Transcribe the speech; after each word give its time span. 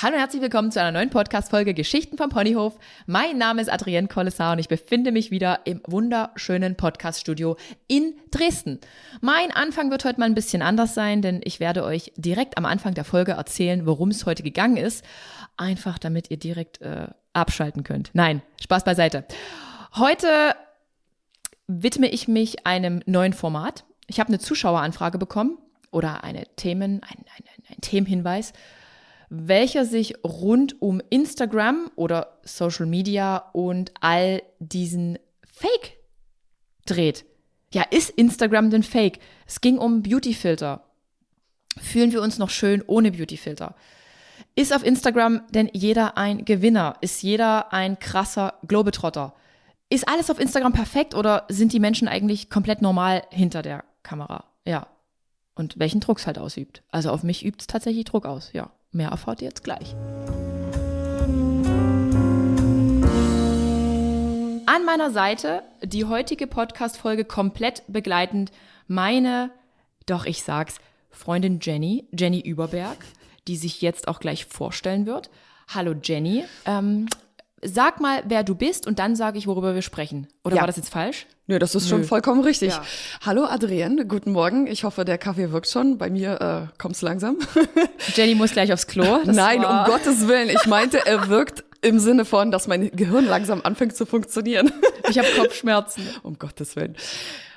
Hallo 0.00 0.14
und 0.14 0.20
herzlich 0.20 0.40
willkommen 0.40 0.70
zu 0.70 0.80
einer 0.80 0.92
neuen 0.92 1.10
Podcast-Folge 1.10 1.74
Geschichten 1.74 2.16
vom 2.16 2.30
Ponyhof. 2.30 2.78
Mein 3.06 3.36
Name 3.36 3.60
ist 3.60 3.68
Adrienne 3.68 4.06
Kollessar 4.06 4.52
und 4.52 4.60
ich 4.60 4.68
befinde 4.68 5.10
mich 5.10 5.32
wieder 5.32 5.62
im 5.64 5.80
wunderschönen 5.88 6.76
Podcast-Studio 6.76 7.56
in 7.88 8.14
Dresden. 8.30 8.78
Mein 9.22 9.50
Anfang 9.50 9.90
wird 9.90 10.04
heute 10.04 10.20
mal 10.20 10.26
ein 10.26 10.36
bisschen 10.36 10.62
anders 10.62 10.94
sein, 10.94 11.20
denn 11.20 11.40
ich 11.42 11.58
werde 11.58 11.82
euch 11.82 12.12
direkt 12.16 12.58
am 12.58 12.64
Anfang 12.64 12.94
der 12.94 13.02
Folge 13.02 13.32
erzählen, 13.32 13.86
worum 13.86 14.10
es 14.10 14.24
heute 14.24 14.44
gegangen 14.44 14.76
ist. 14.76 15.04
Einfach, 15.56 15.98
damit 15.98 16.30
ihr 16.30 16.36
direkt 16.36 16.80
äh, 16.80 17.08
abschalten 17.32 17.82
könnt. 17.82 18.10
Nein, 18.12 18.42
Spaß 18.62 18.84
beiseite. 18.84 19.24
Heute 19.96 20.54
widme 21.66 22.08
ich 22.08 22.28
mich 22.28 22.68
einem 22.68 23.02
neuen 23.06 23.32
Format. 23.32 23.84
Ich 24.06 24.20
habe 24.20 24.28
eine 24.28 24.38
Zuschaueranfrage 24.38 25.18
bekommen 25.18 25.58
oder 25.90 26.22
eine 26.22 26.44
Themen, 26.54 27.02
ein, 27.02 27.24
ein, 27.36 27.44
ein 27.68 27.80
Themenhinweis, 27.80 28.52
welcher 29.30 29.84
sich 29.84 30.14
rund 30.24 30.80
um 30.80 31.02
Instagram 31.10 31.90
oder 31.96 32.38
Social 32.44 32.86
Media 32.86 33.38
und 33.52 33.92
all 34.00 34.42
diesen 34.58 35.18
Fake 35.46 35.98
dreht. 36.86 37.24
Ja, 37.72 37.82
ist 37.90 38.10
Instagram 38.10 38.70
denn 38.70 38.82
Fake? 38.82 39.18
Es 39.46 39.60
ging 39.60 39.78
um 39.78 40.02
Beautyfilter. 40.02 40.84
Fühlen 41.78 42.12
wir 42.12 42.22
uns 42.22 42.38
noch 42.38 42.50
schön 42.50 42.82
ohne 42.86 43.12
Beautyfilter? 43.12 43.74
Ist 44.54 44.74
auf 44.74 44.84
Instagram 44.84 45.42
denn 45.50 45.70
jeder 45.72 46.16
ein 46.16 46.44
Gewinner? 46.44 46.96
Ist 47.00 47.22
jeder 47.22 47.72
ein 47.72 47.98
krasser 47.98 48.54
Globetrotter? 48.66 49.34
Ist 49.90 50.08
alles 50.08 50.30
auf 50.30 50.40
Instagram 50.40 50.72
perfekt 50.72 51.14
oder 51.14 51.44
sind 51.48 51.72
die 51.72 51.80
Menschen 51.80 52.08
eigentlich 52.08 52.50
komplett 52.50 52.82
normal 52.82 53.22
hinter 53.30 53.62
der 53.62 53.84
Kamera? 54.02 54.44
Ja. 54.64 54.86
Und 55.54 55.78
welchen 55.78 56.00
Druck 56.00 56.18
es 56.18 56.26
halt 56.26 56.38
ausübt. 56.38 56.82
Also 56.90 57.10
auf 57.10 57.22
mich 57.22 57.44
übt 57.44 57.58
es 57.60 57.66
tatsächlich 57.66 58.04
Druck 58.04 58.26
aus, 58.26 58.52
ja. 58.52 58.70
Mehr 58.90 59.10
erfahrt 59.10 59.42
ihr 59.42 59.48
jetzt 59.48 59.64
gleich. 59.64 59.94
An 64.66 64.84
meiner 64.84 65.10
Seite 65.10 65.62
die 65.82 66.04
heutige 66.04 66.46
Podcast-Folge 66.46 67.24
komplett 67.24 67.82
begleitend 67.88 68.52
meine, 68.86 69.50
doch 70.06 70.24
ich 70.24 70.42
sag's, 70.42 70.78
Freundin 71.10 71.58
Jenny, 71.60 72.06
Jenny 72.12 72.40
Überberg, 72.40 72.98
die 73.46 73.56
sich 73.56 73.80
jetzt 73.82 74.08
auch 74.08 74.20
gleich 74.20 74.44
vorstellen 74.44 75.06
wird. 75.06 75.30
Hallo 75.68 75.94
Jenny. 76.02 76.44
Ähm, 76.64 77.06
sag 77.62 78.00
mal, 78.00 78.22
wer 78.26 78.44
du 78.44 78.54
bist 78.54 78.86
und 78.86 78.98
dann 78.98 79.16
sage 79.16 79.38
ich, 79.38 79.46
worüber 79.46 79.74
wir 79.74 79.82
sprechen. 79.82 80.28
Oder 80.44 80.56
ja. 80.56 80.62
war 80.62 80.66
das 80.66 80.76
jetzt 80.76 80.90
falsch? 80.90 81.26
Nö, 81.46 81.58
das 81.58 81.74
ist 81.74 81.84
Nö. 81.84 81.90
schon 81.90 82.04
vollkommen 82.04 82.42
richtig. 82.42 82.70
Ja. 82.70 82.82
Hallo 83.24 83.44
Adrienne, 83.44 84.06
guten 84.06 84.32
Morgen. 84.32 84.66
Ich 84.66 84.84
hoffe, 84.84 85.04
der 85.04 85.18
Kaffee 85.18 85.50
wirkt 85.50 85.68
schon. 85.68 85.98
Bei 85.98 86.10
mir 86.10 86.68
äh, 86.70 86.78
kommt's 86.78 87.02
langsam. 87.02 87.38
Jenny 88.14 88.34
muss 88.34 88.52
gleich 88.52 88.72
aufs 88.72 88.86
Klo. 88.86 89.20
Das 89.24 89.34
Nein, 89.34 89.64
um 89.64 89.84
Gottes 89.86 90.28
Willen. 90.28 90.50
Ich 90.50 90.66
meinte, 90.66 91.06
er 91.06 91.28
wirkt 91.28 91.64
im 91.80 91.98
Sinne 91.98 92.24
von, 92.24 92.50
dass 92.50 92.66
mein 92.66 92.90
Gehirn 92.90 93.26
langsam 93.26 93.62
anfängt 93.62 93.96
zu 93.96 94.04
funktionieren. 94.04 94.72
Ich 95.08 95.18
habe 95.18 95.28
Kopfschmerzen. 95.36 96.02
Um 96.22 96.38
Gottes 96.38 96.76
Willen. 96.76 96.96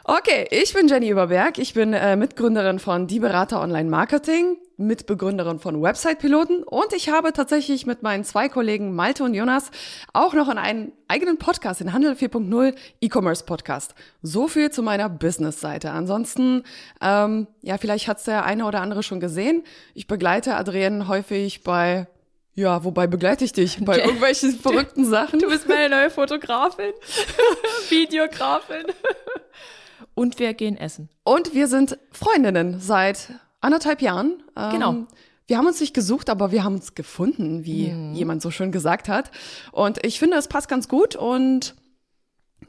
Okay, 0.04 0.48
ich 0.50 0.74
bin 0.74 0.88
Jenny 0.88 1.10
Überberg. 1.10 1.58
Ich 1.58 1.74
bin 1.74 1.94
äh, 1.94 2.16
Mitgründerin 2.16 2.80
von 2.80 3.08
Die 3.08 3.20
Berater 3.20 3.62
Online 3.62 3.90
Marketing, 3.90 4.58
Mitbegründerin 4.82 5.60
von 5.60 5.82
Website 5.82 6.20
Piloten 6.20 6.64
und 6.64 6.94
ich 6.94 7.10
habe 7.10 7.34
tatsächlich 7.34 7.86
mit 7.86 8.04
meinen 8.04 8.24
zwei 8.24 8.50
Kollegen 8.50 8.96
Malte 8.96 9.24
und 9.24 9.34
Jonas 9.34 9.72
auch 10.14 10.34
noch 10.34 10.48
einen 10.48 10.92
eigenen 11.08 11.38
Podcast, 11.38 11.80
den 11.80 11.94
Handel 11.94 12.14
4.0 12.14 12.76
E-Commerce 13.02 13.46
Podcast. 13.46 13.96
So 14.22 14.48
viel 14.48 14.72
zu 14.72 14.84
meiner 14.84 15.10
Business-Seite. 15.10 15.92
Ansonsten, 15.92 16.64
ähm, 17.02 17.48
ja, 17.62 17.78
vielleicht 17.78 18.08
hat's 18.08 18.24
der 18.24 18.46
eine 18.46 18.66
oder 18.66 18.82
andere 18.82 19.04
schon 19.04 19.20
gesehen. 19.20 19.64
Ich 19.94 20.08
begleite 20.08 20.56
Adrienne 20.56 21.08
häufig 21.08 21.64
bei 21.64 22.08
ja, 22.54 22.84
wobei 22.84 23.08
begleite 23.08 23.46
ich 23.46 23.54
dich 23.54 23.84
bei 23.84 24.00
irgendwelchen 24.04 24.52
verrückten 24.60 25.06
Sachen. 25.06 25.40
Du 25.40 25.48
bist 25.48 25.68
meine 25.68 25.90
neue 25.90 26.10
Fotografin, 26.10 26.92
Videografin. 27.90 28.86
Und 30.14 30.40
wir 30.40 30.54
gehen 30.54 30.78
essen. 30.78 31.10
Und 31.24 31.54
wir 31.54 31.68
sind 31.68 31.98
Freundinnen 32.12 32.80
seit 32.80 33.30
anderthalb 33.62 34.02
Jahren. 34.02 34.44
Ähm, 34.58 34.72
genau. 34.72 35.08
Wir 35.48 35.58
haben 35.58 35.68
uns 35.68 35.80
nicht 35.80 35.94
gesucht, 35.94 36.30
aber 36.30 36.52
wir 36.52 36.64
haben 36.64 36.76
uns 36.76 36.96
gefunden, 36.96 37.66
wie 37.66 37.90
mhm. 37.90 38.14
jemand 38.14 38.42
so 38.42 38.52
schön 38.52 38.72
gesagt 38.72 39.10
hat. 39.10 39.32
Und 39.72 40.04
ich 40.06 40.20
finde, 40.20 40.38
es 40.38 40.48
passt 40.48 40.70
ganz 40.70 40.88
gut. 40.88 41.16
Und 41.16 41.76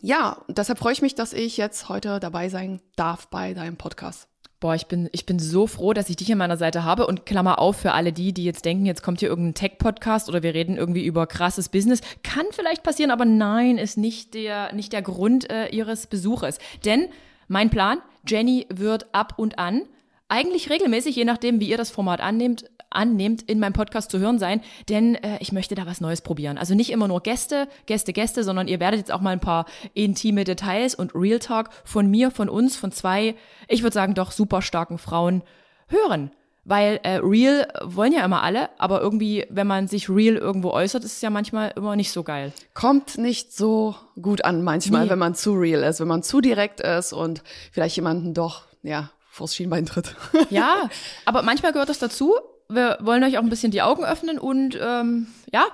ja, 0.01 0.39
deshalb 0.49 0.79
freue 0.79 0.93
ich 0.93 1.03
mich, 1.03 1.15
dass 1.15 1.33
ich 1.33 1.57
jetzt 1.57 1.89
heute 1.89 2.19
dabei 2.19 2.49
sein 2.49 2.81
darf 2.97 3.29
bei 3.29 3.55
deinem 3.55 3.77
Podcast. 3.77 4.29
Boah, 4.59 4.77
ich 4.77 4.87
bin, 4.87 5.09
ich 5.13 5.27
bin 5.27 5.41
so 5.41 5.67
froh, 5.67 5.93
dass 5.93 6.09
ich 6.09 6.17
dich 6.17 6.31
an 6.31 6.39
meiner 6.39 6.57
Seite 6.57 6.85
habe 6.85 7.09
und 7.09 7.27
Klammer 7.27 7.59
auf 7.59 7.79
für 7.79 7.93
alle 7.93 8.13
die, 8.13 8.33
die 8.33 8.45
jetzt 8.45 8.65
denken, 8.65 8.87
jetzt 8.87 9.03
kommt 9.03 9.19
hier 9.19 9.29
irgendein 9.29 9.55
Tech-Podcast 9.55 10.29
oder 10.29 10.45
wir 10.45 10.55
reden 10.55 10.77
irgendwie 10.77 11.05
über 11.05 11.27
krasses 11.27 11.69
Business. 11.69 12.01
Kann 12.23 12.47
vielleicht 12.53 12.85
passieren, 12.85 13.11
aber 13.11 13.25
nein, 13.25 13.77
ist 13.77 13.99
nicht 13.99 14.35
der, 14.35 14.73
nicht 14.73 14.93
der 14.93 15.03
Grund 15.03 15.51
äh, 15.51 15.67
ihres 15.69 16.07
Besuches. 16.07 16.59
Denn 16.85 17.09
mein 17.49 17.71
Plan, 17.71 17.99
Jenny 18.25 18.67
wird 18.71 19.13
ab 19.13 19.35
und 19.37 19.59
an, 19.59 19.83
eigentlich 20.33 20.71
regelmäßig, 20.71 21.15
je 21.15 21.27
nachdem, 21.27 21.61
wie 21.61 21.69
ihr 21.69 21.77
das 21.77 21.91
Format 21.91 22.23
annehmt, 22.23 22.65
annehmt, 22.89 23.43
in 23.43 23.59
meinem 23.59 23.75
Podcast 23.75 24.11
zu 24.11 24.19
hören 24.19 24.39
sein, 24.39 24.63
denn 24.89 25.15
äh, 25.17 25.37
ich 25.41 25.53
möchte 25.53 25.75
da 25.75 25.85
was 25.85 26.01
Neues 26.01 26.23
probieren. 26.23 26.57
Also 26.57 26.75
nicht 26.75 26.91
immer 26.91 27.07
nur 27.07 27.21
Gäste, 27.23 27.69
Gäste, 27.85 28.15
Gäste, 28.15 28.43
sondern 28.43 28.67
ihr 28.67 28.81
werdet 28.81 28.99
jetzt 28.99 29.13
auch 29.13 29.21
mal 29.21 29.31
ein 29.31 29.41
paar 29.41 29.67
intime 29.93 30.45
Details 30.45 30.95
und 30.95 31.15
Real 31.15 31.39
Talk 31.39 31.69
von 31.85 32.11
mir, 32.11 32.31
von 32.31 32.49
uns, 32.49 32.77
von 32.77 32.93
zwei, 32.93 33.35
ich 33.69 33.83
würde 33.83 33.93
sagen, 33.93 34.15
doch 34.15 34.31
super 34.33 34.63
starken 34.63 34.97
Frauen 34.97 35.43
hören. 35.89 36.31
Weil 36.65 37.01
äh, 37.03 37.17
real 37.17 37.69
wollen 37.83 38.13
ja 38.13 38.25
immer 38.25 38.43
alle, 38.43 38.71
aber 38.79 39.03
irgendwie, 39.03 39.45
wenn 39.51 39.67
man 39.67 39.87
sich 39.87 40.09
real 40.09 40.37
irgendwo 40.37 40.71
äußert, 40.71 41.05
ist 41.05 41.17
es 41.17 41.21
ja 41.21 41.29
manchmal 41.29 41.73
immer 41.77 41.95
nicht 41.95 42.11
so 42.11 42.23
geil. 42.23 42.53
Kommt 42.73 43.19
nicht 43.19 43.53
so 43.53 43.97
gut 44.21 44.47
an 44.47 44.63
manchmal, 44.63 45.05
nee. 45.05 45.11
wenn 45.11 45.19
man 45.19 45.35
zu 45.35 45.53
real 45.53 45.83
ist, 45.83 46.01
wenn 46.01 46.09
man 46.09 46.23
zu 46.23 46.41
direkt 46.41 46.81
ist 46.81 47.13
und 47.13 47.43
vielleicht 47.71 47.97
jemanden 47.97 48.33
doch, 48.33 48.63
ja, 48.83 49.11
vors 49.33 49.57
Schienbein 49.57 49.87
tritt. 49.87 50.15
ja, 50.51 50.91
aber 51.25 51.43
manchmal 51.43 51.73
gehört 51.73 51.89
das 51.89 51.99
dazu. 51.99 52.35
Wir 52.69 52.99
wollen 53.01 53.25
euch 53.25 53.39
auch 53.39 53.43
ein 53.43 53.49
bisschen 53.49 53.73
die 53.73 53.81
Augen 53.81 54.05
öffnen 54.05 54.39
und 54.39 54.79
ähm, 54.81 55.27
ja, 55.51 55.65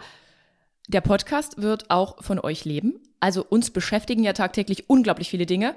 der 0.86 1.00
Podcast 1.00 1.60
wird 1.60 1.90
auch 1.90 2.22
von 2.22 2.38
euch 2.38 2.64
leben. 2.64 3.00
Also 3.18 3.44
uns 3.44 3.70
beschäftigen 3.70 4.22
ja 4.22 4.32
tagtäglich 4.32 4.88
unglaublich 4.88 5.28
viele 5.28 5.44
Dinge. 5.44 5.74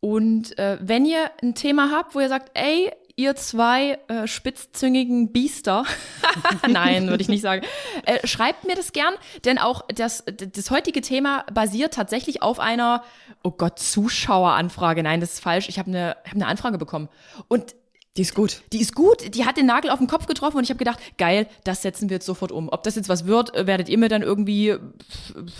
Und 0.00 0.58
äh, 0.58 0.78
wenn 0.80 1.06
ihr 1.06 1.30
ein 1.40 1.54
Thema 1.54 1.92
habt, 1.92 2.16
wo 2.16 2.20
ihr 2.20 2.28
sagt, 2.28 2.50
ey, 2.54 2.90
ihr 3.16 3.36
zwei 3.36 3.98
äh, 4.08 4.26
spitzzüngigen 4.26 5.32
Biester, 5.32 5.84
nein, 6.68 7.08
würde 7.08 7.22
ich 7.22 7.28
nicht 7.28 7.42
sagen, 7.42 7.64
äh, 8.06 8.26
schreibt 8.26 8.64
mir 8.64 8.74
das 8.74 8.92
gern, 8.92 9.14
denn 9.44 9.58
auch 9.58 9.82
das, 9.94 10.24
das 10.26 10.70
heutige 10.70 11.00
Thema 11.00 11.44
basiert 11.52 11.94
tatsächlich 11.94 12.42
auf 12.42 12.60
einer, 12.60 13.04
oh 13.42 13.50
Gott, 13.50 13.78
Zuschaueranfrage. 13.78 15.02
Nein, 15.02 15.20
das 15.20 15.34
ist 15.34 15.40
falsch. 15.40 15.68
Ich 15.68 15.78
habe 15.78 15.88
eine, 15.88 16.16
hab 16.24 16.34
eine 16.34 16.46
Anfrage 16.46 16.78
bekommen. 16.78 17.08
Und 17.48 17.74
die 18.16 18.22
ist 18.22 18.34
gut. 18.34 18.62
Die 18.72 18.80
ist 18.80 18.94
gut. 18.94 19.34
Die 19.34 19.46
hat 19.46 19.56
den 19.56 19.66
Nagel 19.66 19.90
auf 19.90 19.98
den 19.98 20.06
Kopf 20.06 20.26
getroffen 20.26 20.58
und 20.58 20.64
ich 20.64 20.70
habe 20.70 20.78
gedacht, 20.78 20.98
geil, 21.16 21.46
das 21.64 21.80
setzen 21.80 22.10
wir 22.10 22.16
jetzt 22.16 22.26
sofort 22.26 22.52
um. 22.52 22.68
Ob 22.68 22.82
das 22.82 22.96
jetzt 22.96 23.08
was 23.08 23.26
wird, 23.26 23.54
äh, 23.54 23.66
werdet 23.66 23.88
ihr 23.88 23.96
mir 23.96 24.08
dann 24.08 24.22
irgendwie 24.22 24.76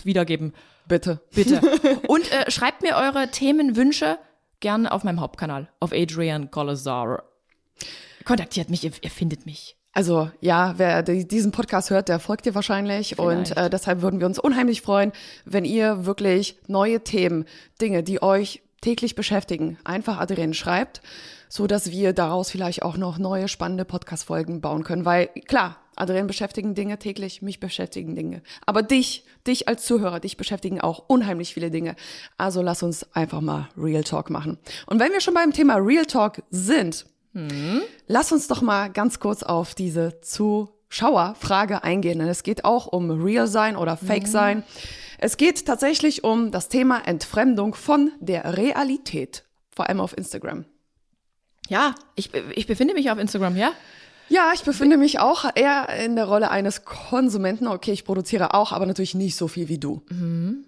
wiedergeben. 0.05 0.53
Bitte. 0.87 1.21
Bitte. 1.35 1.61
Und 2.09 2.31
äh, 2.33 2.51
schreibt 2.51 2.83
mir 2.83 2.97
eure 2.97 3.31
Themenwünsche 3.31 4.19
gern 4.61 4.87
auf 4.87 5.05
meinem 5.05 5.21
Hauptkanal, 5.21 5.69
auf 5.81 5.93
Adrian 5.93 6.51
Colazar. 6.51 7.25
Kontaktiert 8.25 8.71
mich, 8.71 8.85
ihr, 8.85 8.93
ihr 9.01 9.11
findet 9.11 9.47
mich. 9.47 9.77
Also 9.93 10.31
ja, 10.41 10.75
wer 10.79 11.03
diesen 11.03 11.53
Podcast 11.53 11.91
hört, 11.91 12.09
der 12.09 12.19
folgt 12.19 12.47
dir 12.47 12.55
wahrscheinlich. 12.55 13.15
Vielleicht. 13.17 13.51
Und 13.51 13.57
äh, 13.57 13.69
deshalb 13.69 14.01
würden 14.01 14.21
wir 14.21 14.27
uns 14.27 14.39
unheimlich 14.39 14.81
freuen, 14.81 15.13
wenn 15.45 15.65
ihr 15.65 16.07
wirklich 16.07 16.57
neue 16.67 17.01
Themen, 17.05 17.45
Dinge, 17.81 18.03
die 18.03 18.23
euch 18.23 18.63
täglich 18.81 19.15
beschäftigen, 19.15 19.79
einfach 19.85 20.19
Adrienne 20.19 20.55
schreibt, 20.55 21.03
so 21.49 21.67
dass 21.67 21.91
wir 21.91 22.15
daraus 22.15 22.51
vielleicht 22.51 22.83
auch 22.83 22.97
noch 22.97 23.19
neue 23.19 23.49
spannende 23.49 23.85
Podcast-Folgen 23.85 24.63
bauen 24.63 24.83
können. 24.83 25.05
Weil 25.05 25.29
klar, 25.47 25.77
Adrienne 25.95 26.27
beschäftigen 26.27 26.75
Dinge 26.75 26.99
täglich, 26.99 27.43
mich 27.43 27.61
beschäftigen 27.61 28.15
Dinge. 28.15 28.43
Aber 28.65 28.83
dich, 28.83 29.25
dich 29.47 29.69
als 29.69 29.85
Zuhörer, 29.85 30.21
dich 30.21 30.39
beschäftigen 30.39 30.81
auch 30.81 31.05
unheimlich 31.07 31.53
viele 31.53 31.71
Dinge. 31.71 31.97
Also 32.39 32.63
lass 32.63 32.83
uns 32.83 33.07
einfach 33.15 33.43
mal 33.43 33.69
Real 33.77 34.03
Talk 34.03 34.31
machen. 34.31 34.59
Und 34.87 35.01
wenn 35.01 35.13
wir 35.13 35.21
schon 35.21 35.35
beim 35.35 35.53
Thema 35.53 35.77
Real 35.77 36.07
Talk 36.07 36.43
sind, 36.51 37.05
hm. 37.33 37.83
Lass 38.07 38.33
uns 38.33 38.47
doch 38.49 38.63
mal 38.63 38.91
ganz 38.91 39.21
kurz 39.21 39.43
auf 39.43 39.75
diese 39.75 40.21
Zuschauerfrage 40.21 41.83
eingehen, 41.83 42.19
denn 42.19 42.29
es 42.29 42.43
geht 42.43 42.65
auch 42.65 42.87
um 42.87 43.11
Real 43.11 43.47
sein 43.47 43.77
oder 43.77 43.97
Fake 43.97 44.25
hm. 44.25 44.31
sein. 44.31 44.63
Es 45.19 45.37
geht 45.37 45.67
tatsächlich 45.67 46.25
um 46.25 46.51
das 46.51 46.69
Thema 46.69 47.07
Entfremdung 47.07 47.75
von 47.75 48.11
der 48.21 48.57
Realität, 48.57 49.45
vor 49.75 49.89
allem 49.89 50.01
auf 50.01 50.17
Instagram. 50.17 50.65
Ja, 51.69 51.95
ich, 52.17 52.31
ich 52.55 52.67
befinde 52.67 52.93
mich 52.93 53.11
auf 53.11 53.19
Instagram, 53.19 53.57
ja? 53.57 53.73
Ja, 54.29 54.51
ich 54.55 54.63
befinde 54.63 54.97
mich 54.97 55.21
auch 55.21 55.45
eher 55.55 55.89
in 56.05 56.17
der 56.17 56.25
Rolle 56.25 56.51
eines 56.51 56.85
Konsumenten. 56.85 57.67
Okay, 57.67 57.93
ich 57.93 58.05
produziere 58.05 58.55
auch, 58.55 58.73
aber 58.73 58.87
natürlich 58.87 59.15
nicht 59.15 59.37
so 59.37 59.47
viel 59.47 59.69
wie 59.69 59.79
du. 59.79 60.03
Mhm. 60.09 60.65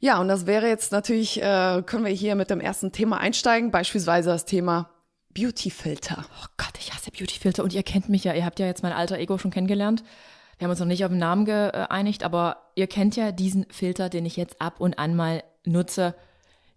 Ja, 0.00 0.20
und 0.20 0.28
das 0.28 0.46
wäre 0.46 0.68
jetzt 0.68 0.92
natürlich, 0.92 1.42
äh, 1.42 1.82
können 1.84 2.04
wir 2.04 2.12
hier 2.12 2.34
mit 2.36 2.50
dem 2.50 2.60
ersten 2.60 2.92
Thema 2.92 3.18
einsteigen, 3.18 3.70
beispielsweise 3.70 4.30
das 4.30 4.44
Thema 4.44 4.90
Beautyfilter. 5.34 6.24
Oh 6.42 6.46
Gott, 6.56 6.72
ich 6.78 6.94
hasse 6.94 7.10
Beautyfilter 7.10 7.64
und 7.64 7.72
ihr 7.72 7.82
kennt 7.82 8.08
mich 8.08 8.24
ja, 8.24 8.32
ihr 8.32 8.44
habt 8.44 8.58
ja 8.60 8.66
jetzt 8.66 8.82
mein 8.82 8.92
alter 8.92 9.18
Ego 9.18 9.36
schon 9.38 9.50
kennengelernt. 9.50 10.04
wir 10.58 10.64
haben 10.64 10.70
uns 10.70 10.80
noch 10.80 10.86
nicht 10.86 11.04
auf 11.04 11.10
den 11.10 11.18
Namen 11.18 11.44
geeinigt, 11.44 12.22
aber 12.22 12.58
ihr 12.74 12.86
kennt 12.86 13.16
ja 13.16 13.32
diesen 13.32 13.66
Filter, 13.70 14.08
den 14.08 14.24
ich 14.24 14.36
jetzt 14.36 14.60
ab 14.60 14.76
und 14.78 14.98
an 14.98 15.16
mal 15.16 15.42
nutze. 15.64 16.14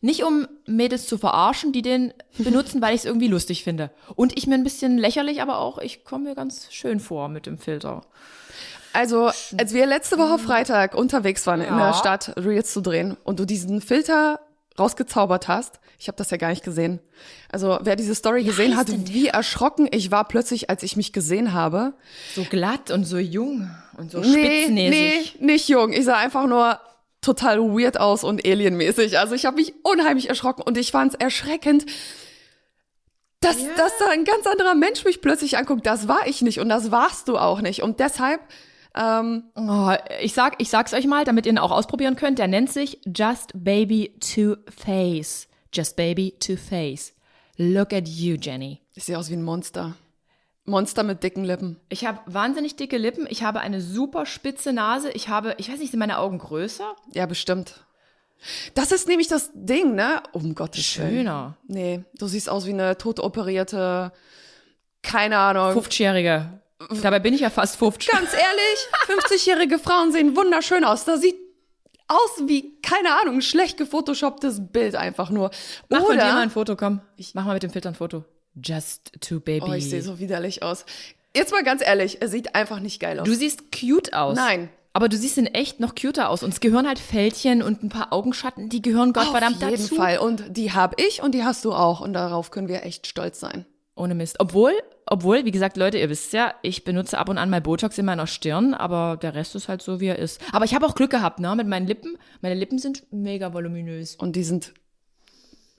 Nicht 0.02 0.24
um 0.24 0.48
Mädels 0.66 1.08
zu 1.08 1.18
verarschen, 1.18 1.72
die 1.72 1.82
den 1.82 2.14
benutzen, 2.38 2.82
weil 2.82 2.94
ich 2.94 3.02
es 3.02 3.06
irgendwie 3.06 3.28
lustig 3.28 3.64
finde. 3.64 3.90
Und 4.16 4.38
ich 4.38 4.46
mir 4.46 4.56
ein 4.56 4.64
bisschen 4.64 4.98
lächerlich, 4.98 5.42
aber 5.42 5.60
auch, 5.60 5.80
ich 5.80 6.04
komme 6.04 6.30
mir 6.30 6.36
ganz 6.36 6.72
schön 6.72 7.00
vor 7.00 7.30
mit 7.30 7.46
dem 7.46 7.58
Filter. 7.58 8.02
Also, 8.94 9.32
als 9.58 9.74
wir 9.74 9.86
letzte 9.86 10.18
Woche 10.18 10.40
Freitag 10.40 10.96
unterwegs 10.96 11.46
waren 11.46 11.62
ja. 11.62 11.68
in 11.68 11.78
der 11.78 11.94
Stadt, 11.94 12.34
Reels 12.38 12.74
zu 12.74 12.82
drehen 12.82 13.18
und 13.24 13.40
du 13.40 13.46
diesen 13.46 13.82
Filter 13.82 14.40
rausgezaubert 14.78 15.48
hast, 15.48 15.80
ich 16.00 16.08
habe 16.08 16.18
das 16.18 16.30
ja 16.30 16.38
gar 16.38 16.50
nicht 16.50 16.64
gesehen. 16.64 17.00
Also, 17.52 17.80
wer 17.82 17.96
diese 17.96 18.14
Story 18.14 18.44
gesehen 18.44 18.78
hat, 18.78 18.88
wie 19.08 19.28
erschrocken 19.28 19.88
ich 19.92 20.12
war 20.12 20.28
plötzlich, 20.28 20.70
als 20.70 20.84
ich 20.84 20.96
mich 20.96 21.12
gesehen 21.12 21.54
habe. 21.54 21.94
So 22.36 22.44
glatt 22.44 22.92
und 22.92 23.06
so 23.06 23.18
jung 23.18 23.70
und 23.98 24.12
so 24.12 24.20
nee, 24.20 24.28
spitznäsig. 24.28 25.36
Nee, 25.40 25.46
nicht 25.46 25.70
jung. 25.70 25.92
Ich 25.94 26.06
sah 26.06 26.18
einfach 26.18 26.46
nur 26.46 26.80
total 27.22 27.60
weird 27.60 28.00
aus 28.00 28.24
und 28.24 28.46
alienmäßig. 28.46 29.18
Also, 29.18 29.34
ich 29.34 29.46
habe 29.46 29.58
mich 29.58 29.74
unheimlich 29.84 30.30
erschrocken 30.30 30.62
und 30.62 30.78
ich 30.78 30.92
fand 30.92 31.14
es 31.14 31.20
erschreckend, 31.20 31.88
dass, 33.40 33.60
ja. 33.60 33.68
dass 33.76 33.98
da 33.98 34.10
ein 34.12 34.24
ganz 34.24 34.46
anderer 34.46 34.76
Mensch 34.76 35.04
mich 35.04 35.22
plötzlich 35.22 35.58
anguckt. 35.58 35.86
Das 35.86 36.08
war 36.08 36.28
ich 36.28 36.44
nicht 36.44 36.60
und 36.60 36.70
das 36.70 36.92
warst 36.92 37.28
du 37.28 37.40
auch 37.40 37.62
nicht. 37.62 37.82
Und 37.82 38.00
deshalb 38.00 38.42
ähm, 38.96 39.44
oh, 39.56 39.92
ich 40.22 40.34
sag, 40.34 40.56
ich 40.60 40.70
sag's 40.70 40.94
euch 40.94 41.06
mal, 41.06 41.24
damit 41.24 41.46
ihr 41.46 41.52
ihn 41.52 41.60
auch 41.60 41.72
ausprobieren 41.72 42.16
könnt. 42.16 42.40
Der 42.40 42.48
nennt 42.48 42.72
sich 42.72 43.00
Just 43.06 43.52
Baby 43.54 44.14
to 44.20 44.56
Face. 44.70 45.48
Just 45.74 45.96
Baby 45.96 46.36
to 46.40 46.56
Face. 46.56 47.14
Look 47.58 47.94
at 47.94 48.08
you, 48.08 48.38
Jenny. 48.40 48.82
Ich 48.94 49.06
sehe 49.06 49.18
aus 49.18 49.30
wie 49.30 49.36
ein 49.36 49.44
Monster. 49.44 49.96
Monster 50.66 51.04
mit 51.04 51.24
dicken 51.24 51.44
Lippen. 51.46 51.80
Ich 51.90 52.06
habe 52.06 52.20
wahnsinnig 52.26 52.76
dicke 52.76 52.98
Lippen. 52.98 53.26
Ich 53.30 53.44
habe 53.44 53.62
eine 53.62 53.82
super 53.82 54.26
spitze 54.26 54.74
Nase. 54.74 55.12
Ich 55.12 55.30
habe, 55.30 55.56
ich 55.58 55.72
weiß 55.72 55.80
nicht, 55.80 55.92
sind 55.92 56.00
meine 56.00 56.20
Augen 56.20 56.40
größer? 56.40 56.96
Ja, 57.14 57.26
bestimmt. 57.26 57.86
Das 58.76 58.92
ist 58.92 59.08
nämlich 59.08 59.28
das 59.28 59.50
Ding, 59.54 59.96
ne? 59.96 60.22
Um 60.34 60.54
Gottes 60.56 60.84
Schöner. 60.84 61.08
Willen. 61.08 61.18
Schöner. 61.18 61.58
Nee, 61.68 62.04
du 62.20 62.28
siehst 62.28 62.50
aus 62.50 62.66
wie 62.66 62.74
eine 62.74 62.98
totoperierte, 62.98 64.12
keine 65.02 65.38
Ahnung. 65.38 65.72
50-Jährige. 65.72 66.62
Dabei 67.02 67.20
bin 67.20 67.34
ich 67.34 67.42
ja 67.42 67.50
fast 67.50 67.78
50. 67.78 68.12
Ganz 68.12 68.34
ehrlich, 68.34 69.24
50-jährige 69.24 69.80
Frauen 69.80 70.12
sehen 70.12 70.36
wunderschön 70.36 70.84
aus. 70.84 71.06
Da 71.06 71.18
sieht 71.18 71.36
aus 72.08 72.48
wie, 72.48 72.80
keine 72.82 73.20
Ahnung, 73.22 73.36
ein 73.36 73.42
schlecht 73.42 73.78
gefotoshopptes 73.78 74.62
Bild 74.72 74.96
einfach 74.96 75.30
nur. 75.30 75.52
Mach 75.90 76.00
Oder, 76.00 76.08
von 76.08 76.18
dir 76.18 76.24
mal 76.24 76.42
ein 76.42 76.50
Foto, 76.50 76.76
komm. 76.76 77.02
Ich 77.16 77.36
mach 77.36 77.46
mal 77.46 77.54
mit 77.54 77.64
dem 77.64 77.72
Filter 77.72 77.90
ein 77.90 77.96
Foto. 77.96 78.24
Just 78.56 79.12
to 79.22 79.40
baby. 79.40 79.66
Oh, 79.68 79.74
ich 79.74 79.90
sehe 79.90 80.02
so 80.02 80.20
widerlich 80.20 80.64
aus. 80.64 80.86
Jetzt 81.36 81.52
mal 81.52 81.64
ganz 81.64 81.84
ehrlich, 81.86 82.22
er 82.22 82.30
sieht 82.30 82.56
einfach 82.56 82.80
nicht 82.80 83.00
geil 83.00 83.20
aus. 83.20 83.28
Du 83.28 83.36
siehst 83.36 83.72
cute 83.72 84.14
aus. 84.14 84.36
Nein. 84.36 84.70
Aber 84.94 85.10
du 85.10 85.18
siehst 85.18 85.38
in 85.38 85.46
echt 85.46 85.80
noch 85.80 85.94
cuter 85.94 86.30
aus. 86.30 86.42
Und 86.42 86.52
es 86.52 86.60
gehören 86.60 86.88
halt 86.88 86.98
Fältchen 86.98 87.62
und 87.62 87.84
ein 87.84 87.90
paar 87.90 88.12
Augenschatten, 88.12 88.70
die 88.70 88.82
gehören 88.82 89.14
Gottverdammt 89.14 89.62
dazu. 89.62 89.66
Auf 89.66 89.80
jeden 89.80 89.96
Fall. 89.96 90.18
Und 90.18 90.58
die 90.58 90.72
habe 90.72 90.96
ich 90.98 91.22
und 91.22 91.36
die 91.36 91.44
hast 91.44 91.64
du 91.66 91.74
auch. 91.74 92.02
Und 92.02 92.14
darauf 92.14 92.50
können 92.50 92.68
wir 92.68 92.84
echt 92.84 93.06
stolz 93.06 93.40
sein. 93.40 93.68
Ohne 93.98 94.16
Mist. 94.16 94.38
Obwohl, 94.40 94.74
obwohl, 95.06 95.46
wie 95.46 95.52
gesagt, 95.52 95.78
Leute, 95.78 95.98
ihr 95.98 96.10
wisst 96.10 96.34
ja, 96.34 96.54
ich 96.62 96.84
benutze 96.84 97.18
ab 97.18 97.30
und 97.30 97.38
an 97.38 97.50
mal 97.50 97.62
Botox 97.62 97.98
in 97.98 98.06
meiner 98.06 98.28
Stirn, 98.28 98.74
aber 98.74 99.18
der 99.22 99.34
Rest 99.34 99.56
ist 99.56 99.68
halt 99.68 99.82
so, 99.82 100.00
wie 100.00 100.08
er 100.08 100.20
ist. 100.20 100.42
Aber 100.52 100.66
ich 100.66 100.76
habe 100.76 100.86
auch 100.86 100.96
Glück 100.96 101.12
gehabt, 101.12 101.40
ne, 101.40 101.56
mit 101.56 101.68
meinen 101.68 101.88
Lippen. 101.88 102.18
Meine 102.42 102.56
Lippen 102.56 102.80
sind 102.80 103.04
mega 103.12 103.54
voluminös. 103.54 104.16
Und 104.16 104.36
die 104.36 104.44
sind 104.44 104.74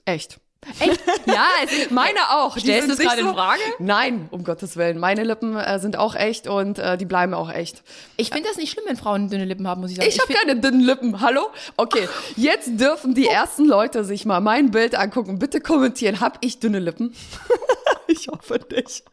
echt. 0.05 0.39
Echt? 0.79 1.01
Ja, 1.25 1.47
es 1.63 1.89
meine 1.89 2.19
auch. 2.31 2.57
Stellst 2.57 2.89
du 2.89 2.93
es 2.93 2.99
gerade 2.99 3.21
so, 3.21 3.29
in 3.29 3.33
Frage? 3.33 3.61
Nein, 3.79 4.27
um 4.31 4.43
Gottes 4.43 4.75
Willen. 4.75 4.97
Meine 4.99 5.23
Lippen 5.23 5.55
äh, 5.55 5.79
sind 5.79 5.97
auch 5.97 6.15
echt 6.15 6.47
und 6.47 6.79
äh, 6.79 6.97
die 6.97 7.05
bleiben 7.05 7.33
auch 7.33 7.49
echt. 7.49 7.81
Ich 8.17 8.29
finde 8.29 8.49
das 8.49 8.57
nicht 8.57 8.71
schlimm, 8.71 8.83
wenn 8.85 8.97
Frauen 8.97 9.29
dünne 9.29 9.45
Lippen 9.45 9.67
haben, 9.67 9.79
muss 9.79 9.91
ich 9.91 9.97
sagen. 9.97 10.09
Ich, 10.09 10.15
ich 10.15 10.21
habe 10.21 10.33
keine 10.33 10.59
dünnen 10.59 10.81
Lippen. 10.81 11.21
Hallo? 11.21 11.47
Okay, 11.77 12.09
jetzt 12.35 12.77
dürfen 12.79 13.13
die 13.13 13.27
ersten 13.27 13.65
Leute 13.65 14.03
sich 14.03 14.25
mal 14.25 14.41
mein 14.41 14.71
Bild 14.71 14.95
angucken. 14.95 15.39
Bitte 15.39 15.61
kommentieren. 15.61 16.19
Hab 16.19 16.39
ich 16.41 16.59
dünne 16.59 16.79
Lippen? 16.79 17.15
ich 18.09 18.27
hoffe 18.27 18.59
nicht. 18.71 19.03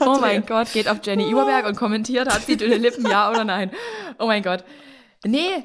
oh 0.00 0.18
mein 0.20 0.44
Gott, 0.44 0.72
geht 0.72 0.88
auf 0.88 0.98
Jenny 1.02 1.30
Überberg 1.30 1.66
und 1.66 1.76
kommentiert, 1.76 2.32
hat 2.32 2.42
sie 2.42 2.56
dünne 2.56 2.76
Lippen, 2.76 3.08
ja 3.08 3.30
oder 3.30 3.44
nein? 3.44 3.70
Oh 4.18 4.26
mein 4.26 4.42
Gott. 4.42 4.64
Nee, 5.24 5.64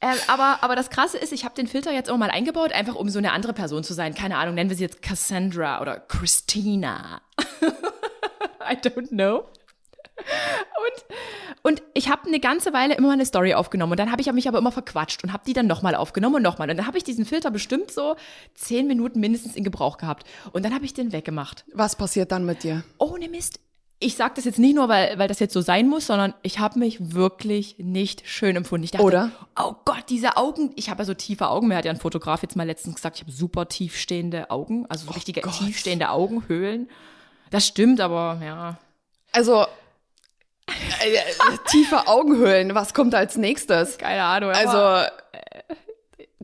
äh, 0.00 0.14
aber, 0.26 0.58
aber 0.62 0.76
das 0.76 0.90
Krasse 0.90 1.16
ist, 1.16 1.32
ich 1.32 1.44
habe 1.44 1.54
den 1.54 1.68
Filter 1.68 1.92
jetzt 1.92 2.10
auch 2.10 2.16
mal 2.16 2.30
eingebaut, 2.30 2.72
einfach 2.72 2.94
um 2.96 3.08
so 3.08 3.18
eine 3.18 3.32
andere 3.32 3.52
Person 3.52 3.82
zu 3.84 3.94
sein. 3.94 4.14
Keine 4.14 4.36
Ahnung, 4.36 4.54
nennen 4.54 4.70
wir 4.70 4.76
sie 4.76 4.82
jetzt 4.82 5.02
Cassandra 5.02 5.80
oder 5.80 6.00
Christina. 6.00 7.22
I 8.60 8.74
don't 8.74 9.08
know. 9.08 9.48
Und, 10.18 11.04
und 11.66 11.82
ich 11.94 12.08
habe 12.08 12.28
eine 12.28 12.38
ganze 12.38 12.72
Weile 12.72 12.94
immer 12.94 13.10
eine 13.10 13.26
Story 13.26 13.52
aufgenommen 13.54 13.90
und 13.90 13.98
dann 13.98 14.12
habe 14.12 14.22
ich 14.22 14.32
mich 14.32 14.46
aber 14.46 14.58
immer 14.58 14.70
verquatscht 14.70 15.24
und 15.24 15.32
habe 15.32 15.42
die 15.44 15.52
dann 15.52 15.66
nochmal 15.66 15.96
aufgenommen 15.96 16.36
und 16.36 16.42
nochmal. 16.42 16.70
Und 16.70 16.76
dann 16.76 16.86
habe 16.86 16.96
ich 16.96 17.02
diesen 17.02 17.24
Filter 17.24 17.50
bestimmt 17.50 17.90
so 17.90 18.14
zehn 18.54 18.86
Minuten 18.86 19.18
mindestens 19.18 19.56
in 19.56 19.64
Gebrauch 19.64 19.98
gehabt. 19.98 20.28
Und 20.52 20.64
dann 20.64 20.72
habe 20.72 20.84
ich 20.84 20.94
den 20.94 21.10
weggemacht. 21.10 21.64
Was 21.74 21.96
passiert 21.96 22.30
dann 22.30 22.46
mit 22.46 22.62
dir? 22.62 22.84
Ohne 22.98 23.28
Mist. 23.28 23.58
Ich 23.98 24.14
sage 24.14 24.34
das 24.36 24.44
jetzt 24.44 24.60
nicht 24.60 24.76
nur, 24.76 24.88
weil, 24.88 25.18
weil 25.18 25.26
das 25.26 25.40
jetzt 25.40 25.54
so 25.54 25.60
sein 25.60 25.88
muss, 25.88 26.06
sondern 26.06 26.34
ich 26.42 26.60
habe 26.60 26.78
mich 26.78 27.14
wirklich 27.14 27.80
nicht 27.80 28.28
schön 28.28 28.54
empfunden. 28.54 28.84
Ich 28.84 28.92
dachte, 28.92 29.04
Oder? 29.04 29.32
Oh 29.60 29.74
Gott, 29.84 30.04
diese 30.08 30.36
Augen. 30.36 30.70
Ich 30.76 30.88
habe 30.88 31.00
ja 31.00 31.04
so 31.04 31.14
tiefe 31.14 31.48
Augen. 31.48 31.66
Mir 31.66 31.78
hat 31.78 31.84
ja 31.84 31.90
ein 31.90 31.98
Fotograf 31.98 32.42
jetzt 32.42 32.54
mal 32.54 32.64
letztens 32.64 32.94
gesagt, 32.94 33.16
ich 33.16 33.22
habe 33.22 33.32
super 33.32 33.66
tiefstehende 33.66 34.52
Augen, 34.52 34.86
also 34.88 35.06
so 35.06 35.10
oh 35.10 35.14
richtige 35.14 35.40
Gott. 35.40 35.58
tiefstehende 35.58 36.10
Augenhöhlen. 36.10 36.88
Das 37.50 37.66
stimmt, 37.66 38.00
aber 38.00 38.40
ja. 38.40 38.78
Also 39.32 39.66
tiefe 41.66 42.06
Augenhöhlen, 42.06 42.74
was 42.74 42.94
kommt 42.94 43.14
als 43.14 43.36
nächstes? 43.36 43.98
Keine 43.98 44.22
Ahnung. 44.22 44.50
Also 44.50 45.08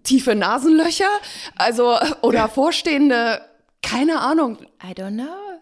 tiefe 0.02 0.34
Nasenlöcher, 0.34 1.08
also 1.56 1.96
oder 2.22 2.48
vorstehende, 2.48 3.40
keine 3.82 4.20
Ahnung. 4.20 4.58
I 4.82 4.92
don't 4.92 5.14
know. 5.14 5.52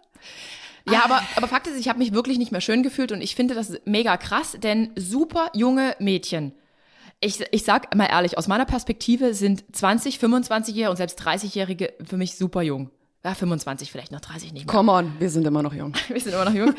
Ja, 0.91 1.05
aber, 1.05 1.23
aber 1.37 1.47
Fakt 1.47 1.67
ist, 1.67 1.79
ich 1.79 1.89
habe 1.89 1.99
mich 1.99 2.13
wirklich 2.13 2.39
nicht 2.39 2.53
mehr 2.53 2.61
schön 2.61 2.83
gefühlt 2.83 3.13
und 3.13 3.21
ich 3.21 3.35
finde 3.35 3.55
das 3.55 3.81
mega 3.85 4.17
krass, 4.17 4.57
denn 4.59 4.93
super 4.97 5.51
junge 5.55 5.95
Mädchen. 5.99 6.53
Ich, 7.21 7.45
ich 7.51 7.65
sag 7.65 7.95
mal 7.95 8.07
ehrlich, 8.07 8.39
aus 8.39 8.49
meiner 8.49 8.65
Perspektive 8.65 9.35
sind 9.35 9.65
20, 9.77 10.17
25-Jährige 10.17 10.91
und 10.91 10.97
selbst 10.97 11.21
30-Jährige 11.21 11.93
für 12.03 12.17
mich 12.17 12.37
super 12.37 12.63
jung. 12.63 12.91
Ja, 13.23 13.35
25 13.35 13.93
vielleicht, 13.93 14.13
noch 14.13 14.21
30 14.21 14.55
nicht 14.55 14.67
mehr. 14.67 14.75
Come 14.75 14.91
on, 14.91 15.13
wir 15.19 15.29
sind 15.29 15.47
immer 15.47 15.63
noch 15.63 15.75
jung. 15.75 15.93
wir 16.09 16.21
sind 16.21 16.33
immer 16.33 16.47
noch 16.47 16.55
jung. 16.55 16.75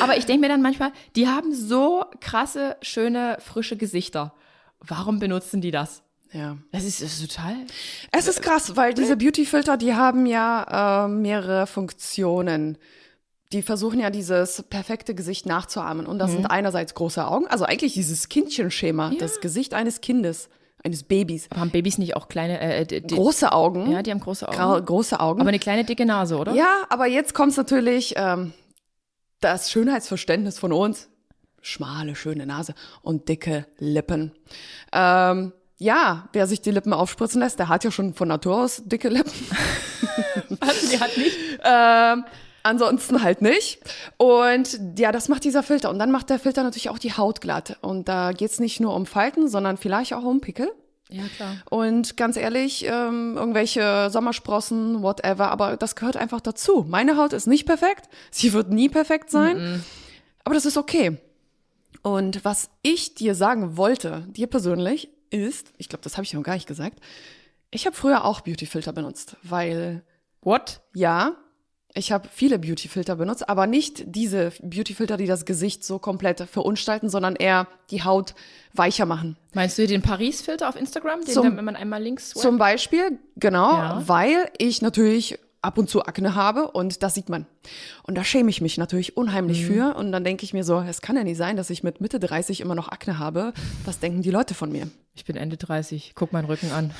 Aber 0.00 0.16
ich 0.16 0.26
denke 0.26 0.42
mir 0.42 0.48
dann 0.48 0.60
manchmal, 0.60 0.92
die 1.16 1.26
haben 1.26 1.54
so 1.54 2.04
krasse, 2.20 2.76
schöne, 2.82 3.38
frische 3.40 3.76
Gesichter. 3.76 4.34
Warum 4.80 5.18
benutzen 5.18 5.62
die 5.62 5.70
das? 5.70 6.02
Ja. 6.32 6.58
Das 6.70 6.84
ist, 6.84 7.00
ist 7.00 7.26
total. 7.26 7.54
Es 8.12 8.28
ist 8.28 8.42
krass, 8.42 8.76
weil 8.76 8.92
diese 8.92 9.16
Beauty-Filter, 9.16 9.78
die 9.78 9.94
haben 9.94 10.26
ja 10.26 11.06
äh, 11.06 11.08
mehrere 11.08 11.66
Funktionen. 11.66 12.76
Die 13.52 13.62
versuchen 13.62 14.00
ja 14.00 14.10
dieses 14.10 14.64
perfekte 14.64 15.14
Gesicht 15.14 15.46
nachzuahmen. 15.46 16.04
Und 16.04 16.18
das 16.18 16.32
mhm. 16.32 16.34
sind 16.34 16.46
einerseits 16.46 16.94
große 16.94 17.26
Augen, 17.26 17.46
also 17.46 17.64
eigentlich 17.64 17.94
dieses 17.94 18.28
Kindchenschema, 18.28 19.12
ja. 19.12 19.18
das 19.18 19.40
Gesicht 19.40 19.72
eines 19.72 20.02
Kindes 20.02 20.50
eines 20.86 21.02
Babys. 21.02 21.46
Aber 21.50 21.60
haben 21.60 21.70
Babys 21.70 21.98
nicht 21.98 22.16
auch 22.16 22.28
kleine, 22.28 22.60
äh, 22.60 22.86
die, 22.86 23.02
große 23.02 23.52
Augen? 23.52 23.90
Ja, 23.90 24.02
die 24.02 24.10
haben 24.10 24.20
große 24.20 24.48
Augen. 24.48 24.86
große 24.86 25.20
Augen. 25.20 25.40
Aber 25.40 25.48
eine 25.48 25.58
kleine 25.58 25.84
dicke 25.84 26.06
Nase, 26.06 26.38
oder? 26.38 26.52
Ja, 26.54 26.84
aber 26.88 27.06
jetzt 27.06 27.34
kommt 27.34 27.56
natürlich 27.56 28.14
ähm, 28.16 28.52
das 29.40 29.70
Schönheitsverständnis 29.70 30.58
von 30.58 30.72
uns. 30.72 31.08
Schmale, 31.60 32.14
schöne 32.14 32.46
Nase 32.46 32.74
und 33.02 33.28
dicke 33.28 33.66
Lippen. 33.78 34.32
Ähm, 34.92 35.52
ja, 35.78 36.28
wer 36.32 36.46
sich 36.46 36.62
die 36.62 36.70
Lippen 36.70 36.92
aufspritzen 36.92 37.40
lässt, 37.40 37.58
der 37.58 37.68
hat 37.68 37.84
ja 37.84 37.90
schon 37.90 38.14
von 38.14 38.28
Natur 38.28 38.62
aus 38.64 38.82
dicke 38.84 39.08
Lippen. 39.08 39.32
Was, 40.60 40.88
die 40.88 41.00
hat 41.00 41.16
nicht? 41.16 41.36
ähm, 41.64 42.24
Ansonsten 42.66 43.22
halt 43.22 43.42
nicht. 43.42 43.78
Und 44.16 44.80
ja, 44.98 45.12
das 45.12 45.28
macht 45.28 45.44
dieser 45.44 45.62
Filter. 45.62 45.88
Und 45.88 46.00
dann 46.00 46.10
macht 46.10 46.30
der 46.30 46.40
Filter 46.40 46.64
natürlich 46.64 46.90
auch 46.90 46.98
die 46.98 47.12
Haut 47.12 47.40
glatt. 47.40 47.78
Und 47.80 48.08
da 48.08 48.32
geht's 48.32 48.58
nicht 48.58 48.80
nur 48.80 48.92
um 48.94 49.06
Falten, 49.06 49.48
sondern 49.48 49.76
vielleicht 49.76 50.14
auch 50.14 50.24
um 50.24 50.40
Pickel. 50.40 50.72
Ja, 51.08 51.22
klar. 51.36 51.56
Und 51.70 52.16
ganz 52.16 52.36
ehrlich, 52.36 52.84
ähm, 52.84 53.36
irgendwelche 53.36 54.10
Sommersprossen, 54.10 55.02
whatever, 55.02 55.52
aber 55.52 55.76
das 55.76 55.94
gehört 55.94 56.16
einfach 56.16 56.40
dazu. 56.40 56.84
Meine 56.88 57.16
Haut 57.16 57.32
ist 57.32 57.46
nicht 57.46 57.66
perfekt. 57.66 58.08
Sie 58.32 58.52
wird 58.52 58.70
nie 58.70 58.88
perfekt 58.88 59.30
sein. 59.30 59.56
Mm 59.56 59.60
-mm. 59.60 59.80
Aber 60.42 60.54
das 60.56 60.66
ist 60.66 60.76
okay. 60.76 61.18
Und 62.02 62.44
was 62.44 62.70
ich 62.82 63.14
dir 63.14 63.36
sagen 63.36 63.76
wollte, 63.76 64.26
dir 64.28 64.48
persönlich, 64.48 65.08
ist, 65.30 65.72
ich 65.76 65.88
glaube, 65.88 66.02
das 66.02 66.16
habe 66.16 66.24
ich 66.24 66.32
noch 66.34 66.42
gar 66.42 66.54
nicht 66.54 66.66
gesagt, 66.66 66.98
ich 67.70 67.86
habe 67.86 67.96
früher 67.96 68.24
auch 68.24 68.40
Beautyfilter 68.40 68.92
benutzt, 68.92 69.36
weil. 69.42 70.02
What? 70.42 70.80
Ja, 70.94 71.34
ich 71.96 72.12
habe 72.12 72.28
viele 72.32 72.58
Beautyfilter 72.58 73.16
benutzt, 73.16 73.48
aber 73.48 73.66
nicht 73.66 74.04
diese 74.06 74.52
Beautyfilter, 74.62 75.16
die 75.16 75.26
das 75.26 75.44
Gesicht 75.44 75.84
so 75.84 75.98
komplett 75.98 76.40
verunstalten, 76.40 77.08
sondern 77.08 77.36
eher 77.36 77.66
die 77.90 78.04
Haut 78.04 78.34
weicher 78.74 79.06
machen. 79.06 79.36
Meinst 79.54 79.78
du 79.78 79.86
den 79.86 80.02
Paris-Filter 80.02 80.68
auf 80.68 80.76
Instagram, 80.76 81.24
den, 81.24 81.32
zum, 81.34 81.56
wenn 81.56 81.64
man 81.64 81.76
einmal 81.76 82.02
links 82.02 82.30
swiped? 82.30 82.42
Zum 82.42 82.58
Beispiel, 82.58 83.18
genau, 83.36 83.72
ja. 83.72 84.02
weil 84.06 84.50
ich 84.58 84.82
natürlich 84.82 85.38
ab 85.62 85.78
und 85.78 85.88
zu 85.88 86.04
Akne 86.04 86.34
habe 86.34 86.70
und 86.70 87.02
das 87.02 87.14
sieht 87.14 87.28
man. 87.28 87.46
Und 88.02 88.16
da 88.16 88.22
schäme 88.22 88.50
ich 88.50 88.60
mich 88.60 88.76
natürlich 88.76 89.16
unheimlich 89.16 89.62
mhm. 89.62 89.66
für 89.66 89.96
und 89.96 90.12
dann 90.12 90.22
denke 90.22 90.44
ich 90.44 90.52
mir 90.52 90.64
so, 90.64 90.80
es 90.80 91.00
kann 91.00 91.16
ja 91.16 91.24
nicht 91.24 91.38
sein, 91.38 91.56
dass 91.56 91.70
ich 91.70 91.82
mit 91.82 92.00
Mitte 92.00 92.20
30 92.20 92.60
immer 92.60 92.74
noch 92.74 92.88
Akne 92.88 93.18
habe. 93.18 93.52
Was 93.84 93.98
denken 93.98 94.22
die 94.22 94.30
Leute 94.30 94.54
von 94.54 94.70
mir? 94.70 94.88
Ich 95.14 95.24
bin 95.24 95.36
Ende 95.36 95.56
30, 95.56 96.12
guck 96.14 96.32
meinen 96.32 96.44
Rücken 96.44 96.70
an. 96.72 96.92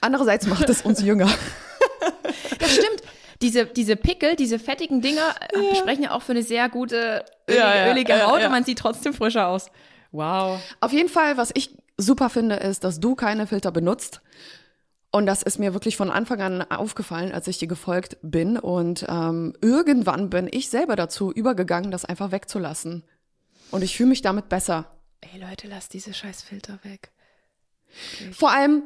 Andererseits 0.00 0.46
macht 0.46 0.68
es 0.70 0.82
uns 0.82 1.02
jünger. 1.02 1.28
Diese, 3.40 3.66
diese 3.66 3.96
Pickel, 3.96 4.34
diese 4.34 4.58
fettigen 4.58 5.00
Dinger 5.00 5.34
äh, 5.52 5.68
ja. 5.68 5.74
sprechen 5.76 6.02
ja 6.02 6.10
auch 6.10 6.22
für 6.22 6.32
eine 6.32 6.42
sehr 6.42 6.68
gute, 6.68 7.24
ölige, 7.48 7.60
ja, 7.60 7.76
ja, 7.76 7.92
ölige 7.92 8.26
Haut 8.26 8.42
und 8.42 8.50
man 8.50 8.64
sieht 8.64 8.78
trotzdem 8.78 9.14
frischer 9.14 9.46
aus. 9.46 9.70
Wow. 10.10 10.60
Auf 10.80 10.92
jeden 10.92 11.08
Fall, 11.08 11.36
was 11.36 11.50
ich 11.54 11.70
super 11.96 12.30
finde, 12.30 12.56
ist, 12.56 12.84
dass 12.84 13.00
du 13.00 13.14
keine 13.14 13.46
Filter 13.46 13.70
benutzt. 13.70 14.20
Und 15.10 15.26
das 15.26 15.42
ist 15.42 15.58
mir 15.58 15.72
wirklich 15.72 15.96
von 15.96 16.10
Anfang 16.10 16.42
an 16.42 16.62
aufgefallen, 16.62 17.32
als 17.32 17.48
ich 17.48 17.58
dir 17.58 17.68
gefolgt 17.68 18.18
bin. 18.22 18.58
Und 18.58 19.06
ähm, 19.08 19.54
irgendwann 19.62 20.30
bin 20.30 20.48
ich 20.50 20.68
selber 20.68 20.96
dazu 20.96 21.32
übergegangen, 21.32 21.90
das 21.90 22.04
einfach 22.04 22.30
wegzulassen. 22.30 23.04
Und 23.70 23.82
ich 23.82 23.96
fühle 23.96 24.10
mich 24.10 24.22
damit 24.22 24.48
besser. 24.48 24.86
Ey 25.20 25.40
Leute, 25.40 25.68
lass 25.68 25.88
diese 25.88 26.12
scheiß 26.12 26.42
Filter 26.42 26.78
weg. 26.82 27.10
Okay. 28.14 28.32
Vor 28.32 28.50
allem, 28.50 28.82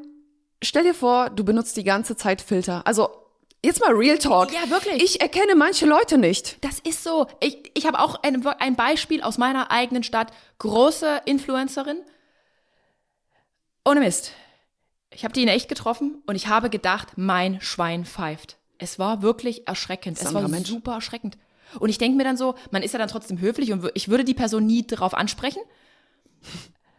stell 0.63 0.85
dir 0.85 0.95
vor, 0.95 1.31
du 1.31 1.45
benutzt 1.45 1.77
die 1.77 1.85
ganze 1.85 2.17
Zeit 2.17 2.41
Filter. 2.41 2.87
Also 2.87 3.11
Jetzt 3.64 3.81
mal 3.81 3.92
Real 3.92 4.19
Talk. 4.19 4.52
Ja, 4.52 4.69
wirklich. 4.71 5.02
Ich 5.02 5.21
erkenne 5.21 5.54
manche 5.54 5.87
Leute 5.87 6.19
nicht. 6.19 6.62
Das 6.64 6.81
ist 6.81 7.04
so. 7.04 7.28
Ich, 7.40 7.71
ich 7.75 7.87
habe 7.87 8.00
auch 8.00 8.16
ein, 8.23 8.45
ein 8.45 8.75
Beispiel 8.75 9.23
aus 9.23 9.38
meiner 9.38 9.71
eigenen 9.71 10.02
Stadt. 10.02 10.33
Große 10.59 11.23
Influencerin. 11.26 11.99
Ohne 13.85 14.00
Mist. 14.00 14.33
Ich 15.14 15.25
habe 15.25 15.33
die 15.33 15.42
in 15.42 15.49
echt 15.49 15.69
getroffen 15.69 16.23
und 16.26 16.35
ich 16.35 16.49
habe 16.49 16.71
gedacht, 16.71 17.12
mein 17.16 17.61
Schwein 17.61 18.04
pfeift. 18.04 18.57
Es 18.78 18.99
war 18.99 19.23
wirklich 19.23 19.69
erschreckend. 19.69 20.21
Es 20.21 20.35
war 20.35 20.49
Mensch. 20.49 20.69
super 20.69 20.95
erschreckend. 20.95 21.38
Und 21.78 21.88
ich 21.88 21.99
denke 21.99 22.16
mir 22.16 22.25
dann 22.25 22.37
so, 22.37 22.57
man 22.71 22.83
ist 22.83 22.92
ja 22.92 22.99
dann 22.99 23.09
trotzdem 23.09 23.40
höflich 23.40 23.73
und 23.73 23.90
ich 23.95 24.09
würde 24.09 24.25
die 24.25 24.35
Person 24.35 24.66
nie 24.66 24.87
darauf 24.87 25.14
ansprechen. 25.14 25.62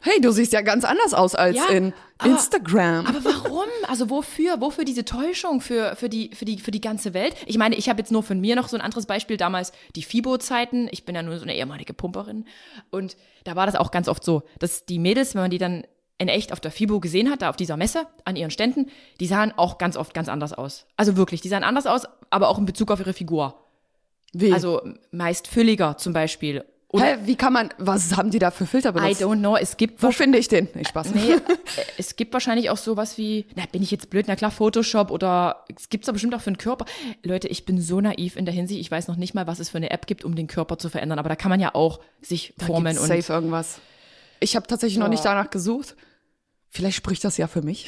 Hey, 0.05 0.19
du 0.19 0.31
siehst 0.31 0.51
ja 0.51 0.59
ganz 0.59 0.83
anders 0.83 1.13
aus 1.13 1.33
als 1.33 1.55
ja, 1.55 1.67
in 1.67 1.93
aber, 2.17 2.31
Instagram. 2.31 3.07
Aber 3.07 3.23
warum? 3.23 3.69
Also 3.87 4.09
wofür? 4.09 4.59
Wofür 4.59 4.83
diese 4.83 5.05
Täuschung 5.05 5.61
für, 5.61 5.95
für, 5.95 6.09
die, 6.09 6.31
für, 6.33 6.43
die, 6.43 6.59
für 6.59 6.71
die 6.71 6.81
ganze 6.81 7.13
Welt? 7.13 7.35
Ich 7.45 7.57
meine, 7.57 7.75
ich 7.75 7.87
habe 7.87 7.99
jetzt 7.99 8.11
nur 8.11 8.21
von 8.21 8.41
mir 8.41 8.57
noch 8.57 8.67
so 8.67 8.75
ein 8.75 8.81
anderes 8.81 9.05
Beispiel, 9.05 9.37
damals 9.37 9.71
die 9.95 10.03
FIBO-Zeiten. 10.03 10.89
Ich 10.91 11.05
bin 11.05 11.15
ja 11.15 11.23
nur 11.23 11.37
so 11.37 11.43
eine 11.43 11.55
ehemalige 11.55 11.93
Pumperin. 11.93 12.45
Und 12.91 13.15
da 13.45 13.55
war 13.55 13.65
das 13.65 13.77
auch 13.77 13.91
ganz 13.91 14.09
oft 14.09 14.25
so, 14.25 14.43
dass 14.59 14.85
die 14.85 14.99
Mädels, 14.99 15.35
wenn 15.35 15.43
man 15.43 15.51
die 15.51 15.57
dann 15.57 15.83
in 16.17 16.27
echt 16.27 16.51
auf 16.51 16.59
der 16.59 16.71
FIBO 16.71 16.99
gesehen 16.99 17.31
hat, 17.31 17.41
da 17.41 17.49
auf 17.49 17.55
dieser 17.55 17.77
Messe, 17.77 18.05
an 18.25 18.35
ihren 18.35 18.51
Ständen, 18.51 18.87
die 19.21 19.25
sahen 19.25 19.53
auch 19.55 19.77
ganz 19.77 19.95
oft 19.95 20.13
ganz 20.13 20.27
anders 20.27 20.51
aus. 20.51 20.85
Also 20.97 21.15
wirklich, 21.15 21.39
die 21.39 21.49
sahen 21.49 21.63
anders 21.63 21.87
aus, 21.87 22.03
aber 22.29 22.49
auch 22.49 22.57
in 22.57 22.65
Bezug 22.65 22.91
auf 22.91 22.99
ihre 22.99 23.13
Figur. 23.13 23.63
Wie? 24.33 24.51
Also 24.51 24.81
meist 25.11 25.47
fülliger 25.47 25.97
zum 25.97 26.11
Beispiel 26.11 26.65
Hä, 26.95 27.17
wie 27.23 27.35
kann 27.35 27.53
man, 27.53 27.69
was 27.77 28.15
haben 28.15 28.29
die 28.29 28.39
da 28.39 28.51
für 28.51 28.67
Filter 28.67 28.91
benutzt? 28.91 29.19
I 29.19 29.23
don't 29.23 29.39
know, 29.39 29.55
es 29.55 29.77
gibt... 29.77 30.03
Wo 30.03 30.11
finde 30.11 30.37
ich 30.37 30.47
den? 30.47 30.69
Nee, 30.75 30.85
Spaß. 30.85 31.15
Nee, 31.15 31.37
es 31.97 32.15
gibt 32.15 32.33
wahrscheinlich 32.33 32.69
auch 32.69 32.77
sowas 32.77 33.17
wie, 33.17 33.45
na, 33.55 33.63
bin 33.71 33.81
ich 33.81 33.89
jetzt 33.89 34.09
blöd, 34.11 34.25
na 34.27 34.35
klar, 34.35 34.51
Photoshop 34.51 35.09
oder 35.09 35.65
es 35.75 35.89
gibt's 35.89 36.07
aber 36.07 36.13
bestimmt 36.13 36.35
auch 36.35 36.41
für 36.41 36.51
den 36.51 36.57
Körper. 36.57 36.85
Leute, 37.23 37.47
ich 37.47 37.65
bin 37.65 37.81
so 37.81 37.99
naiv 37.99 38.35
in 38.35 38.45
der 38.45 38.53
Hinsicht, 38.53 38.79
ich 38.79 38.91
weiß 38.91 39.07
noch 39.07 39.15
nicht 39.15 39.33
mal, 39.33 39.47
was 39.47 39.59
es 39.59 39.69
für 39.69 39.77
eine 39.77 39.89
App 39.89 40.05
gibt, 40.05 40.23
um 40.23 40.35
den 40.35 40.47
Körper 40.47 40.77
zu 40.77 40.89
verändern, 40.89 41.17
aber 41.17 41.29
da 41.29 41.35
kann 41.35 41.49
man 41.49 41.59
ja 41.59 41.73
auch 41.73 41.99
sich 42.21 42.53
da 42.57 42.67
formen 42.67 42.97
und... 42.97 43.07
safe 43.07 43.33
irgendwas. 43.33 43.79
Ich 44.39 44.55
habe 44.55 44.67
tatsächlich 44.67 44.97
ja. 44.97 45.03
noch 45.03 45.09
nicht 45.09 45.25
danach 45.25 45.49
gesucht. 45.49 45.95
Vielleicht 46.69 46.97
spricht 46.97 47.23
das 47.23 47.37
ja 47.37 47.47
für 47.47 47.61
mich. 47.61 47.87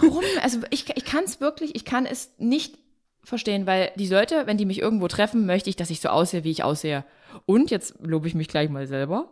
Warum? 0.00 0.22
Also 0.42 0.60
ich, 0.70 0.86
ich 0.94 1.04
kann 1.04 1.24
es 1.24 1.40
wirklich, 1.40 1.74
ich 1.74 1.84
kann 1.84 2.06
es 2.06 2.30
nicht 2.38 2.78
verstehen, 3.22 3.66
weil 3.66 3.90
die 3.96 4.08
Leute, 4.08 4.46
wenn 4.46 4.56
die 4.56 4.66
mich 4.66 4.78
irgendwo 4.78 5.08
treffen, 5.08 5.46
möchte 5.46 5.68
ich, 5.68 5.76
dass 5.76 5.90
ich 5.90 6.00
so 6.00 6.08
aussehe, 6.08 6.44
wie 6.44 6.50
ich 6.50 6.62
aussehe. 6.62 7.04
Und 7.44 7.70
jetzt 7.70 7.94
lobe 8.00 8.28
ich 8.28 8.34
mich 8.34 8.48
gleich 8.48 8.70
mal 8.70 8.86
selber. 8.86 9.28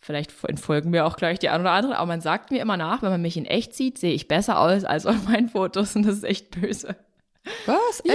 Vielleicht 0.00 0.32
entfolgen 0.44 0.90
mir 0.90 1.04
auch 1.04 1.16
gleich 1.16 1.38
die 1.38 1.50
ein 1.50 1.60
oder 1.60 1.72
andere, 1.72 1.96
aber 1.98 2.06
man 2.06 2.22
sagt 2.22 2.50
mir 2.50 2.62
immer 2.62 2.78
nach, 2.78 3.02
wenn 3.02 3.10
man 3.10 3.20
mich 3.20 3.36
in 3.36 3.44
echt 3.44 3.74
sieht, 3.74 3.98
sehe 3.98 4.14
ich 4.14 4.28
besser 4.28 4.58
aus 4.58 4.84
als 4.84 5.04
auf 5.04 5.28
meinen 5.28 5.48
Fotos 5.48 5.94
und 5.94 6.06
das 6.06 6.16
ist 6.16 6.24
echt 6.24 6.50
böse. 6.58 6.96
Was? 7.66 8.00
Echt? 8.00 8.08
Ja! 8.08 8.14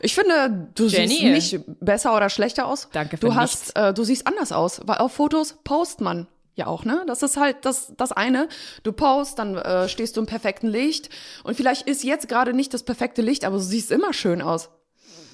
Ich 0.00 0.14
finde, 0.14 0.70
du 0.74 0.86
Jenny. 0.86 1.08
siehst 1.08 1.52
nicht 1.54 1.64
besser 1.80 2.16
oder 2.16 2.30
schlechter 2.30 2.66
aus. 2.66 2.88
Danke 2.92 3.16
für 3.16 3.26
Du 3.26 3.34
hast, 3.34 3.76
äh, 3.76 3.92
du 3.92 4.04
siehst 4.04 4.26
anders 4.26 4.52
aus, 4.52 4.80
weil 4.86 4.98
auf 4.98 5.12
Fotos 5.12 5.58
post 5.64 6.00
man 6.00 6.28
ja 6.54 6.66
auch, 6.66 6.84
ne? 6.84 7.04
Das 7.06 7.22
ist 7.22 7.36
halt 7.36 7.58
das, 7.62 7.92
das 7.96 8.12
eine. 8.12 8.48
Du 8.82 8.92
post, 8.92 9.38
dann 9.38 9.56
äh, 9.56 9.88
stehst 9.88 10.16
du 10.16 10.20
im 10.20 10.26
perfekten 10.26 10.66
Licht 10.66 11.08
und 11.44 11.56
vielleicht 11.56 11.86
ist 11.88 12.04
jetzt 12.04 12.28
gerade 12.28 12.52
nicht 12.52 12.74
das 12.74 12.82
perfekte 12.82 13.22
Licht, 13.22 13.44
aber 13.44 13.56
du 13.56 13.62
siehst 13.62 13.90
immer 13.90 14.12
schön 14.12 14.42
aus. 14.42 14.70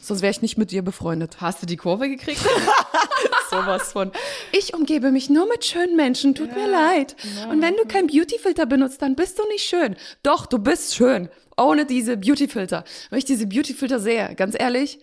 Sonst 0.09 0.23
wäre 0.23 0.31
ich 0.31 0.41
nicht 0.41 0.57
mit 0.57 0.71
dir 0.71 0.81
befreundet. 0.81 1.43
Hast 1.43 1.63
du 1.63 1.67
die 1.67 1.77
Kurve 1.77 2.09
gekriegt? 2.09 2.41
Sowas 3.51 3.93
von. 3.93 4.11
Ich 4.53 4.73
umgebe 4.73 5.11
mich 5.11 5.29
nur 5.29 5.47
mit 5.47 5.67
schönen 5.67 5.97
Menschen, 5.97 6.35
tut 6.35 6.49
ja, 6.49 6.55
mir 6.55 6.67
leid. 6.67 7.15
Ja. 7.37 7.51
Und 7.51 7.61
wenn 7.61 7.77
du 7.77 7.85
kein 7.85 8.07
Beautyfilter 8.07 8.65
benutzt, 8.65 9.03
dann 9.03 9.17
bist 9.17 9.39
du 9.39 9.47
nicht 9.49 9.65
schön. 9.65 9.97
Doch, 10.23 10.47
du 10.47 10.59
bist 10.59 10.95
schön. 10.95 11.29
Ohne 11.59 11.85
diese 11.85 12.17
Beautyfilter. 12.17 12.85
Wenn 13.11 13.19
ich 13.19 13.27
diese 13.27 13.47
Beautyfilter 13.47 14.01
sehe, 14.01 14.35
ganz 14.35 14.57
ehrlich, 14.59 14.99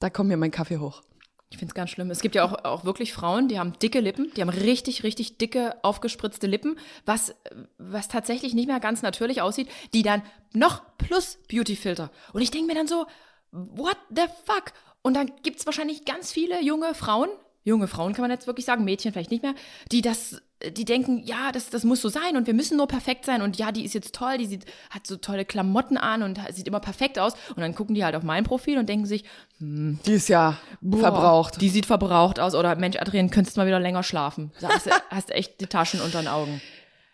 da 0.00 0.10
kommt 0.10 0.28
mir 0.28 0.36
mein 0.36 0.50
Kaffee 0.50 0.76
hoch. 0.76 1.00
Ich 1.48 1.56
finde 1.56 1.70
es 1.70 1.74
ganz 1.74 1.88
schlimm. 1.88 2.10
Es 2.10 2.20
gibt 2.20 2.34
ja 2.34 2.44
auch, 2.44 2.62
auch 2.66 2.84
wirklich 2.84 3.14
Frauen, 3.14 3.48
die 3.48 3.58
haben 3.58 3.72
dicke 3.78 4.00
Lippen, 4.00 4.32
die 4.36 4.42
haben 4.42 4.50
richtig, 4.50 5.02
richtig 5.02 5.38
dicke, 5.38 5.82
aufgespritzte 5.82 6.46
Lippen, 6.46 6.78
was, 7.06 7.34
was 7.78 8.08
tatsächlich 8.08 8.52
nicht 8.52 8.66
mehr 8.66 8.80
ganz 8.80 9.00
natürlich 9.00 9.40
aussieht, 9.40 9.70
die 9.94 10.02
dann 10.02 10.20
noch 10.52 10.82
plus 10.98 11.38
Beautyfilter. 11.48 12.10
Und 12.34 12.42
ich 12.42 12.50
denke 12.50 12.66
mir 12.66 12.74
dann 12.74 12.86
so, 12.86 13.06
what 13.52 13.96
the 14.10 14.24
fuck? 14.44 14.72
Und 15.02 15.14
dann 15.14 15.30
gibt's 15.42 15.66
wahrscheinlich 15.66 16.04
ganz 16.04 16.32
viele 16.32 16.62
junge 16.62 16.94
Frauen, 16.94 17.28
junge 17.64 17.86
Frauen 17.86 18.12
kann 18.12 18.22
man 18.22 18.30
jetzt 18.30 18.46
wirklich 18.46 18.66
sagen, 18.66 18.84
Mädchen 18.84 19.12
vielleicht 19.12 19.30
nicht 19.30 19.42
mehr, 19.42 19.54
die 19.90 20.02
das, 20.02 20.42
die 20.76 20.84
denken, 20.84 21.22
ja, 21.24 21.52
das, 21.52 21.70
das 21.70 21.84
muss 21.84 22.00
so 22.00 22.08
sein 22.08 22.36
und 22.36 22.46
wir 22.46 22.54
müssen 22.54 22.76
nur 22.76 22.88
perfekt 22.88 23.24
sein 23.24 23.42
und 23.42 23.56
ja, 23.56 23.72
die 23.72 23.84
ist 23.84 23.94
jetzt 23.94 24.14
toll, 24.14 24.38
die 24.38 24.46
sieht, 24.46 24.66
hat 24.90 25.06
so 25.06 25.16
tolle 25.16 25.44
Klamotten 25.44 25.96
an 25.96 26.22
und 26.22 26.40
sieht 26.50 26.66
immer 26.66 26.80
perfekt 26.80 27.18
aus 27.18 27.34
und 27.50 27.60
dann 27.60 27.74
gucken 27.74 27.94
die 27.94 28.04
halt 28.04 28.16
auf 28.16 28.22
mein 28.22 28.44
Profil 28.44 28.78
und 28.78 28.88
denken 28.88 29.06
sich, 29.06 29.24
hm, 29.58 29.98
die 30.06 30.14
ist 30.14 30.28
ja 30.28 30.56
boah, 30.80 30.98
verbraucht. 30.98 31.60
Die 31.60 31.68
sieht 31.68 31.86
verbraucht 31.86 32.40
aus 32.40 32.54
oder 32.54 32.74
Mensch, 32.76 32.96
Adrian, 32.96 33.30
könntest 33.30 33.56
du 33.56 33.60
mal 33.60 33.66
wieder 33.66 33.80
länger 33.80 34.02
schlafen. 34.02 34.52
Da 34.60 34.68
hast, 34.70 34.88
hast 35.10 35.30
echt 35.30 35.60
die 35.60 35.66
Taschen 35.66 36.00
unter 36.00 36.20
den 36.20 36.28
Augen. 36.28 36.60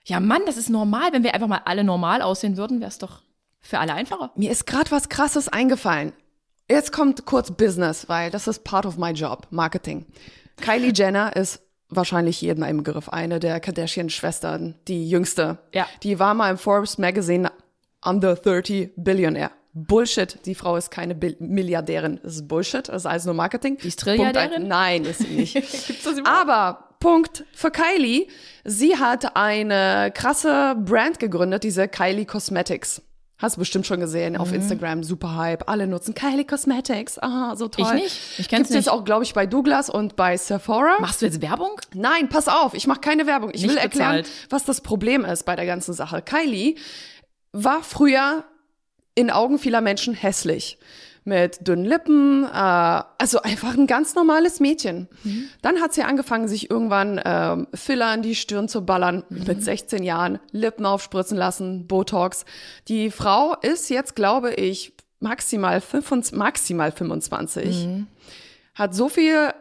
Ja, 0.04 0.20
Mann, 0.20 0.40
das 0.46 0.56
ist 0.56 0.70
normal. 0.70 1.12
Wenn 1.12 1.22
wir 1.22 1.34
einfach 1.34 1.48
mal 1.48 1.62
alle 1.66 1.84
normal 1.84 2.22
aussehen 2.22 2.56
würden, 2.56 2.80
wäre 2.80 2.88
es 2.88 2.96
doch 2.96 3.20
für 3.60 3.78
alle 3.78 3.92
einfacher. 3.92 4.32
Mir 4.36 4.50
ist 4.50 4.66
gerade 4.66 4.90
was 4.90 5.10
Krasses 5.10 5.48
eingefallen. 5.48 6.14
Jetzt 6.70 6.92
kommt 6.92 7.24
kurz 7.24 7.50
Business, 7.50 8.08
weil 8.08 8.30
das 8.30 8.46
ist 8.46 8.64
part 8.64 8.84
of 8.84 8.98
my 8.98 9.10
job, 9.10 9.46
Marketing. 9.50 10.04
Kylie 10.60 10.92
Jenner 10.92 11.34
ist 11.34 11.62
wahrscheinlich 11.88 12.40
jedem 12.42 12.62
ein 12.62 12.78
Begriff. 12.78 13.08
Eine 13.08 13.40
der 13.40 13.60
Kardashian-Schwestern, 13.60 14.74
die 14.86 15.08
jüngste. 15.08 15.58
Ja. 15.72 15.86
Die 16.02 16.18
war 16.18 16.34
mal 16.34 16.50
im 16.50 16.58
Forbes 16.58 16.98
Magazine 16.98 17.50
Under 18.04 18.34
30 18.34 18.90
Billionaire. 18.96 19.50
Bullshit. 19.72 20.38
Die 20.44 20.54
Frau 20.54 20.76
ist 20.76 20.90
keine 20.90 21.14
Bill 21.14 21.36
Milliardärin. 21.38 22.20
Das 22.22 22.36
ist 22.36 22.48
Bullshit. 22.48 22.88
Das 22.88 23.02
ist 23.02 23.06
alles 23.06 23.24
nur 23.24 23.34
Marketing. 23.34 23.78
Die 23.78 23.88
ist 23.88 24.00
Trilliardärin? 24.00 24.66
Nein, 24.66 25.04
ist 25.04 25.20
sie 25.20 25.28
nicht. 25.28 25.54
Gibt's 25.86 26.02
das 26.04 26.18
überhaupt? 26.18 26.28
Aber 26.28 26.88
Punkt 27.00 27.44
für 27.52 27.70
Kylie. 27.70 28.26
Sie 28.64 28.96
hat 28.96 29.36
eine 29.36 30.10
krasse 30.12 30.74
Brand 30.84 31.18
gegründet, 31.20 31.62
diese 31.64 31.86
Kylie 31.86 32.26
Cosmetics. 32.26 33.02
Hast 33.38 33.54
du 33.54 33.60
bestimmt 33.60 33.86
schon 33.86 34.00
gesehen 34.00 34.36
auf 34.36 34.48
mhm. 34.48 34.56
Instagram, 34.56 35.04
super 35.04 35.36
Hype. 35.36 35.68
Alle 35.68 35.86
nutzen 35.86 36.12
Kylie 36.12 36.44
Cosmetics. 36.44 37.20
Aha, 37.20 37.54
so 37.54 37.68
toll. 37.68 37.86
Ich 37.86 38.02
nicht. 38.02 38.20
Ich 38.38 38.48
kenn's 38.48 38.62
Gibt's 38.62 38.70
nicht. 38.70 38.78
jetzt 38.86 38.90
auch, 38.90 39.04
glaube 39.04 39.22
ich, 39.22 39.32
bei 39.32 39.46
Douglas 39.46 39.88
und 39.88 40.16
bei 40.16 40.36
Sephora. 40.36 40.96
Machst 41.00 41.22
du 41.22 41.26
jetzt 41.26 41.40
Werbung? 41.40 41.80
Nein, 41.94 42.28
pass 42.28 42.48
auf. 42.48 42.74
Ich 42.74 42.88
mache 42.88 43.00
keine 43.00 43.26
Werbung. 43.28 43.50
Ich 43.54 43.62
nicht 43.62 43.70
will 43.70 43.78
erklären, 43.78 44.18
bezahlt. 44.18 44.46
was 44.50 44.64
das 44.64 44.80
Problem 44.80 45.24
ist 45.24 45.44
bei 45.44 45.54
der 45.54 45.66
ganzen 45.66 45.94
Sache. 45.94 46.20
Kylie 46.20 46.74
war 47.52 47.84
früher 47.84 48.42
in 49.14 49.30
Augen 49.30 49.60
vieler 49.60 49.80
Menschen 49.80 50.14
hässlich 50.14 50.78
mit 51.28 51.68
dünnen 51.68 51.84
Lippen, 51.84 52.44
äh, 52.44 52.48
also 53.18 53.42
einfach 53.42 53.74
ein 53.74 53.86
ganz 53.86 54.14
normales 54.14 54.58
Mädchen. 54.58 55.08
Mhm. 55.22 55.44
Dann 55.62 55.80
hat 55.80 55.92
sie 55.92 56.02
angefangen, 56.02 56.48
sich 56.48 56.70
irgendwann 56.70 57.18
äh, 57.18 57.56
Filler 57.74 58.14
in 58.14 58.22
die 58.22 58.34
Stirn 58.34 58.68
zu 58.68 58.84
ballern, 58.84 59.22
mhm. 59.28 59.44
mit 59.46 59.62
16 59.62 60.02
Jahren, 60.02 60.40
Lippen 60.50 60.86
aufspritzen 60.86 61.36
lassen, 61.36 61.86
Botox. 61.86 62.44
Die 62.88 63.10
Frau 63.10 63.54
ist 63.60 63.90
jetzt, 63.90 64.16
glaube 64.16 64.54
ich, 64.54 64.94
maximal, 65.20 65.80
25, 65.80 66.36
maximal 66.36 66.90
25. 66.90 67.86
Mhm. 67.86 68.06
Hat 68.74 68.94
so 68.94 69.08
viel 69.08 69.52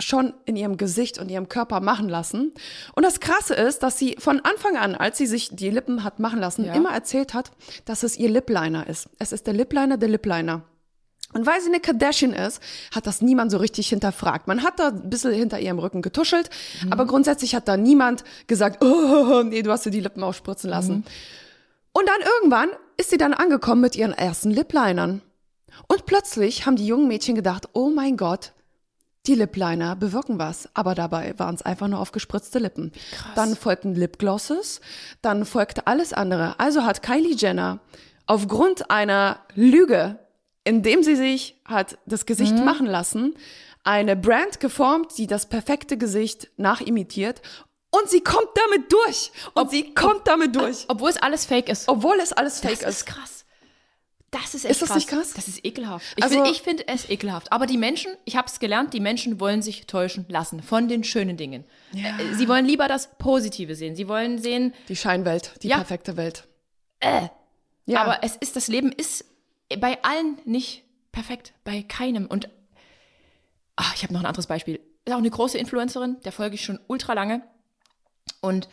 schon 0.00 0.32
in 0.44 0.56
ihrem 0.56 0.76
Gesicht 0.76 1.18
und 1.18 1.28
ihrem 1.28 1.48
Körper 1.48 1.80
machen 1.80 2.08
lassen. 2.08 2.52
Und 2.94 3.04
das 3.04 3.18
Krasse 3.18 3.54
ist, 3.54 3.82
dass 3.82 3.98
sie 3.98 4.16
von 4.18 4.40
Anfang 4.40 4.76
an, 4.76 4.94
als 4.94 5.18
sie 5.18 5.26
sich 5.26 5.50
die 5.50 5.70
Lippen 5.70 6.04
hat 6.04 6.20
machen 6.20 6.38
lassen, 6.38 6.64
ja. 6.64 6.74
immer 6.74 6.90
erzählt 6.90 7.34
hat, 7.34 7.50
dass 7.84 8.04
es 8.04 8.16
ihr 8.16 8.28
Lipliner 8.28 8.86
ist. 8.86 9.08
Es 9.18 9.32
ist 9.32 9.48
der 9.48 9.54
Lipliner, 9.54 9.96
der 9.96 10.08
Lipliner. 10.08 10.62
Und 11.34 11.46
weil 11.46 11.60
sie 11.60 11.68
eine 11.68 11.80
Kardashian 11.80 12.32
ist, 12.32 12.62
hat 12.94 13.06
das 13.06 13.20
niemand 13.20 13.50
so 13.50 13.58
richtig 13.58 13.88
hinterfragt. 13.88 14.48
Man 14.48 14.62
hat 14.62 14.78
da 14.78 14.88
ein 14.88 15.10
bisschen 15.10 15.32
hinter 15.32 15.60
ihrem 15.60 15.78
Rücken 15.78 16.00
getuschelt, 16.00 16.48
mhm. 16.82 16.92
aber 16.92 17.06
grundsätzlich 17.06 17.54
hat 17.54 17.68
da 17.68 17.76
niemand 17.76 18.24
gesagt, 18.46 18.82
oh, 18.84 19.42
nee, 19.42 19.62
du 19.62 19.70
hast 19.70 19.84
dir 19.84 19.90
die 19.90 20.00
Lippen 20.00 20.22
aufspritzen 20.22 20.70
lassen. 20.70 20.96
Mhm. 20.96 21.04
Und 21.92 22.08
dann 22.08 22.20
irgendwann 22.20 22.70
ist 22.96 23.10
sie 23.10 23.18
dann 23.18 23.34
angekommen 23.34 23.80
mit 23.80 23.96
ihren 23.96 24.12
ersten 24.12 24.50
Liplinern. 24.50 25.22
Und 25.86 26.06
plötzlich 26.06 26.66
haben 26.66 26.76
die 26.76 26.86
jungen 26.86 27.08
Mädchen 27.08 27.34
gedacht, 27.34 27.68
oh 27.72 27.90
mein 27.90 28.16
Gott, 28.16 28.52
die 29.26 29.34
Lip-Liner 29.34 29.94
bewirken 29.96 30.38
was, 30.38 30.68
aber 30.74 30.94
dabei 30.94 31.38
waren 31.38 31.54
es 31.54 31.62
einfach 31.62 31.88
nur 31.88 32.00
aufgespritzte 32.00 32.58
Lippen. 32.58 32.92
Krass. 33.12 33.32
Dann 33.34 33.56
folgten 33.56 33.94
Lipglosses, 33.94 34.80
dann 35.20 35.44
folgte 35.44 35.86
alles 35.86 36.12
andere. 36.12 36.58
Also 36.58 36.84
hat 36.84 37.02
Kylie 37.02 37.36
Jenner 37.36 37.80
aufgrund 38.26 38.90
einer 38.90 39.40
Lüge, 39.54 40.18
indem 40.68 41.02
sie 41.02 41.16
sich 41.16 41.56
hat 41.64 41.98
das 42.06 42.26
Gesicht 42.26 42.54
Mhm. 42.54 42.64
machen 42.64 42.86
lassen, 42.86 43.34
eine 43.84 44.16
Brand 44.16 44.60
geformt, 44.60 45.16
die 45.18 45.26
das 45.26 45.48
perfekte 45.48 45.96
Gesicht 45.96 46.50
nachimitiert 46.56 47.40
und 47.90 48.08
sie 48.10 48.20
kommt 48.20 48.50
damit 48.54 48.92
durch. 48.92 49.32
Und 49.54 49.70
sie 49.70 49.94
kommt 49.94 50.26
damit 50.28 50.54
durch. 50.54 50.84
Obwohl 50.88 51.08
es 51.10 51.16
alles 51.16 51.46
fake 51.46 51.68
ist. 51.70 51.88
Obwohl 51.88 52.18
es 52.20 52.32
alles 52.32 52.60
fake 52.60 52.80
das 52.80 52.90
ist. 52.90 52.98
ist 52.98 53.06
krass. 53.06 53.34
Das 54.30 54.54
ist 54.54 54.66
echt 54.66 54.72
Ist 54.72 54.82
das 54.82 54.88
krass. 54.90 54.96
nicht 54.96 55.08
krass? 55.08 55.32
Das 55.34 55.48
ist 55.48 55.64
ekelhaft. 55.64 56.04
Ich, 56.16 56.22
Also- 56.22 56.34
find, 56.44 56.54
ich 56.54 56.60
finde 56.60 56.86
es 56.86 57.08
ekelhaft. 57.08 57.50
Aber 57.50 57.64
die 57.64 57.78
Menschen, 57.78 58.12
ich 58.26 58.36
habe 58.36 58.46
es 58.46 58.60
gelernt, 58.60 58.92
die 58.92 59.00
Menschen 59.00 59.40
wollen 59.40 59.62
sich 59.62 59.86
täuschen 59.86 60.26
lassen 60.28 60.62
von 60.62 60.86
den 60.86 61.02
schönen 61.02 61.38
Dingen. 61.38 61.64
Äh, 61.94 62.34
Sie 62.34 62.46
wollen 62.46 62.66
lieber 62.66 62.88
das 62.88 63.08
Positive 63.16 63.74
sehen. 63.74 63.96
Sie 63.96 64.06
wollen 64.06 64.38
sehen, 64.38 64.74
Die 64.90 64.96
Scheinwelt, 64.96 65.52
die 65.62 65.68
Ja. 65.68 65.76
perfekte 65.78 66.18
Welt. 66.18 66.44
äh, 67.00 67.28
Ja. 67.86 68.02
aber 68.02 68.18
es 68.22 68.36
ist, 68.36 68.54
das 68.56 68.68
Leben 68.68 68.92
ist 68.92 69.24
bei 69.80 70.02
allen 70.02 70.38
nicht 70.44 70.84
perfekt, 71.12 71.52
bei 71.64 71.82
keinem. 71.82 72.26
Und 72.26 72.48
ah, 73.76 73.90
ich 73.94 74.02
habe 74.02 74.12
noch 74.12 74.20
ein 74.20 74.26
anderes 74.26 74.46
Beispiel. 74.46 74.80
Ist 75.04 75.12
auch 75.14 75.18
eine 75.18 75.30
große 75.30 75.58
Influencerin, 75.58 76.16
der 76.24 76.32
folge 76.32 76.54
ich 76.54 76.64
schon 76.64 76.78
ultra 76.86 77.12
lange. 77.14 77.42
Und 78.40 78.68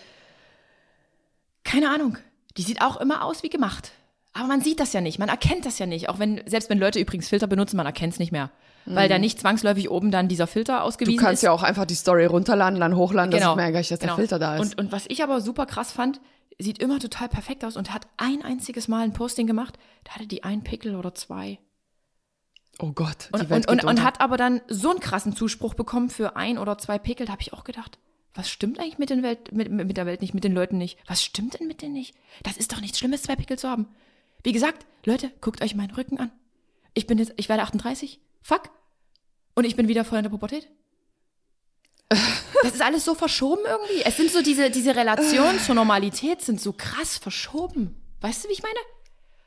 keine 1.64 1.90
Ahnung, 1.90 2.18
die 2.58 2.62
sieht 2.62 2.82
auch 2.82 2.98
immer 2.98 3.24
aus 3.24 3.44
wie 3.44 3.50
gemacht. 3.50 3.92
Aber 4.34 4.48
man 4.48 4.60
sieht 4.62 4.80
das 4.82 4.92
ja 4.92 5.00
nicht, 5.00 5.18
man 5.18 5.30
erkennt 5.30 5.66
das 5.66 5.80
ja 5.80 5.86
nicht. 5.86 6.10
Auch 6.10 6.20
wenn, 6.20 6.42
selbst 6.46 6.70
wenn 6.70 6.78
Leute 6.78 7.00
übrigens 7.00 7.30
Filter 7.30 7.48
benutzen, 7.48 7.78
man 7.78 7.86
erkennt 7.86 8.14
es 8.14 8.20
nicht 8.20 8.32
mehr. 8.32 8.52
Weil 8.88 9.10
da 9.10 9.18
nicht 9.18 9.40
zwangsläufig 9.40 9.90
oben 9.90 10.12
dann 10.12 10.28
dieser 10.28 10.46
Filter 10.46 10.74
Mhm. 10.74 10.78
Du 10.80 10.84
ausgewiesen 10.84 11.18
kannst 11.20 11.42
ist. 11.42 11.48
ja 11.48 11.52
auch 11.52 11.64
einfach 11.64 11.86
die 11.86 11.96
Story 11.96 12.26
runterladen, 12.26 12.80
dann 12.80 12.96
hochladen, 12.96 13.32
Genau. 13.32 13.54
ist 13.54 13.60
ja 13.60 13.72
gar 13.72 13.80
nicht, 13.80 13.90
dass 13.90 13.98
Genau. 14.00 14.12
der 14.16 14.22
Filter 14.22 14.38
da 14.38 14.58
ist. 14.58 14.62
Und, 14.62 14.78
und 14.78 14.92
was 14.92 15.06
ich 15.08 15.24
aber 15.24 15.42
super 15.42 15.66
krass 15.66 15.92
fand, 15.92 16.22
sieht 16.58 16.80
immer 16.80 17.00
total 17.00 17.30
perfekt 17.30 17.66
aus 17.66 17.76
und 17.78 17.94
hat 17.94 18.08
ein 18.18 18.42
einziges 18.42 18.88
Mal 18.88 19.04
ein 19.04 19.14
Posting 19.14 19.48
gemacht, 19.48 19.78
da 20.04 20.14
hatte 20.16 20.28
die 20.28 20.44
ein 20.44 20.64
Pickel 20.64 20.96
oder 20.96 21.14
zwei. 21.14 21.60
oh 22.80 22.92
Gott, 22.92 23.30
die 23.30 23.40
Und, 23.42 23.50
Welt 23.50 23.68
und, 23.70 23.84
und, 23.84 23.90
und 23.90 24.04
hat 24.04 24.22
aber 24.22 24.38
dann 24.38 24.62
so 24.68 24.90
einen 24.92 25.00
krassen 25.00 25.36
Zuspruch 25.36 25.74
bekommen 25.74 26.10
für 26.10 26.36
ein 26.36 26.58
oder 26.58 26.78
zwei 26.78 26.98
Pickel. 27.00 27.26
Da 27.26 27.34
habe 27.34 27.42
ich 27.42 27.54
auch 27.54 27.64
gedacht, 27.64 27.98
was 28.34 28.50
stimmt 28.50 28.80
eigentlich 28.80 28.98
mit, 28.98 29.10
den 29.10 29.24
Welt, 29.24 29.52
mit 29.54 29.72
mit 29.72 29.96
der 29.98 30.06
Welt 30.06 30.22
nicht, 30.22 30.34
mit 30.34 30.44
den 30.44 30.54
Leuten 30.54 30.78
nicht? 30.78 30.98
Was 31.08 31.24
stimmt 31.24 31.60
denn 31.60 31.68
mit 31.68 31.82
denen 31.82 31.94
nicht? 31.94 32.16
Das 32.44 32.58
ist 32.58 32.72
doch 32.74 32.82
nichts 32.82 33.00
Schlimmes, 33.00 33.24
zwei 33.24 33.36
Pickel 33.36 33.58
zu 33.58 33.70
haben. 33.70 33.88
Wie 34.44 34.52
gesagt, 34.52 34.86
Leute, 35.06 35.32
guckt 35.42 35.62
euch 35.64 35.76
meinen 35.76 35.92
Rücken 35.92 36.20
an. 36.20 36.32
Ich 36.94 37.08
bin 37.08 37.18
jetzt, 37.18 37.34
ich 37.38 37.50
werde 37.50 37.64
38. 37.64 38.20
Fuck. 38.42 38.70
Und 39.56 39.64
ich 39.66 39.76
bin 39.76 39.88
wieder 39.88 40.04
voll 40.06 40.18
in 40.20 40.24
der 40.24 40.30
Pubertät. 40.30 40.70
Das 42.10 42.74
ist 42.74 42.82
alles 42.82 43.06
so 43.06 43.16
verschoben 43.16 43.62
irgendwie. 43.66 44.04
Es 44.04 44.18
sind 44.18 44.32
so 44.32 44.42
diese, 44.42 44.70
diese 44.70 44.96
Relationen 44.96 45.60
zur 45.60 45.76
Normalität 45.76 46.42
sind 46.42 46.62
so 46.62 46.74
krass 46.74 47.18
verschoben. 47.18 47.96
Weißt 48.22 48.44
du, 48.44 48.50
wie 48.50 48.54
ich 48.54 48.64
meine? 48.64 48.80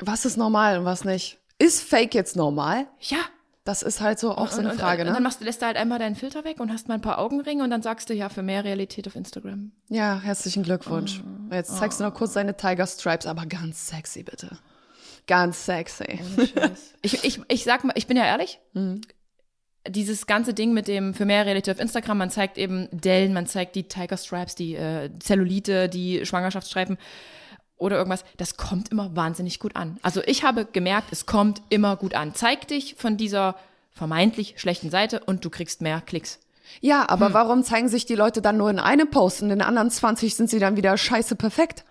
was 0.00 0.24
ist 0.24 0.36
normal 0.36 0.78
und 0.78 0.84
was 0.84 1.04
nicht? 1.04 1.38
Ist 1.58 1.82
Fake 1.82 2.14
jetzt 2.14 2.36
normal? 2.36 2.86
Ja. 3.00 3.18
Das 3.64 3.82
ist 3.82 4.00
halt 4.00 4.18
so 4.18 4.30
auch 4.30 4.50
so 4.50 4.60
eine 4.60 4.70
und, 4.70 4.78
Frage, 4.78 5.02
und, 5.02 5.08
und 5.08 5.14
dann 5.14 5.22
ne? 5.22 5.28
machst 5.28 5.40
du, 5.40 5.44
lässt 5.44 5.60
du 5.60 5.66
halt 5.66 5.76
einmal 5.76 5.98
deinen 5.98 6.16
Filter 6.16 6.42
weg 6.44 6.58
und 6.58 6.72
hast 6.72 6.88
mal 6.88 6.94
ein 6.94 7.02
paar 7.02 7.18
Augenringe 7.18 7.62
und 7.62 7.70
dann 7.70 7.82
sagst 7.82 8.08
du, 8.08 8.14
ja, 8.14 8.30
für 8.30 8.42
mehr 8.42 8.64
Realität 8.64 9.06
auf 9.06 9.14
Instagram. 9.14 9.72
Ja, 9.90 10.20
herzlichen 10.20 10.62
Glückwunsch. 10.62 11.22
Oh. 11.22 11.54
Jetzt 11.54 11.76
zeigst 11.76 12.00
du 12.00 12.04
noch 12.04 12.14
kurz 12.14 12.32
deine 12.32 12.56
Tiger 12.56 12.86
Stripes, 12.86 13.26
aber 13.26 13.44
ganz 13.44 13.88
sexy, 13.88 14.22
bitte. 14.22 14.58
Ganz 15.26 15.66
sexy. 15.66 16.18
Ich, 17.02 17.22
ich, 17.24 17.40
ich 17.48 17.64
sag 17.64 17.84
mal, 17.84 17.92
ich 17.96 18.06
bin 18.06 18.16
ja 18.16 18.24
ehrlich. 18.24 18.58
Mhm. 18.72 19.02
Dieses 19.90 20.26
ganze 20.26 20.54
Ding 20.54 20.72
mit 20.72 20.88
dem 20.88 21.14
für 21.14 21.24
mehr 21.24 21.46
Realität 21.46 21.74
auf 21.76 21.80
Instagram, 21.80 22.18
man 22.18 22.30
zeigt 22.30 22.58
eben 22.58 22.88
Dellen, 22.90 23.32
man 23.32 23.46
zeigt 23.46 23.74
die 23.76 23.84
Tiger 23.84 24.16
Stripes, 24.16 24.54
die 24.54 24.74
äh, 24.74 25.10
Zellulite, 25.18 25.88
die 25.88 26.24
Schwangerschaftsstreifen 26.26 26.98
oder 27.76 27.96
irgendwas, 27.96 28.24
das 28.36 28.56
kommt 28.56 28.90
immer 28.90 29.14
wahnsinnig 29.14 29.60
gut 29.60 29.76
an. 29.76 29.98
Also 30.02 30.22
ich 30.26 30.42
habe 30.42 30.64
gemerkt, 30.64 31.08
es 31.12 31.26
kommt 31.26 31.62
immer 31.68 31.96
gut 31.96 32.14
an. 32.14 32.34
Zeig 32.34 32.66
dich 32.68 32.96
von 32.96 33.16
dieser 33.16 33.54
vermeintlich 33.92 34.54
schlechten 34.58 34.90
Seite 34.90 35.20
und 35.24 35.44
du 35.44 35.50
kriegst 35.50 35.80
mehr 35.80 36.00
Klicks. 36.00 36.40
Ja, 36.80 37.02
Hm. 37.02 37.08
aber 37.08 37.32
warum 37.34 37.62
zeigen 37.64 37.88
sich 37.88 38.04
die 38.04 38.14
Leute 38.14 38.42
dann 38.42 38.56
nur 38.56 38.68
in 38.70 38.78
einem 38.78 39.08
Post 39.10 39.42
und 39.42 39.50
in 39.50 39.58
den 39.58 39.66
anderen 39.66 39.90
20 39.90 40.34
sind 40.34 40.50
sie 40.50 40.58
dann 40.58 40.76
wieder 40.76 40.96
scheiße 40.96 41.34
perfekt? 41.36 41.84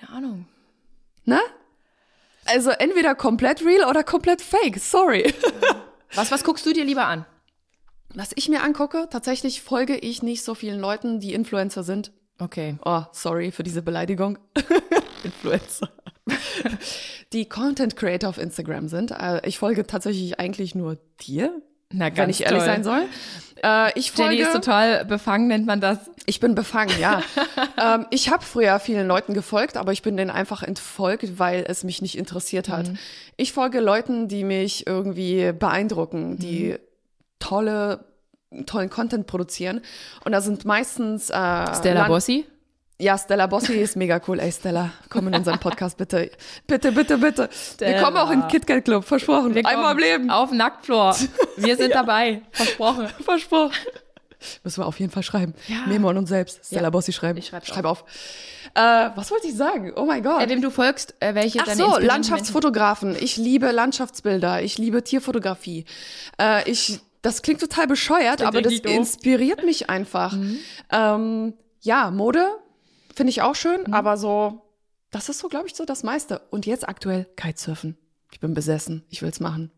Keine 0.00 0.12
Ahnung. 0.16 0.46
Ne? 1.24 1.40
Also 2.44 2.70
entweder 2.70 3.14
komplett 3.14 3.64
real 3.64 3.88
oder 3.88 4.04
komplett 4.04 4.40
fake. 4.40 4.78
Sorry. 4.78 5.34
Was, 6.14 6.30
was 6.30 6.44
guckst 6.44 6.64
du 6.64 6.72
dir 6.72 6.84
lieber 6.84 7.06
an? 7.06 7.24
Was 8.18 8.30
ich 8.34 8.48
mir 8.48 8.62
angucke, 8.62 9.08
tatsächlich 9.10 9.60
folge 9.60 9.94
ich 9.94 10.22
nicht 10.22 10.42
so 10.42 10.54
vielen 10.54 10.80
Leuten, 10.80 11.20
die 11.20 11.34
Influencer 11.34 11.82
sind. 11.82 12.12
Okay. 12.38 12.76
Oh, 12.82 13.02
sorry 13.12 13.50
für 13.50 13.62
diese 13.62 13.82
Beleidigung. 13.82 14.38
Influencer. 15.22 15.90
Die 17.34 17.46
Content 17.46 17.94
Creator 17.94 18.30
auf 18.30 18.38
Instagram 18.38 18.88
sind. 18.88 19.10
Äh, 19.10 19.46
Ich 19.46 19.58
folge 19.58 19.86
tatsächlich 19.86 20.40
eigentlich 20.40 20.74
nur 20.74 20.96
dir, 21.20 21.60
Na, 21.92 22.14
wenn 22.16 22.30
ich 22.30 22.42
ehrlich 22.42 22.62
sein 22.62 22.84
soll. 22.84 23.02
Äh, 23.62 23.98
Ich 23.98 24.12
folge, 24.12 24.34
Jenny 24.34 24.46
ist 24.46 24.54
total 24.54 25.04
befangen, 25.04 25.48
nennt 25.48 25.66
man 25.66 25.82
das. 25.82 25.98
ich 26.24 26.40
bin 26.40 26.54
befangen, 26.54 26.98
ja. 26.98 27.22
ähm, 27.82 28.06
ich 28.10 28.30
habe 28.30 28.42
früher 28.42 28.78
vielen 28.80 29.06
Leuten 29.06 29.34
gefolgt, 29.34 29.76
aber 29.76 29.92
ich 29.92 30.00
bin 30.00 30.16
denen 30.16 30.30
einfach 30.30 30.62
entfolgt, 30.62 31.38
weil 31.38 31.66
es 31.68 31.84
mich 31.84 32.00
nicht 32.00 32.16
interessiert 32.16 32.70
hat. 32.70 32.90
Ich 33.36 33.52
folge 33.52 33.80
Leuten, 33.80 34.26
die 34.28 34.42
mich 34.44 34.86
irgendwie 34.86 35.52
beeindrucken, 35.52 36.38
die 36.38 36.76
tolle 37.38 38.04
tollen 38.66 38.90
Content 38.90 39.26
produzieren. 39.26 39.80
Und 40.24 40.32
da 40.32 40.40
sind 40.40 40.64
meistens 40.64 41.30
äh, 41.30 41.32
Stella 41.32 42.00
Land- 42.00 42.08
Bossi? 42.08 42.46
Ja, 42.98 43.18
Stella 43.18 43.46
Bossi 43.46 43.74
ist 43.74 43.94
mega 43.96 44.20
cool. 44.26 44.40
Ey, 44.40 44.50
Stella, 44.50 44.90
komm 45.10 45.28
in 45.28 45.34
unseren 45.34 45.58
Podcast, 45.58 45.98
bitte. 45.98 46.30
Bitte, 46.66 46.92
bitte, 46.92 47.18
bitte. 47.18 47.50
Wir 47.78 48.00
kommen 48.00 48.16
auch 48.16 48.30
in 48.30 48.40
den 48.40 48.48
KitKat 48.48 48.86
Club, 48.86 49.04
versprochen. 49.04 49.54
Wir 49.54 49.66
Einmal 49.66 49.92
im 49.92 49.98
Leben. 49.98 50.30
Auf 50.30 50.50
Nacktfloor. 50.50 51.14
Wir 51.58 51.76
sind 51.76 51.94
dabei. 51.94 52.40
Versprochen. 52.52 53.08
Versprochen. 53.20 53.74
Müssen 54.64 54.80
wir 54.82 54.86
auf 54.86 54.98
jeden 54.98 55.12
Fall 55.12 55.22
schreiben. 55.24 55.54
Ja. 55.68 55.84
Memo 55.88 56.08
an 56.08 56.16
uns 56.18 56.30
selbst. 56.30 56.64
Stella 56.64 56.84
Ja. 56.84 56.90
Bossi 56.90 57.12
schreiben. 57.12 57.38
Ich 57.38 57.48
schreib's 57.48 57.66
Schreib 57.68 57.84
auf. 57.84 58.04
Äh, 58.74 58.80
was 59.14 59.30
wollte 59.30 59.46
ich 59.48 59.56
sagen? 59.56 59.92
Oh 59.96 60.04
mein 60.06 60.22
Gott. 60.22 60.40
Äh, 60.42 60.48
wem 60.48 60.62
du 60.62 60.70
folgst, 60.70 61.14
äh, 61.20 61.34
welche 61.34 61.60
Ach 61.60 61.74
so, 61.74 61.98
Landschaftsfotografen. 61.98 63.14
Ich 63.20 63.36
liebe 63.36 63.72
Landschaftsbilder. 63.72 64.62
Ich 64.62 64.78
liebe 64.78 65.02
Tierfotografie. 65.04 65.84
Äh, 66.40 66.70
ich, 66.70 67.00
das 67.26 67.42
klingt 67.42 67.60
total 67.60 67.86
bescheuert, 67.88 68.40
aber 68.42 68.62
das. 68.62 68.74
Mhm. 68.82 68.88
inspiriert 68.90 69.64
mich 69.64 69.90
einfach. 69.90 70.36
Ähm, 70.92 71.54
ja, 71.80 72.10
Mode 72.10 72.46
finde 73.14 73.30
ich 73.30 73.42
auch 73.42 73.54
schön, 73.56 73.82
Mhm. 73.86 73.94
aber 73.94 74.16
so, 74.16 74.62
das 75.10 75.28
ist 75.28 75.38
so, 75.40 75.48
glaube 75.48 75.66
ich, 75.66 75.74
so 75.74 75.84
das 75.84 76.02
meiste. 76.04 76.40
Und 76.50 76.66
jetzt 76.66 76.88
aktuell 76.88 77.26
Kitesurfen. 77.36 77.96
Ich 78.32 78.38
bin 78.40 78.54
besessen. 78.54 79.04
Ich 79.10 79.22
will's 79.22 79.40
machen. 79.40 79.70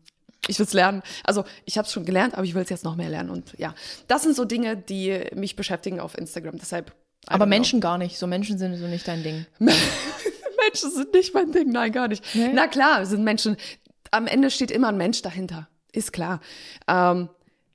Ich 0.47 0.59
will's 0.59 0.73
lernen. 0.73 1.01
Also 1.23 1.43
ich 1.65 1.77
habe 1.77 1.85
es 1.85 1.91
schon 1.93 2.05
gelernt, 2.05 2.33
aber 2.35 2.43
ich 2.43 2.53
will's 2.55 2.69
jetzt 2.69 2.83
noch 2.83 2.95
mehr 2.95 3.09
lernen. 3.09 3.29
Und 3.29 3.53
ja, 3.57 3.73
das 4.07 4.23
sind 4.23 4.35
so 4.35 4.45
Dinge, 4.45 4.77
die 4.77 5.21
mich 5.35 5.55
beschäftigen 5.55 5.99
auf 5.99 6.17
Instagram. 6.17 6.57
Deshalb. 6.57 6.87
Menschen. 6.87 6.95
Aber 7.27 7.35
don't 7.35 7.47
know. 7.47 7.49
Menschen 7.49 7.81
gar 7.81 7.97
nicht. 7.97 8.17
So 8.17 8.27
Menschen 8.27 8.57
sind 8.57 8.75
so 8.77 8.85
nicht 8.87 9.07
dein 9.07 9.23
Ding. 9.23 9.45
Menschen 9.59 10.91
sind 10.91 11.13
nicht 11.13 11.33
mein 11.33 11.51
Ding, 11.51 11.71
nein, 11.71 11.91
gar 11.91 12.07
nicht. 12.07 12.23
Nee? 12.35 12.51
Na 12.53 12.67
klar, 12.67 13.05
sind 13.05 13.23
Menschen. 13.23 13.57
Am 14.11 14.27
Ende 14.27 14.49
steht 14.51 14.71
immer 14.71 14.89
ein 14.89 14.97
Mensch 14.97 15.21
dahinter, 15.21 15.67
ist 15.91 16.13
klar. 16.13 16.41
Ähm, 16.87 17.29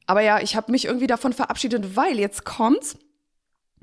aber 0.07 0.21
ja, 0.21 0.41
ich 0.41 0.57
habe 0.57 0.71
mich 0.71 0.85
irgendwie 0.85 1.07
davon 1.07 1.33
verabschiedet, 1.33 1.97
weil 1.97 2.19
jetzt 2.19 2.45
kommt's. 2.45 2.97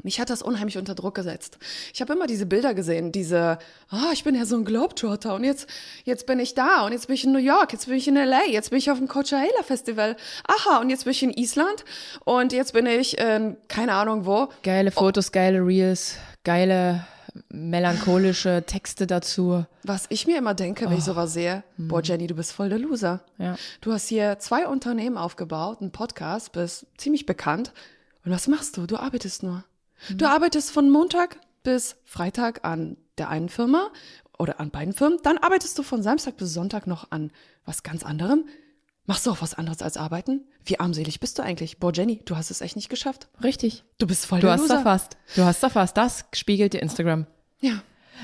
Mich 0.04 0.20
hat 0.20 0.32
das 0.32 0.42
unheimlich 0.42 0.80
unter 0.80 0.96
Druck 0.96 1.14
gesetzt. 1.14 1.60
Ich 1.94 2.02
habe 2.02 2.14
immer 2.14 2.26
diese 2.26 2.48
Bilder 2.48 2.74
gesehen, 2.74 3.12
diese, 3.12 3.60
ah, 3.90 4.10
ich 4.14 4.24
bin 4.24 4.34
ja 4.34 4.46
so 4.46 4.56
ein 4.56 4.66
Globetrotter 4.66 5.36
und 5.36 5.44
jetzt, 5.44 5.68
jetzt 6.06 6.26
bin 6.26 6.40
ich 6.40 6.56
da 6.56 6.86
und 6.86 6.92
jetzt 6.92 7.06
bin 7.06 7.16
ich 7.16 7.24
in 7.24 7.32
New 7.32 7.40
York, 7.40 7.72
jetzt 7.72 7.86
bin 7.86 7.96
ich 7.96 8.08
in 8.08 8.16
LA, 8.16 8.46
jetzt 8.50 8.72
bin 8.72 8.80
ich 8.80 8.90
auf 8.90 8.98
dem 8.98 9.08
Coachella 9.08 9.62
Festival, 9.64 10.18
aha, 10.48 10.80
und 10.80 10.90
jetzt 10.90 11.04
bin 11.04 11.12
ich 11.12 11.22
in 11.22 11.32
Island 11.32 11.86
und 12.26 12.52
jetzt 12.52 12.74
bin 12.74 12.88
ich 12.88 13.20
in, 13.20 13.58
keine 13.68 13.94
Ahnung 13.94 14.26
wo. 14.26 14.50
Geile 14.64 14.90
Fotos, 14.90 15.32
geile 15.32 15.60
Reels, 15.60 16.16
geile 16.44 17.06
melancholische 17.50 18.64
Texte 18.66 19.08
dazu. 19.08 19.66
Was 19.84 20.06
ich 20.10 20.28
mir 20.28 20.38
immer 20.38 20.54
denke, 20.54 20.90
wenn 20.90 20.98
ich 20.98 21.04
sowas 21.04 21.34
sehe, 21.34 21.64
boah, 21.78 22.02
Jenny, 22.04 22.28
du 22.28 22.36
bist 22.36 22.52
voll 22.52 22.70
der 22.70 22.80
Loser. 22.80 23.22
Ja. 23.38 23.56
Du 23.82 23.92
hast 23.92 24.08
hier 24.08 24.40
zwei 24.40 24.68
Unternehmen 24.68 25.18
aufgebaut, 25.18 25.82
einen 25.82 25.92
Podcast, 25.92 26.52
bist 26.52 26.86
ziemlich 26.98 27.26
bekannt. 27.26 27.74
Und 28.26 28.32
was 28.32 28.48
machst 28.48 28.78
du? 28.78 28.86
Du 28.86 28.98
arbeitest 28.98 29.44
nur. 29.44 29.64
Du 30.10 30.28
arbeitest 30.28 30.72
von 30.72 30.90
Montag 30.90 31.38
bis 31.64 31.96
Freitag 32.06 32.66
an 32.66 32.98
der 33.18 33.30
einen 33.30 33.50
Firma 33.50 33.92
oder 34.38 34.60
an 34.60 34.72
beiden 34.72 34.94
Firmen. 34.94 35.20
Dann 35.24 35.38
arbeitest 35.38 35.78
du 35.78 35.84
von 35.84 36.02
Samstag 36.02 36.38
bis 36.38 36.54
Sonntag 36.54 36.88
noch 36.88 37.12
an 37.12 37.32
was 37.66 37.84
ganz 37.84 38.04
anderem. 38.04 38.46
Machst 39.06 39.26
du 39.26 39.32
auch 39.32 39.42
was 39.42 39.54
anderes 39.56 39.82
als 39.82 39.98
arbeiten? 39.98 40.42
Wie 40.64 40.80
armselig 40.80 41.20
bist 41.20 41.38
du 41.40 41.44
eigentlich? 41.44 41.80
Boah, 41.80 41.92
Jenny, 41.94 42.22
du 42.26 42.38
hast 42.38 42.52
es 42.52 42.62
echt 42.62 42.76
nicht 42.76 42.90
geschafft. 42.90 43.28
Richtig. 43.44 43.84
Du 43.98 44.06
bist 44.08 44.26
voll 44.26 44.40
Du 44.40 44.48
der 44.48 44.54
hast 44.54 44.62
Loser. 44.62 44.76
erfasst. 44.76 45.18
Du 45.36 45.44
hast 45.44 45.64
erfasst. 45.64 45.98
Das 45.98 46.26
spiegelt 46.34 46.74
dir 46.74 46.82
Instagram. 46.82 47.26
Ja. 47.62 47.82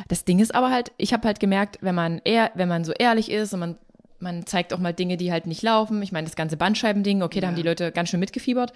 Das 0.07 0.25
Ding 0.25 0.39
ist 0.39 0.53
aber 0.53 0.69
halt, 0.69 0.91
ich 0.97 1.11
habe 1.13 1.27
halt 1.27 1.39
gemerkt, 1.39 1.79
wenn 1.81 1.95
man 1.95 2.21
eher, 2.23 2.51
wenn 2.53 2.67
man 2.69 2.83
so 2.85 2.91
ehrlich 2.93 3.31
ist 3.31 3.53
und 3.53 3.59
man 3.59 3.77
man 4.19 4.47
zeigt 4.47 4.73
auch 4.73 4.79
mal 4.79 4.93
Dinge, 4.93 5.15
die 5.15 5.31
halt 5.31 5.45
nicht 5.45 5.61
laufen. 5.61 6.01
Ich 6.01 6.11
meine, 6.11 6.25
das 6.25 6.35
ganze 6.35 6.57
Bandscheibending, 6.57 7.21
okay, 7.21 7.39
da 7.39 7.47
haben 7.47 7.55
die 7.55 7.61
Leute 7.61 7.91
ganz 7.91 8.09
schön 8.09 8.19
mitgefiebert. 8.19 8.73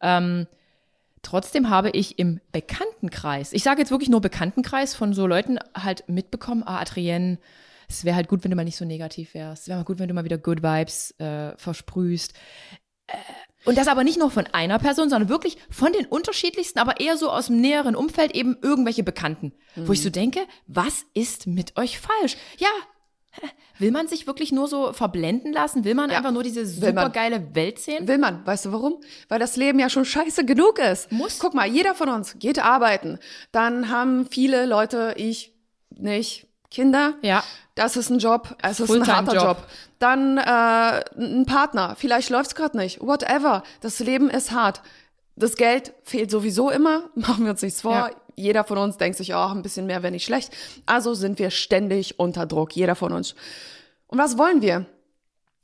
Ähm, 0.00 0.46
trotzdem 1.22 1.68
habe 1.68 1.90
ich 1.90 2.18
im 2.18 2.40
Bekanntenkreis, 2.52 3.52
ich 3.52 3.62
sage 3.62 3.80
jetzt 3.80 3.90
wirklich 3.90 4.08
nur 4.08 4.22
Bekanntenkreis 4.22 4.94
von 4.94 5.12
so 5.12 5.26
Leuten 5.26 5.58
halt 5.74 6.08
mitbekommen, 6.08 6.62
ah, 6.64 6.78
Adrienne, 6.80 7.36
es 7.88 8.04
wäre 8.04 8.16
halt 8.16 8.28
gut, 8.28 8.44
wenn 8.44 8.50
du 8.50 8.56
mal 8.56 8.64
nicht 8.64 8.76
so 8.76 8.84
negativ 8.84 9.34
wärst. 9.34 9.62
Es 9.62 9.68
wäre 9.68 9.78
mal 9.78 9.84
gut, 9.84 9.98
wenn 9.98 10.08
du 10.08 10.14
mal 10.14 10.24
wieder 10.24 10.38
Good 10.38 10.62
Vibes 10.62 11.12
äh, 11.18 11.56
versprühst. 11.56 12.34
Äh, 13.06 13.16
und 13.64 13.76
das 13.76 13.88
aber 13.88 14.04
nicht 14.04 14.18
nur 14.18 14.30
von 14.30 14.46
einer 14.46 14.78
Person, 14.78 15.10
sondern 15.10 15.28
wirklich 15.28 15.58
von 15.70 15.92
den 15.92 16.06
unterschiedlichsten, 16.06 16.78
aber 16.78 17.00
eher 17.00 17.16
so 17.16 17.30
aus 17.30 17.46
dem 17.46 17.60
näheren 17.60 17.96
Umfeld 17.96 18.34
eben 18.34 18.56
irgendwelche 18.62 19.02
Bekannten. 19.02 19.52
Mhm. 19.74 19.88
Wo 19.88 19.92
ich 19.92 20.02
so 20.02 20.10
denke, 20.10 20.40
was 20.66 21.04
ist 21.14 21.46
mit 21.46 21.76
euch 21.76 21.98
falsch? 21.98 22.36
Ja, 22.58 22.68
Will 23.78 23.92
man 23.92 24.08
sich 24.08 24.26
wirklich 24.26 24.50
nur 24.50 24.66
so 24.66 24.92
verblenden 24.92 25.52
lassen? 25.52 25.84
Will 25.84 25.94
man 25.94 26.10
ja, 26.10 26.16
einfach 26.16 26.32
nur 26.32 26.42
diese 26.42 26.66
supergeile 26.66 27.54
Welt 27.54 27.78
sehen? 27.78 28.08
Will 28.08 28.18
man. 28.18 28.44
Weißt 28.44 28.64
du 28.64 28.72
warum? 28.72 29.00
Weil 29.28 29.38
das 29.38 29.56
Leben 29.56 29.78
ja 29.78 29.88
schon 29.88 30.04
scheiße 30.04 30.44
genug 30.44 30.80
ist. 30.80 31.12
Muss. 31.12 31.38
Guck 31.38 31.54
mal, 31.54 31.68
jeder 31.68 31.94
von 31.94 32.08
uns 32.08 32.40
geht 32.40 32.58
arbeiten. 32.58 33.20
Dann 33.52 33.88
haben 33.88 34.26
viele 34.26 34.66
Leute, 34.66 35.14
ich 35.16 35.54
nicht, 35.90 36.47
Kinder. 36.70 37.14
Ja. 37.22 37.42
Das 37.74 37.96
ist 37.96 38.10
ein 38.10 38.18
Job, 38.18 38.56
es 38.62 38.80
ist 38.80 38.90
ein 38.90 39.06
harter 39.06 39.34
Job. 39.34 39.44
Job. 39.44 39.66
Dann 39.98 40.38
äh, 40.38 41.04
ein 41.16 41.46
Partner, 41.46 41.94
vielleicht 41.96 42.30
läuft's 42.30 42.54
gerade 42.54 42.76
nicht, 42.76 43.00
whatever. 43.00 43.62
Das 43.80 43.98
Leben 44.00 44.30
ist 44.30 44.52
hart. 44.52 44.82
Das 45.36 45.54
Geld 45.54 45.92
fehlt 46.02 46.30
sowieso 46.30 46.70
immer, 46.70 47.04
machen 47.14 47.44
wir 47.44 47.52
uns 47.52 47.62
nichts 47.62 47.80
vor. 47.80 47.92
Ja. 47.92 48.10
Jeder 48.34 48.64
von 48.64 48.78
uns 48.78 48.96
denkt 48.98 49.18
sich, 49.18 49.34
oh, 49.34 49.48
ein 49.48 49.62
bisschen 49.62 49.86
mehr 49.86 50.02
wäre 50.02 50.12
nicht 50.12 50.24
schlecht. 50.24 50.52
Also 50.86 51.14
sind 51.14 51.38
wir 51.38 51.50
ständig 51.50 52.20
unter 52.20 52.46
Druck, 52.46 52.74
jeder 52.76 52.94
von 52.94 53.12
uns. 53.12 53.34
Und 54.06 54.18
was 54.18 54.38
wollen 54.38 54.62
wir? 54.62 54.86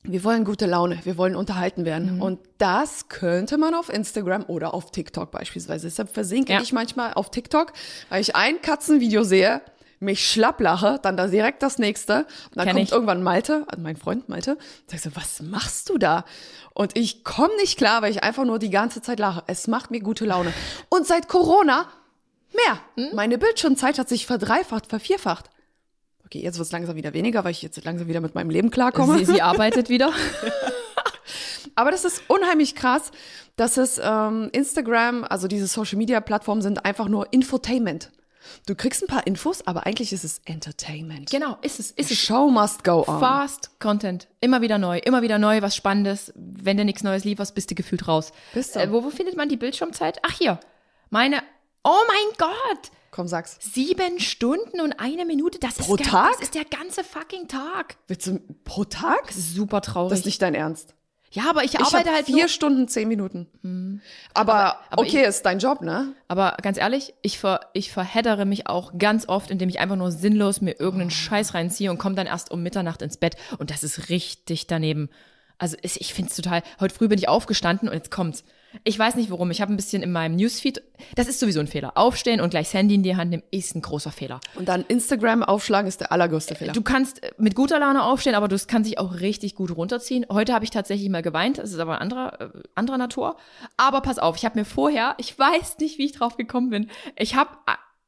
Wir 0.07 0.23
wollen 0.23 0.45
gute 0.45 0.67
Laune, 0.67 1.01
wir 1.05 1.17
wollen 1.17 1.35
unterhalten 1.35 1.87
werden. 1.87 2.17
Mhm. 2.17 2.23
Und 2.23 2.41
das 2.59 3.09
könnte 3.09 3.57
man 3.57 3.75
auf 3.75 3.89
Instagram 3.89 4.45
oder 4.49 4.75
auf 4.75 4.91
TikTok 4.91 5.31
beispielsweise. 5.31 5.87
Deshalb 5.87 6.11
versinke 6.11 6.53
ja. 6.53 6.61
ich 6.61 6.73
manchmal 6.75 7.15
auf 7.15 7.31
TikTok, 7.31 7.73
weil 8.11 8.21
ich 8.21 8.37
ein 8.37 8.61
Katzenvideo 8.61 9.23
sehe, 9.23 9.63
mich 10.05 10.31
schlapplache, 10.31 10.99
dann 11.03 11.17
da 11.17 11.27
direkt 11.27 11.63
das 11.63 11.79
nächste. 11.79 12.19
Und 12.19 12.57
dann 12.57 12.67
Kenn 12.67 12.77
kommt 12.77 12.89
ich. 12.89 12.93
irgendwann 12.93 13.23
Malte, 13.23 13.65
also 13.69 13.83
mein 13.83 13.97
Freund 13.97 14.29
Malte, 14.29 14.59
sagt 14.87 15.03
so, 15.03 15.11
was 15.15 15.43
machst 15.43 15.89
du 15.89 15.99
da? 15.99 16.25
Und 16.73 16.97
ich 16.97 17.25
komme 17.25 17.55
nicht 17.57 17.79
klar, 17.79 18.03
weil 18.03 18.11
ich 18.11 18.23
einfach 18.23 18.45
nur 18.45 18.59
die 18.59 18.71
ganze 18.71 19.03
Zeit 19.03 19.19
lache. 19.19 19.43
Es 19.47 19.67
macht 19.67 19.91
mir 19.91 20.01
gute 20.01 20.25
Laune. 20.25 20.53
Und 20.89 21.07
seit 21.07 21.29
Corona 21.29 21.89
mehr. 22.53 22.81
Hm? 22.97 23.15
Meine 23.15 23.39
Bildschirmzeit 23.39 23.99
hat 23.99 24.09
sich 24.09 24.27
verdreifacht, 24.27 24.87
vervierfacht. 24.87 25.51
Okay, 26.25 26.41
jetzt 26.41 26.59
wird 26.59 26.67
es 26.67 26.73
langsam 26.73 26.97
wieder 26.97 27.13
weniger, 27.13 27.45
weil 27.45 27.53
ich 27.53 27.63
jetzt 27.63 27.85
langsam 27.85 28.09
wieder 28.09 28.21
mit 28.21 28.35
meinem 28.35 28.51
Leben 28.51 28.71
klarkomme. 28.71 29.19
Sie, 29.19 29.25
sie 29.25 29.43
arbeitet 29.43 29.89
wieder. 29.89 30.13
Aber 31.75 31.91
das 31.91 32.05
ist 32.05 32.23
unheimlich 32.29 32.75
krass, 32.75 33.11
dass 33.57 33.77
es 33.77 34.01
ähm, 34.03 34.49
Instagram, 34.53 35.25
also 35.25 35.49
diese 35.49 35.67
Social 35.67 35.99
Media 35.99 36.21
Plattformen 36.21 36.63
sind 36.63 36.85
einfach 36.85 37.09
nur 37.09 37.33
Infotainment. 37.33 38.11
Du 38.67 38.75
kriegst 38.75 39.03
ein 39.03 39.09
paar 39.09 39.27
Infos, 39.27 39.67
aber 39.67 39.87
eigentlich 39.87 40.13
ist 40.13 40.25
es 40.25 40.41
Entertainment. 40.45 41.31
Genau, 41.31 41.57
ist 41.63 41.81
es, 41.81 41.91
ist 41.91 42.11
es. 42.11 42.19
Show 42.19 42.49
must 42.49 42.85
go 42.85 43.05
on. 43.07 43.21
Fast 43.21 43.79
Content. 43.81 44.29
Immer 44.41 44.61
wieder 44.61 44.79
neu, 44.79 44.99
immer 44.99 45.23
wieder 45.23 45.39
neu, 45.39 45.63
was 45.63 45.77
Spannendes. 45.77 46.33
Wenn 46.37 46.77
du 46.77 46.85
nichts 46.85 47.03
Neues 47.03 47.25
lieferst, 47.25 47.55
bist 47.55 47.71
du 47.71 47.75
gefühlt 47.75 48.09
raus. 48.09 48.33
Bist 48.53 48.77
du. 48.77 48.81
Äh, 48.81 48.93
wo, 48.93 49.05
wo 49.05 49.11
findet 49.11 49.37
man 49.37 49.49
die 49.49 49.57
Bildschirmzeit? 49.57 50.19
Ach, 50.23 50.33
hier. 50.33 50.61
Meine, 51.11 51.43
oh 51.85 52.01
mein 52.09 52.37
Gott. 52.39 52.91
Komm, 53.11 53.29
sag's. 53.29 53.59
Sieben 53.61 54.19
Stunden 54.19 54.81
und 54.81 54.95
eine 54.95 55.25
Minute. 55.25 55.61
Das 55.61 55.77
pro 55.77 55.95
ist 55.95 56.05
Tag? 56.05 56.33
Das 56.33 56.41
ist 56.41 56.55
der 56.55 56.65
ganze 56.65 57.05
fucking 57.05 57.47
Tag. 57.47 57.97
Willst 58.09 58.27
du 58.27 58.41
pro 58.65 58.85
Tag? 58.85 59.31
Super 59.31 59.83
traurig. 59.83 60.11
Das 60.11 60.19
ist 60.21 60.27
nicht 60.27 60.43
dein 60.43 60.55
Ernst. 60.55 60.95
Ja, 61.35 61.51
aber 61.51 61.65
ich 61.65 61.81
arbeite 61.81 62.11
ich 62.11 62.15
halt 62.15 62.27
vier 62.27 62.49
Stunden 62.49 62.87
zehn 62.87 63.09
Minuten. 63.09 63.49
Hm. 63.63 64.01
Aber, 64.35 64.55
aber, 64.55 64.79
aber, 64.91 65.03
okay, 65.03 65.23
ich, 65.23 65.27
ist 65.27 65.45
dein 65.45 65.59
Job, 65.59 65.81
ne? 65.81 66.15
Aber 66.29 66.57
ganz 66.63 66.79
ehrlich, 66.79 67.13
ich 67.23 67.41
ver, 67.41 67.61
ich 67.73 67.91
verheddere 67.91 68.45
mich 68.45 68.69
auch 68.69 68.93
ganz 68.97 69.29
oft, 69.29 69.51
indem 69.51 69.69
ich 69.69 69.81
einfach 69.81 69.97
nur 69.97 70.13
sinnlos 70.13 70.61
mir 70.61 70.79
irgendeinen 70.79 71.11
oh. 71.11 71.15
Scheiß 71.15 71.55
reinziehe 71.55 71.91
und 71.91 71.99
komme 71.99 72.15
dann 72.15 72.29
erst 72.29 72.53
um 72.53 72.63
Mitternacht 72.63 73.03
ins 73.03 73.17
Bett 73.17 73.35
und 73.59 73.71
das 73.71 73.83
ist 73.83 74.09
richtig 74.11 74.69
daneben. 74.69 75.11
Also 75.59 75.77
ich 75.83 76.15
finde 76.15 76.31
es 76.31 76.37
total. 76.37 76.63
Heute 76.79 76.95
früh 76.95 77.09
bin 77.09 77.19
ich 77.19 77.29
aufgestanden 77.29 77.89
und 77.89 77.95
jetzt 77.95 78.13
kommt's. 78.13 78.45
Ich 78.83 78.99
weiß 78.99 79.15
nicht 79.15 79.31
warum. 79.31 79.51
Ich 79.51 79.61
habe 79.61 79.73
ein 79.73 79.77
bisschen 79.77 80.03
in 80.03 80.11
meinem 80.11 80.37
Newsfeed. 80.37 80.83
Das 81.15 81.29
ist 81.29 81.41
sowieso 81.41 81.61
ein 81.61 81.67
Fehler. 81.67 81.97
Aufstehen 81.97 82.41
und 82.41 82.51
gleich 82.51 82.67
das 82.67 82.75
Handy 82.75 82.97
in 82.97 83.03
die 83.03 83.17
Hand 83.17 83.31
nehmen 83.31 83.43
ist 83.51 83.75
ein 83.77 83.83
großer 83.83 84.11
Fehler. 84.11 84.41
Und 84.57 84.69
dann 84.69 84.85
Instagram 84.89 85.43
aufschlagen 85.43 85.87
ist 85.87 86.01
der 86.01 86.11
allergrößte 86.11 86.55
Fehler. 86.55 86.73
Du 86.73 86.83
kannst 86.83 87.21
mit 87.39 87.55
guter 87.55 87.79
Laune 87.79 88.03
aufstehen, 88.03 88.35
aber 88.35 88.49
du 88.49 88.59
kannst 88.67 88.91
dich 88.91 88.99
auch 88.99 89.21
richtig 89.21 89.55
gut 89.55 89.77
runterziehen. 89.77 90.27
Heute 90.31 90.53
habe 90.53 90.65
ich 90.65 90.71
tatsächlich 90.71 91.09
mal 91.09 91.23
geweint. 91.23 91.59
Das 91.59 91.71
ist 91.71 91.79
aber 91.79 92.01
anderer, 92.01 92.41
äh, 92.41 92.49
anderer 92.75 92.99
Natur. 92.99 93.37
Aber 93.77 94.01
pass 94.01 94.19
auf, 94.19 94.37
ich 94.37 94.45
habe 94.45 94.59
mir 94.59 94.65
vorher, 94.65 95.15
ich 95.19 95.39
weiß 95.39 95.79
nicht, 95.79 95.99
wie 95.99 96.07
ich 96.07 96.13
drauf 96.13 96.37
gekommen 96.37 96.71
bin. 96.71 96.91
Ich 97.17 97.37
habe 97.37 97.51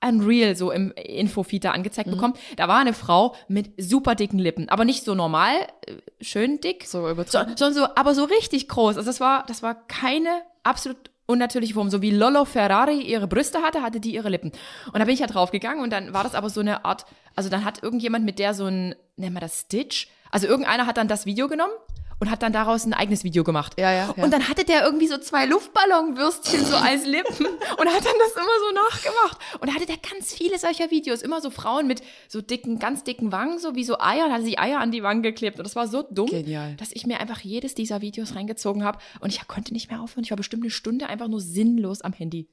ein 0.07 0.21
Reel 0.21 0.57
so 0.57 0.71
im 0.71 0.93
Infofeed 0.93 1.65
da 1.65 1.73
angezeigt 1.73 2.09
mhm. 2.09 2.13
bekommen. 2.13 2.35
Da 2.57 2.69
war 2.69 2.79
eine 2.79 2.93
Frau 2.93 3.35
mit 3.49 3.73
super 3.79 4.15
dicken 4.15 4.39
Lippen, 4.39 4.69
aber 4.69 4.85
nicht 4.85 5.05
so 5.05 5.15
normal, 5.15 5.55
äh, 5.87 5.95
schön 6.21 6.61
dick, 6.61 6.87
so 6.87 7.09
überzogen, 7.09 7.51
so, 7.51 7.57
sondern 7.57 7.75
so, 7.75 7.95
aber 7.95 8.15
so 8.15 8.25
richtig 8.25 8.69
groß. 8.69 8.97
Also 8.97 9.09
das 9.09 9.21
war, 9.21 9.45
das 9.47 9.63
war 9.63 9.75
keine 9.87 10.43
absolut 10.63 11.11
unnatürliche 11.27 11.75
Form. 11.75 11.91
So 11.91 12.03
wie 12.03 12.11
Lolo 12.11 12.45
Ferrari 12.45 13.01
ihre 13.01 13.27
Brüste 13.27 13.61
hatte, 13.63 13.83
hatte 13.83 14.01
die 14.01 14.15
ihre 14.15 14.29
Lippen. 14.29 14.53
Und 14.87 14.99
da 14.99 15.05
bin 15.05 15.15
ich 15.15 15.21
ja 15.21 15.27
drauf 15.27 15.51
gegangen 15.51 15.83
und 15.83 15.91
dann 15.93 16.13
war 16.13 16.23
das 16.23 16.35
aber 16.35 16.51
so 16.51 16.61
eine 16.61 16.85
Art, 16.85 17.05
also 17.35 17.51
dann 17.51 17.65
hat 17.65 17.83
irgendjemand 17.83 18.25
mit 18.25 18.39
der 18.39 18.55
so 18.55 18.67
ein, 18.67 18.95
nennen 19.17 19.35
wir 19.35 19.41
das 19.41 19.61
Stitch, 19.61 20.09
also 20.31 20.47
irgendeiner 20.47 20.87
hat 20.87 20.97
dann 20.97 21.09
das 21.09 21.27
Video 21.27 21.49
genommen 21.49 21.73
und 22.19 22.31
hat 22.31 22.43
dann 22.43 22.53
daraus 22.53 22.85
ein 22.85 22.95
eigenes 22.95 23.25
Video 23.25 23.45
gemacht. 23.45 23.75
Ja, 23.79 23.93
ja, 23.93 24.15
ja. 24.17 24.25
Und 24.25 24.33
dann 24.33 24.49
hatte 24.49 24.65
der 24.65 24.85
irgendwie 24.85 25.07
so 25.07 25.19
zwei 25.19 25.45
Luftballonwürstchen 25.47 26.65
so 26.65 26.77
als 26.77 27.05
Lippen 27.05 27.47
und 27.47 27.89
hat 27.89 28.05
dann 28.05 28.15
das 28.19 28.33
immer 28.35 28.57
so 28.67 28.75
nachgemacht. 28.75 29.39
Und 29.61 29.69
da 29.69 29.75
hatte 29.75 29.87
der 29.87 29.99
ganz 29.99 30.33
viele 30.33 30.59
solcher 30.59 30.91
Videos, 30.91 31.23
immer 31.23 31.41
so 31.41 31.51
Frauen 31.51 31.87
mit 31.87 32.03
so 32.29 32.41
dicken, 32.41 32.79
ganz 32.79 33.05
dicken 33.05 33.33
Wangen, 33.33 33.59
so 33.59 33.75
wie 33.75 33.85
so 33.85 33.99
Eier, 34.01 34.27
und 34.27 34.33
hat 34.33 34.43
sich 34.43 34.59
Eier 34.59 34.81
an 34.81 34.93
die 34.93 35.03
Wangen 35.03 35.23
geklebt. 35.23 35.59
Und 35.59 35.65
das 35.65 35.77
war 35.77 35.89
so 35.89 36.03
dumm, 36.11 36.29
Genial. 36.29 36.75
dass 36.77 36.91
ich 36.93 37.07
mir 37.07 37.21
einfach 37.21 37.41
jedes 37.41 37.75
dieser 37.75 38.01
Videos 38.01 38.35
reingezogen 38.35 38.83
habe 38.83 38.99
und 39.21 39.31
ich 39.31 39.47
konnte 39.47 39.73
nicht 39.73 39.91
mehr 39.91 40.01
aufhören. 40.01 40.25
Ich 40.25 40.31
war 40.31 40.37
bestimmt 40.37 40.63
eine 40.63 40.71
Stunde 40.71 41.09
einfach 41.09 41.29
nur 41.29 41.41
sinnlos 41.41 42.01
am 42.01 42.13
Handy. 42.13 42.49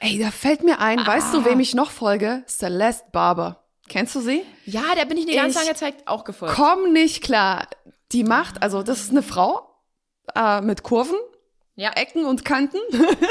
Ey, 0.00 0.18
da 0.18 0.30
fällt 0.30 0.64
mir 0.64 0.80
ein, 0.80 0.98
ah. 0.98 1.06
weißt 1.06 1.32
du, 1.34 1.44
wem 1.44 1.60
ich 1.60 1.74
noch 1.74 1.90
folge? 1.90 2.42
Celeste 2.46 3.06
Barber. 3.12 3.63
Kennst 3.88 4.14
du 4.14 4.20
sie? 4.20 4.42
Ja, 4.64 4.82
da 4.96 5.04
bin 5.04 5.18
ich 5.18 5.26
eine 5.26 5.36
ganz 5.36 5.54
lange 5.54 5.74
Zeit 5.74 5.94
auch 6.06 6.24
gefolgt. 6.24 6.54
Komm 6.54 6.92
nicht 6.92 7.22
klar 7.22 7.66
die 8.14 8.24
macht, 8.24 8.62
also 8.62 8.82
das 8.82 9.00
ist 9.00 9.10
eine 9.10 9.22
Frau 9.22 9.68
äh, 10.34 10.60
mit 10.60 10.82
Kurven, 10.82 11.16
ja. 11.74 11.90
Ecken 11.94 12.24
und 12.24 12.44
Kanten. 12.44 12.78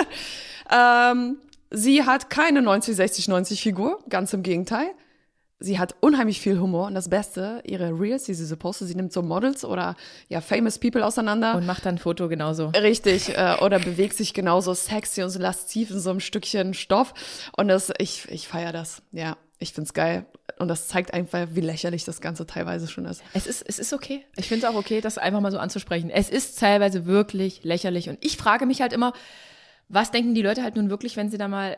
ähm, 0.71 1.37
sie 1.71 2.03
hat 2.03 2.29
keine 2.29 2.61
90, 2.61 2.95
60, 2.95 3.27
90 3.29 3.61
Figur, 3.61 4.03
ganz 4.09 4.33
im 4.33 4.43
Gegenteil. 4.43 4.87
Sie 5.59 5.79
hat 5.79 5.95
unheimlich 6.01 6.41
viel 6.41 6.59
Humor 6.59 6.87
und 6.87 6.93
das 6.93 7.07
Beste, 7.07 7.61
ihre 7.63 7.97
Reels, 7.97 8.25
die 8.25 8.33
sie 8.33 8.45
so 8.45 8.57
postet, 8.57 8.89
sie 8.89 8.95
nimmt 8.95 9.13
so 9.13 9.21
Models 9.21 9.63
oder 9.63 9.95
ja 10.27 10.41
famous 10.41 10.77
people 10.77 11.05
auseinander. 11.05 11.55
Und 11.55 11.65
macht 11.65 11.85
dann 11.85 11.95
ein 11.95 11.99
Foto 11.99 12.27
genauso. 12.27 12.67
Richtig, 12.75 13.29
äh, 13.37 13.55
oder 13.61 13.79
bewegt 13.79 14.17
sich 14.17 14.33
genauso 14.33 14.73
sexy 14.73 15.23
und 15.23 15.29
so 15.29 15.39
lasziv 15.39 15.89
in 15.91 15.99
so 16.01 16.09
einem 16.09 16.19
Stückchen 16.19 16.73
Stoff. 16.73 17.13
Und 17.55 17.69
das, 17.69 17.93
ich, 17.97 18.29
ich 18.29 18.49
feiere 18.49 18.73
das, 18.73 19.03
ja. 19.13 19.37
Ich 19.63 19.73
find's 19.73 19.93
geil. 19.93 20.25
Und 20.59 20.67
das 20.67 20.89
zeigt 20.89 21.13
einfach, 21.13 21.47
wie 21.53 21.61
lächerlich 21.61 22.03
das 22.03 22.19
Ganze 22.19 22.45
teilweise 22.45 22.87
schon 22.87 23.05
ist. 23.05 23.23
Es 23.33 23.47
ist, 23.47 23.63
es 23.67 23.79
ist 23.79 23.93
okay. 23.93 24.25
Ich 24.35 24.49
finde 24.49 24.67
es 24.67 24.71
auch 24.71 24.77
okay, 24.77 24.99
das 24.99 25.17
einfach 25.17 25.39
mal 25.39 25.51
so 25.51 25.57
anzusprechen. 25.57 26.09
Es 26.09 26.29
ist 26.29 26.59
teilweise 26.59 27.05
wirklich 27.05 27.63
lächerlich. 27.63 28.09
Und 28.09 28.17
ich 28.21 28.35
frage 28.35 28.65
mich 28.65 28.81
halt 28.81 28.91
immer, 28.91 29.13
was 29.87 30.11
denken 30.11 30.35
die 30.35 30.41
Leute 30.41 30.63
halt 30.63 30.75
nun 30.75 30.89
wirklich, 30.89 31.15
wenn 31.15 31.29
sie 31.29 31.37
da 31.37 31.47
mal 31.47 31.77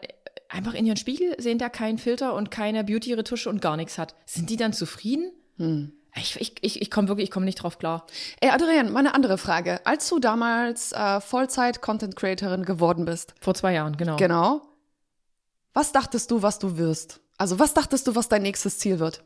einfach 0.50 0.74
in 0.74 0.86
ihren 0.86 0.98
Spiegel 0.98 1.36
sehen, 1.40 1.60
der 1.60 1.70
keinen 1.70 2.00
Filter 2.00 2.34
und 2.34 2.50
keine 2.50 2.84
Beauty-Retusche 2.84 3.50
und 3.50 3.62
gar 3.62 3.78
nichts 3.78 4.00
hat? 4.00 4.16
Sind 4.26 4.50
die 4.50 4.58
dann 4.58 4.74
zufrieden? 4.74 5.32
Hm. 5.58 5.94
Ich, 6.16 6.40
ich, 6.40 6.56
ich, 6.62 6.82
ich 6.82 6.90
komme 6.90 7.08
wirklich, 7.08 7.26
ich 7.26 7.32
komme 7.32 7.46
nicht 7.46 7.62
drauf 7.62 7.78
klar. 7.78 8.08
Ey, 8.40 8.50
Adrian, 8.50 8.92
meine 8.92 9.14
andere 9.14 9.38
Frage. 9.38 9.86
Als 9.86 10.10
du 10.10 10.18
damals 10.18 10.92
äh, 10.92 11.22
Vollzeit-Content-Creatorin 11.22 12.64
geworden 12.64 13.06
bist. 13.06 13.36
Vor 13.42 13.54
zwei 13.54 13.74
Jahren, 13.74 13.96
genau. 13.96 14.16
Genau. 14.16 14.62
Was 15.74 15.92
dachtest 15.92 16.32
du, 16.32 16.42
was 16.42 16.58
du 16.58 16.78
wirst? 16.78 17.20
Also 17.38 17.60
was 17.60 17.74
dachtest 17.74 18.08
du, 18.08 18.16
was 18.16 18.30
dein 18.30 18.42
nächstes 18.42 18.80
Ziel 18.80 19.00
wird? 19.00 19.24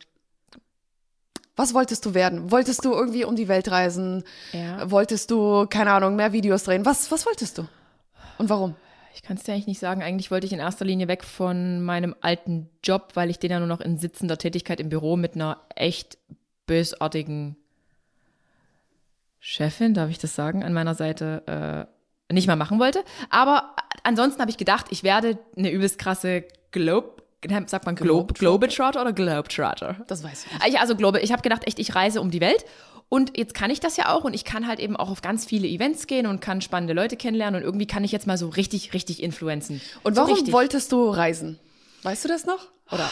Was 1.55 1.73
wolltest 1.73 2.05
du 2.05 2.13
werden? 2.13 2.51
Wolltest 2.51 2.85
du 2.85 2.93
irgendwie 2.93 3.25
um 3.25 3.35
die 3.35 3.49
Welt 3.49 3.69
reisen? 3.69 4.23
Ja. 4.53 4.89
Wolltest 4.89 5.29
du, 5.29 5.67
keine 5.67 5.91
Ahnung, 5.91 6.15
mehr 6.15 6.31
Videos 6.31 6.63
drehen? 6.63 6.85
Was, 6.85 7.11
was 7.11 7.25
wolltest 7.25 7.57
du? 7.57 7.67
Und 8.37 8.49
warum? 8.49 8.75
Ich 9.13 9.21
kann 9.21 9.35
es 9.35 9.43
dir 9.43 9.51
eigentlich 9.51 9.67
nicht 9.67 9.79
sagen. 9.79 10.01
Eigentlich 10.01 10.31
wollte 10.31 10.47
ich 10.47 10.53
in 10.53 10.59
erster 10.59 10.85
Linie 10.85 11.09
weg 11.09 11.25
von 11.25 11.83
meinem 11.83 12.15
alten 12.21 12.69
Job, 12.83 13.09
weil 13.15 13.29
ich 13.29 13.39
den 13.39 13.51
ja 13.51 13.59
nur 13.59 13.67
noch 13.67 13.81
in 13.81 13.97
sitzender 13.97 14.37
Tätigkeit 14.37 14.79
im 14.79 14.87
Büro 14.87 15.17
mit 15.17 15.35
einer 15.35 15.61
echt 15.75 16.17
bösartigen 16.65 17.57
Chefin, 19.41 19.93
darf 19.93 20.09
ich 20.09 20.19
das 20.19 20.35
sagen, 20.35 20.63
an 20.63 20.73
meiner 20.73 20.95
Seite 20.95 21.87
äh, 22.29 22.33
nicht 22.33 22.47
mal 22.47 22.55
machen 22.55 22.79
wollte. 22.79 23.03
Aber 23.29 23.75
ansonsten 24.03 24.39
habe 24.39 24.51
ich 24.51 24.57
gedacht, 24.57 24.87
ich 24.91 25.03
werde 25.03 25.37
eine 25.57 25.71
übelst 25.71 25.99
krasse 25.99 26.45
Globe 26.71 27.18
sagt 27.67 27.85
man 27.85 27.95
Globe, 27.95 28.33
Globetrotter 28.33 29.01
oder 29.01 29.13
Globetrotter? 29.13 29.95
Das 30.07 30.23
weiß 30.23 30.45
ich. 30.45 30.63
Nicht. 30.65 30.79
Also 30.79 30.95
Globe, 30.95 31.19
ich 31.19 31.31
habe 31.31 31.41
gedacht, 31.41 31.65
echt, 31.67 31.79
ich 31.79 31.95
reise 31.95 32.21
um 32.21 32.31
die 32.31 32.41
Welt 32.41 32.65
Und 33.11 33.37
jetzt 33.37 33.55
kann 33.55 33.71
ich 33.71 33.79
das 33.79 33.97
ja 33.97 34.13
auch 34.13 34.23
und 34.23 34.35
ich 34.35 34.45
kann 34.45 34.67
halt 34.67 34.79
eben 34.79 34.95
auch 34.95 35.09
auf 35.09 35.21
ganz 35.21 35.43
viele 35.45 35.67
Events 35.67 36.05
gehen 36.05 36.27
und 36.27 36.41
kann 36.41 36.61
spannende 36.61 36.93
Leute 36.93 37.17
kennenlernen 37.17 37.59
und 37.61 37.65
irgendwie 37.65 37.87
kann 37.87 38.03
ich 38.03 38.11
jetzt 38.11 38.27
mal 38.27 38.37
so 38.37 38.49
richtig, 38.49 38.93
richtig 38.93 39.23
influenzen. 39.23 39.81
Und 40.03 40.15
so 40.15 40.21
warum 40.21 40.35
richtig. 40.35 40.53
wolltest 40.53 40.91
du 40.91 41.09
reisen? 41.09 41.59
Weißt 42.03 42.23
du 42.23 42.29
das 42.29 42.45
noch? 42.45 42.67
Oder 42.91 43.09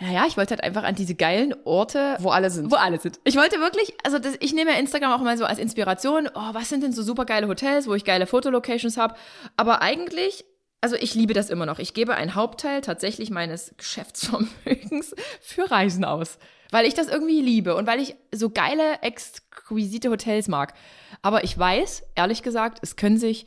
Naja, 0.00 0.24
ich 0.26 0.36
wollte 0.36 0.50
halt 0.50 0.62
einfach 0.62 0.84
an 0.84 0.94
diese 0.94 1.14
geilen 1.14 1.54
Orte, 1.64 2.16
wo 2.20 2.28
alle 2.30 2.50
sind? 2.50 2.70
wo 2.70 2.76
alle 2.76 3.00
sind. 3.00 3.18
Ich 3.24 3.36
wollte 3.36 3.58
wirklich, 3.58 3.94
also 4.04 4.18
das, 4.18 4.34
ich 4.40 4.52
nehme 4.52 4.70
ja 4.72 4.78
Instagram 4.78 5.12
auch 5.12 5.22
mal 5.22 5.36
so 5.38 5.44
als 5.44 5.58
Inspiration, 5.58 6.28
oh, 6.34 6.48
was 6.54 6.68
sind 6.68 6.82
denn 6.82 6.92
so 6.92 7.02
super 7.02 7.24
geile 7.24 7.48
Hotels, 7.48 7.86
wo 7.86 7.94
ich 7.94 8.04
geile 8.04 8.26
Fotolocations 8.26 8.96
habe. 8.98 9.14
Aber 9.56 9.80
eigentlich, 9.82 10.44
also 10.80 10.96
ich 10.96 11.14
liebe 11.14 11.34
das 11.34 11.50
immer 11.50 11.66
noch. 11.66 11.78
Ich 11.78 11.94
gebe 11.94 12.14
einen 12.14 12.34
Hauptteil 12.34 12.80
tatsächlich 12.80 13.30
meines 13.30 13.74
Geschäftsvermögens 13.76 15.14
für 15.40 15.70
Reisen 15.70 16.04
aus. 16.04 16.38
Weil 16.70 16.84
ich 16.84 16.94
das 16.94 17.08
irgendwie 17.08 17.40
liebe 17.40 17.74
und 17.76 17.86
weil 17.86 17.98
ich 17.98 18.14
so 18.32 18.50
geile, 18.50 19.00
exquisite 19.00 20.10
Hotels 20.10 20.48
mag. 20.48 20.74
Aber 21.22 21.42
ich 21.42 21.56
weiß, 21.58 22.02
ehrlich 22.14 22.42
gesagt, 22.42 22.80
es 22.82 22.96
können 22.96 23.16
sich 23.16 23.46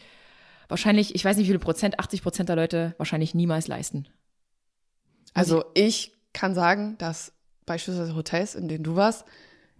wahrscheinlich, 0.69 1.13
ich 1.13 1.23
weiß 1.23 1.37
nicht 1.37 1.45
wie 1.45 1.51
viel 1.51 1.59
Prozent, 1.59 1.99
80 1.99 2.23
Prozent 2.23 2.49
der 2.49 2.55
Leute 2.55 2.95
wahrscheinlich 2.97 3.35
niemals 3.35 3.67
leisten. 3.67 4.07
Also 5.35 5.65
ich 5.75 6.13
kann 6.33 6.55
sagen, 6.55 6.97
dass 6.97 7.31
beispielsweise 7.67 8.15
Hotels, 8.15 8.55
in 8.55 8.67
denen 8.67 8.83
du 8.83 8.95
warst, 8.95 9.23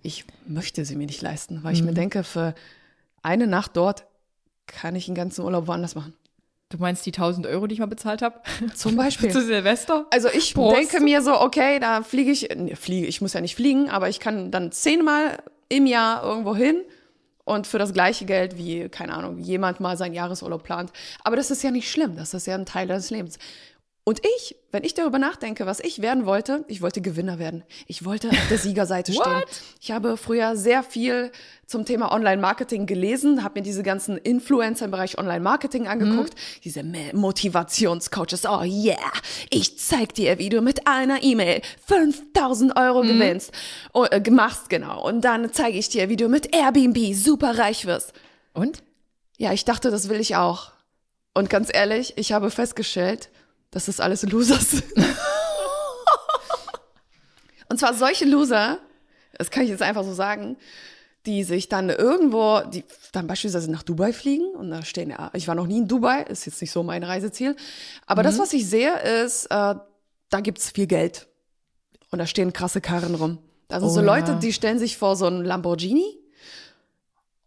ich 0.04 0.26
möchte 0.46 0.86
sie 0.86 0.96
mir 0.96 1.08
nicht 1.08 1.22
leisten, 1.22 1.64
weil 1.64 1.74
ich 1.74 1.84
mir 1.84 1.94
denke, 1.94 2.24
für 2.24 2.54
eine 3.24 3.48
Nacht 3.48 3.76
dort 3.76 4.06
kann 4.68 4.96
ich 4.96 5.08
einen 5.08 5.16
ganzen 5.16 5.44
Urlaub 5.44 5.68
woanders 5.68 5.96
machen. 5.96 6.14
Du 6.72 6.78
meinst 6.78 7.06
die 7.06 7.12
1000 7.12 7.46
Euro, 7.48 7.68
die 7.68 7.74
ich 7.74 7.80
mal 7.80 7.86
bezahlt 7.86 8.22
habe? 8.22 8.40
Zum 8.74 8.96
Beispiel. 8.96 9.30
Zu 9.32 9.42
Silvester? 9.42 10.06
Also 10.10 10.30
ich 10.30 10.54
Prost. 10.54 10.78
denke 10.78 11.04
mir 11.04 11.22
so, 11.22 11.40
okay, 11.40 11.80
da 11.80 12.02
fliege 12.02 12.32
ich, 12.32 12.50
nee, 12.56 12.76
fliege, 12.76 13.08
ich 13.08 13.22
muss 13.22 13.34
ja 13.34 13.42
nicht 13.42 13.56
fliegen, 13.56 13.90
aber 13.90 14.10
ich 14.10 14.20
kann 14.20 14.52
dann 14.52 14.72
zehnmal 14.72 15.38
im 15.70 15.86
Jahr 15.86 16.24
irgendwo 16.24 16.56
hin 16.56 16.82
und 17.44 17.68
für 17.68 17.78
das 17.78 17.94
gleiche 17.94 18.26
Geld 18.26 18.58
wie, 18.58 18.88
keine 18.88 19.14
Ahnung, 19.14 19.40
jemand 19.40 19.80
mal 19.82 19.98
seinen 19.98 20.14
Jahresurlaub 20.14 20.64
plant. 20.64 20.92
Aber 21.24 21.36
das 21.36 21.52
ist 21.52 21.64
ja 21.64 21.72
nicht 21.72 21.92
schlimm, 21.92 22.16
das 22.16 22.34
ist 22.34 22.48
ja 22.48 22.56
ein 22.56 22.66
Teil 22.66 22.88
des 22.88 23.10
Lebens. 23.10 23.38
Und 24.04 24.20
ich, 24.38 24.56
wenn 24.72 24.84
ich 24.84 24.96
darüber 24.96 25.20
nachdenke, 25.20 25.68
was 25.68 25.80
ich 25.80 26.02
werden 26.02 26.26
wollte, 26.26 26.66
ich 26.68 26.82
wollte 26.82 27.02
Gewinner 27.02 27.38
werden. 27.38 27.64
Ich 27.86 28.04
wollte 28.04 28.30
auf 28.30 28.48
der 28.50 28.58
Siegerseite 28.58 29.14
stehen. 29.14 29.44
Ich 29.80 29.92
habe 29.92 30.18
früher 30.18 30.56
sehr 30.58 30.82
viel 30.82 31.32
zum 31.68 31.86
Thema 31.86 32.12
Online-Marketing 32.12 32.88
gelesen, 32.88 33.44
habe 33.44 33.60
mir 33.60 33.64
diese 33.64 33.84
ganzen 33.84 34.18
Influencer 34.18 34.86
im 34.86 34.92
Bereich 34.92 35.20
Online-Marketing 35.20 35.88
angeguckt, 35.88 36.34
diese 36.64 36.82
Me- 36.82 37.12
Motivationscoaches. 37.14 38.46
Oh 38.46 38.64
yeah, 38.64 38.98
ich 39.52 39.78
zeig 39.78 40.16
dir, 40.16 40.40
wie 40.40 40.50
du 40.50 40.62
mit 40.62 40.88
einer 40.88 41.22
E-Mail 41.22 41.62
5000 41.86 42.76
Euro 42.78 43.02
gewinnst, 43.02 43.52
oh, 43.94 44.06
äh, 44.06 44.28
machst 44.32 44.70
genau. 44.70 45.06
Und 45.08 45.22
dann 45.22 45.54
zeige 45.54 45.78
ich 45.78 45.90
dir, 45.90 46.10
wie 46.10 46.16
du 46.18 46.28
mit 46.28 46.56
Airbnb 46.56 47.14
super 47.14 47.58
reich 47.60 47.86
wirst. 47.86 48.14
Und? 48.54 48.82
Ja, 49.38 49.54
ich 49.54 49.64
dachte, 49.64 49.92
das 49.92 50.10
will 50.10 50.20
ich 50.20 50.36
auch. 50.36 50.72
Und 51.34 51.50
ganz 51.52 51.70
ehrlich, 51.72 52.14
ich 52.18 52.34
habe 52.34 52.50
festgestellt, 52.52 53.30
dass 53.72 53.86
das 53.86 54.00
alles 54.00 54.24
Losers. 54.24 54.84
Und 57.70 57.78
zwar 57.80 57.94
solche 57.94 58.26
Loser, 58.26 58.80
das 59.38 59.50
kann 59.50 59.64
ich 59.64 59.70
jetzt 59.70 59.82
einfach 59.82 60.04
so 60.04 60.14
sagen, 60.14 60.58
die 61.26 61.44
sich 61.44 61.70
dann 61.70 61.90
irgendwo, 61.90 62.60
die 62.62 62.84
dann 63.14 63.28
beispielsweise 63.28 63.72
nach 63.72 63.84
Dubai 63.84 64.12
fliegen 64.12 64.54
und 64.56 64.72
da 64.72 64.84
stehen 64.84 65.12
ja, 65.12 65.30
ich 65.34 65.48
war 65.48 65.56
noch 65.56 65.68
nie 65.68 65.78
in 65.78 65.88
Dubai, 65.88 66.24
ist 66.24 66.46
jetzt 66.46 66.60
nicht 66.62 66.72
so 66.72 66.84
mein 66.84 67.04
Reiseziel, 67.04 67.56
aber 68.06 68.24
das, 68.24 68.40
was 68.40 68.52
ich 68.54 68.68
sehe, 68.68 68.98
ist, 69.24 69.46
äh, 69.46 69.76
da 70.30 70.40
gibt's 70.42 70.72
viel 70.72 70.88
Geld 70.88 71.28
und 72.10 72.20
da 72.20 72.26
stehen 72.26 72.52
krasse 72.54 72.82
Karren 72.82 73.16
rum. 73.16 73.38
Da 73.68 73.80
sind 73.80 73.88
Oh 73.90 73.94
so 73.94 74.02
ja. 74.02 74.06
Leute, 74.06 74.38
die 74.42 74.52
stellen 74.52 74.80
sich 74.80 74.98
vor 74.98 75.16
so 75.16 75.28
einen 75.28 75.46
Lamborghini 75.46 76.18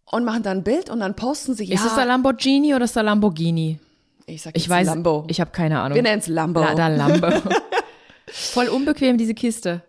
und 0.06 0.24
machen 0.24 0.42
dann 0.42 0.58
ein 0.58 0.64
Bild 0.64 0.88
und 0.88 1.00
dann 1.00 1.16
posten 1.16 1.54
sie, 1.54 1.64
ja, 1.64 1.74
Ist 1.74 1.84
es 1.84 1.94
der 1.96 2.06
Lamborghini 2.06 2.74
oder 2.74 2.84
ist 2.84 2.96
der 2.96 3.02
Lamborghini? 3.02 3.78
Ich 4.26 4.42
sag 4.42 4.56
Ich 4.56 4.68
weiß, 4.68 4.87
Lambo. 4.87 5.24
ich 5.28 5.40
habe 5.40 5.50
keine 5.50 5.80
Ahnung. 5.80 5.94
Wir 5.96 6.02
nennen's 6.02 6.26
Lambo. 6.26 6.60
La, 6.60 6.74
der 6.74 6.90
Lambo. 6.90 7.28
Voll 8.26 8.68
unbequem, 8.68 9.18
diese 9.18 9.34
Kiste. 9.34 9.82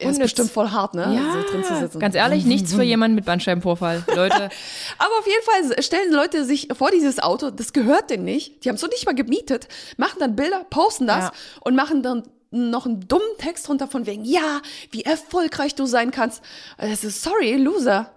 Er 0.00 0.10
ist 0.10 0.18
bestimmt 0.20 0.50
voll 0.50 0.68
hart, 0.70 0.94
ne? 0.94 1.02
Ja, 1.14 1.32
so 1.32 1.50
drin 1.50 1.64
zu 1.64 1.74
sitzen. 1.76 1.98
ganz 1.98 2.14
ehrlich, 2.14 2.44
nichts 2.44 2.74
für 2.74 2.82
jemanden 2.82 3.14
mit 3.14 3.24
Bandscheibenvorfall. 3.24 4.04
Leute, 4.14 4.34
Aber 4.98 5.18
auf 5.18 5.26
jeden 5.26 5.42
Fall 5.72 5.82
stellen 5.82 6.12
Leute 6.12 6.44
sich 6.44 6.68
vor 6.76 6.90
dieses 6.90 7.18
Auto, 7.18 7.50
das 7.50 7.72
gehört 7.72 8.10
denen 8.10 8.24
nicht. 8.24 8.64
Die 8.64 8.68
haben 8.68 8.76
es 8.76 8.82
so 8.82 8.86
nicht 8.86 9.06
mal 9.06 9.14
gemietet, 9.14 9.66
machen 9.96 10.18
dann 10.20 10.36
Bilder, 10.36 10.64
posten 10.68 11.06
das 11.06 11.24
Ja. 11.24 11.32
und 11.62 11.74
machen 11.74 12.02
dann 12.02 12.22
noch 12.50 12.84
einen 12.86 13.08
dummen 13.08 13.26
Text 13.38 13.66
drunter 13.66 13.88
von 13.88 14.06
wegen, 14.06 14.24
ja, 14.24 14.60
wie 14.90 15.02
erfolgreich 15.04 15.74
du 15.74 15.86
sein 15.86 16.10
kannst. 16.10 16.42
Das 16.76 17.02
ist, 17.02 17.22
sorry, 17.22 17.54
Loser. 17.56 18.10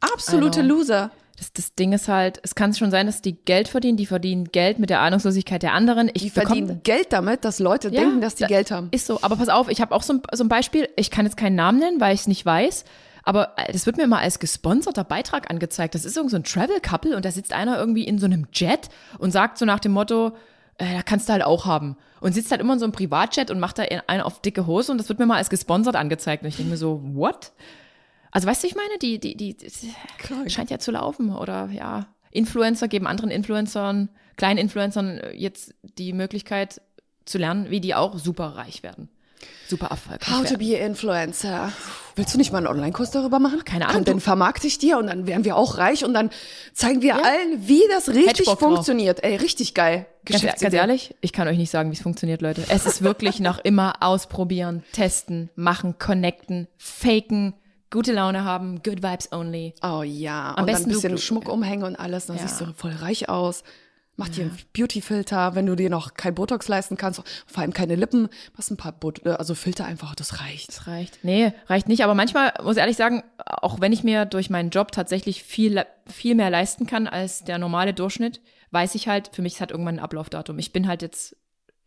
Absolute. 0.00 0.62
Loser. 0.62 1.10
Das, 1.36 1.52
das 1.52 1.74
Ding 1.74 1.92
ist 1.92 2.08
halt, 2.08 2.40
es 2.42 2.54
kann 2.54 2.72
schon 2.74 2.90
sein, 2.90 3.06
dass 3.06 3.20
die 3.22 3.32
Geld 3.34 3.68
verdienen, 3.68 3.96
die 3.96 4.06
verdienen 4.06 4.46
Geld 4.52 4.78
mit 4.78 4.88
der 4.90 5.00
Ahnungslosigkeit 5.00 5.62
der 5.62 5.74
anderen. 5.74 6.08
Ich 6.14 6.22
Die 6.22 6.30
verdienen 6.30 6.80
Geld 6.82 7.12
damit, 7.12 7.44
dass 7.44 7.58
Leute 7.58 7.88
Ja, 7.88 8.00
denken, 8.02 8.20
dass 8.20 8.34
die 8.36 8.42
da- 8.42 8.48
Geld 8.48 8.70
haben. 8.70 8.88
Ist 8.90 9.06
so, 9.06 9.18
aber 9.22 9.36
pass 9.36 9.48
auf, 9.48 9.68
ich 9.68 9.80
habe 9.80 9.94
auch 9.94 10.02
so 10.02 10.14
ein, 10.14 10.22
so 10.32 10.44
ein 10.44 10.48
Beispiel, 10.48 10.88
ich 10.96 11.10
kann 11.10 11.26
jetzt 11.26 11.36
keinen 11.36 11.56
Namen 11.56 11.78
nennen, 11.78 12.00
weil 12.00 12.14
ich 12.14 12.20
es 12.20 12.26
nicht 12.26 12.44
weiß, 12.46 12.84
aber 13.24 13.52
äh, 13.58 13.72
das 13.72 13.84
wird 13.86 13.96
mir 13.98 14.06
mal 14.06 14.20
als 14.20 14.38
gesponserter 14.38 15.04
Beitrag 15.04 15.50
angezeigt. 15.50 15.94
Das 15.94 16.04
ist 16.04 16.16
irgend 16.16 16.30
so 16.30 16.36
ein 16.38 16.44
Travel-Couple 16.44 17.14
und 17.16 17.24
da 17.24 17.30
sitzt 17.30 17.52
einer 17.52 17.78
irgendwie 17.78 18.04
in 18.04 18.18
so 18.18 18.26
einem 18.26 18.46
Jet 18.52 18.88
und 19.18 19.30
sagt 19.30 19.58
so 19.58 19.64
nach 19.66 19.80
dem 19.80 19.92
Motto, 19.92 20.32
äh, 20.78 20.94
da 20.94 21.02
kannst 21.02 21.28
du 21.28 21.32
halt 21.34 21.44
auch 21.44 21.66
haben. 21.66 21.96
Und 22.20 22.32
sitzt 22.32 22.50
halt 22.50 22.62
immer 22.62 22.72
in 22.72 22.78
so 22.78 22.86
einem 22.86 22.92
Privatjet 22.92 23.50
und 23.50 23.60
macht 23.60 23.78
da 23.78 23.82
einen 24.06 24.22
auf 24.22 24.40
dicke 24.40 24.66
Hose 24.66 24.90
und 24.90 24.96
das 24.98 25.08
wird 25.10 25.18
mir 25.18 25.26
mal 25.26 25.36
als 25.36 25.50
gesponsert 25.50 25.96
angezeigt. 25.96 26.42
Und 26.44 26.48
ich 26.48 26.56
denke 26.56 26.70
mir 26.70 26.78
so, 26.78 27.02
what? 27.14 27.52
Also 28.36 28.48
weißt 28.48 28.64
du, 28.64 28.66
ich 28.66 28.74
meine, 28.74 28.98
die, 29.00 29.18
die, 29.18 29.34
die, 29.34 29.56
die 29.56 30.50
scheint 30.50 30.68
ja 30.68 30.78
zu 30.78 30.90
laufen. 30.90 31.34
Oder 31.34 31.70
ja, 31.72 32.06
Influencer 32.30 32.86
geben 32.86 33.06
anderen 33.06 33.30
Influencern, 33.30 34.10
kleinen 34.36 34.58
Influencern 34.58 35.22
jetzt 35.32 35.72
die 35.82 36.12
Möglichkeit 36.12 36.82
zu 37.24 37.38
lernen, 37.38 37.70
wie 37.70 37.80
die 37.80 37.94
auch 37.94 38.18
super 38.18 38.48
reich 38.48 38.82
werden. 38.82 39.08
Super 39.68 39.86
erfolgreich 39.86 40.28
How 40.28 40.44
to 40.44 40.50
werden. 40.50 40.68
be 40.68 40.74
Influencer. 40.74 41.72
Willst 42.14 42.34
du 42.34 42.36
nicht 42.36 42.52
mal 42.52 42.58
einen 42.58 42.66
Online-Kurs 42.66 43.10
darüber 43.10 43.38
machen? 43.38 43.64
Keine 43.64 43.86
Ahnung, 43.86 44.04
Komm, 44.04 44.12
dann 44.12 44.20
vermarkte 44.20 44.66
ich 44.66 44.78
dir 44.78 44.98
und 44.98 45.06
dann 45.06 45.26
werden 45.26 45.46
wir 45.46 45.56
auch 45.56 45.78
reich 45.78 46.04
und 46.04 46.12
dann 46.12 46.28
zeigen 46.74 47.00
wir 47.00 47.14
allen, 47.14 47.66
wie 47.66 47.84
das 47.88 48.10
richtig 48.10 48.44
Bock 48.44 48.58
drauf. 48.58 48.74
funktioniert. 48.74 49.24
Ey, 49.24 49.36
richtig 49.36 49.72
geil. 49.72 50.04
Ganz, 50.26 50.42
ganz 50.42 50.74
ehrlich, 50.74 51.14
ich 51.22 51.32
kann 51.32 51.48
euch 51.48 51.56
nicht 51.56 51.70
sagen, 51.70 51.90
wie 51.90 51.94
es 51.94 52.02
funktioniert, 52.02 52.42
Leute. 52.42 52.64
Es 52.68 52.84
ist 52.84 53.00
wirklich 53.00 53.40
noch 53.40 53.60
immer 53.60 53.94
ausprobieren, 54.02 54.84
testen, 54.92 55.48
machen, 55.54 55.96
connecten, 55.98 56.68
faken, 56.76 57.54
gute 57.90 58.12
Laune 58.12 58.44
haben, 58.44 58.82
good 58.82 59.02
vibes 59.02 59.30
only. 59.32 59.74
Oh 59.82 60.02
ja, 60.02 60.50
Am 60.50 60.50
und 60.50 60.56
dann 60.58 60.66
besten 60.66 60.90
ein 60.90 60.94
bisschen 60.94 61.12
du- 61.12 61.18
Schmuck 61.18 61.48
umhängen 61.48 61.84
und 61.84 61.96
alles, 61.96 62.26
dann 62.26 62.36
Ja. 62.36 62.42
siehst 62.46 62.60
du 62.60 62.72
voll 62.74 62.92
reich 62.92 63.28
aus. 63.28 63.62
Mach 64.18 64.30
dir 64.30 64.44
einen 64.44 64.58
Beauty-Filter, 64.72 65.54
wenn 65.54 65.66
du 65.66 65.74
dir 65.76 65.90
noch 65.90 66.14
kein 66.14 66.34
Botox 66.34 66.68
leisten 66.68 66.96
kannst, 66.96 67.20
vor 67.46 67.60
allem 67.62 67.74
keine 67.74 67.96
Lippen, 67.96 68.30
machst 68.56 68.70
ein 68.70 68.78
paar 68.78 68.92
Bot 68.92 69.26
äh, 69.26 69.30
also 69.32 69.54
Filter 69.54 69.84
einfach, 69.84 70.14
das 70.14 70.40
reicht. 70.40 70.68
Das 70.68 70.86
reicht. 70.86 71.18
Nee, 71.22 71.52
reicht 71.66 71.86
nicht. 71.86 72.02
Aber 72.02 72.14
manchmal 72.14 72.54
muss 72.62 72.76
ich 72.76 72.80
ehrlich 72.80 72.96
sagen, 72.96 73.22
auch 73.44 73.78
wenn 73.80 73.92
ich 73.92 74.04
mir 74.04 74.24
durch 74.24 74.48
meinen 74.48 74.70
Job 74.70 74.90
tatsächlich 74.90 75.42
viel, 75.42 75.84
viel 76.06 76.34
mehr 76.34 76.48
leisten 76.48 76.86
kann 76.86 77.06
als 77.06 77.44
der 77.44 77.58
normale 77.58 77.92
Durchschnitt, 77.92 78.40
weiß 78.70 78.94
ich 78.94 79.06
halt, 79.06 79.28
für 79.34 79.42
mich 79.42 79.54
ist 79.54 79.60
halt 79.60 79.70
irgendwann 79.70 79.96
ein 79.98 80.04
Ablaufdatum. 80.04 80.58
Ich 80.58 80.72
bin 80.72 80.88
halt 80.88 81.02
jetzt, 81.02 81.36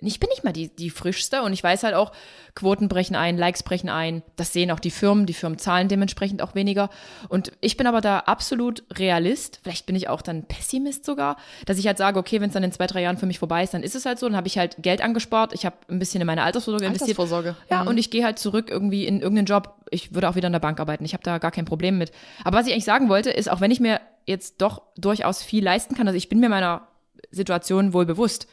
ich 0.07 0.19
bin 0.19 0.29
nicht 0.29 0.43
mal 0.43 0.53
die, 0.53 0.69
die 0.73 0.89
frischste 0.89 1.41
und 1.41 1.53
ich 1.53 1.63
weiß 1.63 1.83
halt 1.83 1.95
auch, 1.95 2.12
Quoten 2.55 2.88
brechen 2.88 3.15
ein, 3.15 3.38
Likes 3.38 3.63
brechen 3.63 3.89
ein. 3.89 4.23
Das 4.35 4.53
sehen 4.53 4.71
auch 4.71 4.79
die 4.79 4.91
Firmen. 4.91 5.25
Die 5.25 5.33
Firmen 5.33 5.57
zahlen 5.59 5.88
dementsprechend 5.88 6.41
auch 6.41 6.55
weniger. 6.55 6.89
Und 7.27 7.51
ich 7.62 7.77
bin 7.77 7.88
aber 7.88 8.01
da 8.01 8.19
absolut 8.19 8.83
Realist. 8.97 9.59
Vielleicht 9.63 9.85
bin 9.85 9.95
ich 9.95 10.09
auch 10.09 10.21
dann 10.21 10.43
Pessimist 10.43 11.05
sogar, 11.05 11.38
dass 11.65 11.77
ich 11.77 11.88
halt 11.88 11.97
sage, 11.97 12.19
okay, 12.19 12.41
wenn 12.41 12.47
es 12.49 12.53
dann 12.53 12.63
in 12.63 12.71
zwei, 12.71 12.88
drei 12.88 13.01
Jahren 13.01 13.17
für 13.17 13.25
mich 13.25 13.39
vorbei 13.39 13.63
ist, 13.63 13.73
dann 13.73 13.83
ist 13.83 13.95
es 13.95 14.05
halt 14.05 14.19
so. 14.19 14.27
Dann 14.27 14.35
habe 14.35 14.47
ich 14.47 14.57
halt 14.57 14.77
Geld 14.79 15.01
angespart. 15.01 15.53
Ich 15.53 15.65
habe 15.65 15.75
ein 15.89 15.99
bisschen 15.99 16.21
in 16.21 16.27
meine 16.27 16.43
Altersvorsorge 16.43 16.85
investiert. 16.85 17.19
Altersvorsorge. 17.19 17.55
Ja, 17.69 17.83
und 17.83 17.97
ich 17.97 18.09
gehe 18.09 18.23
halt 18.23 18.39
zurück 18.39 18.69
irgendwie 18.69 19.05
in 19.05 19.21
irgendeinen 19.21 19.47
Job. 19.47 19.75
Ich 19.91 20.13
würde 20.13 20.29
auch 20.29 20.35
wieder 20.35 20.47
in 20.47 20.53
der 20.53 20.59
Bank 20.59 20.79
arbeiten. 20.79 21.05
Ich 21.05 21.13
habe 21.13 21.23
da 21.23 21.38
gar 21.38 21.51
kein 21.51 21.65
Problem 21.65 21.97
mit. 21.97 22.12
Aber 22.43 22.57
was 22.57 22.67
ich 22.67 22.73
eigentlich 22.73 22.85
sagen 22.85 23.09
wollte, 23.09 23.31
ist, 23.31 23.49
auch 23.49 23.62
wenn 23.62 23.71
ich 23.71 23.79
mir 23.79 24.01
jetzt 24.25 24.62
doch 24.62 24.81
durchaus 24.97 25.43
viel 25.43 25.63
leisten 25.63 25.95
kann, 25.95 26.07
also 26.07 26.17
ich 26.17 26.29
bin 26.29 26.39
mir 26.39 26.49
meiner 26.49 26.88
Situation 27.31 27.93
wohl 27.93 28.05
bewusst, 28.05 28.47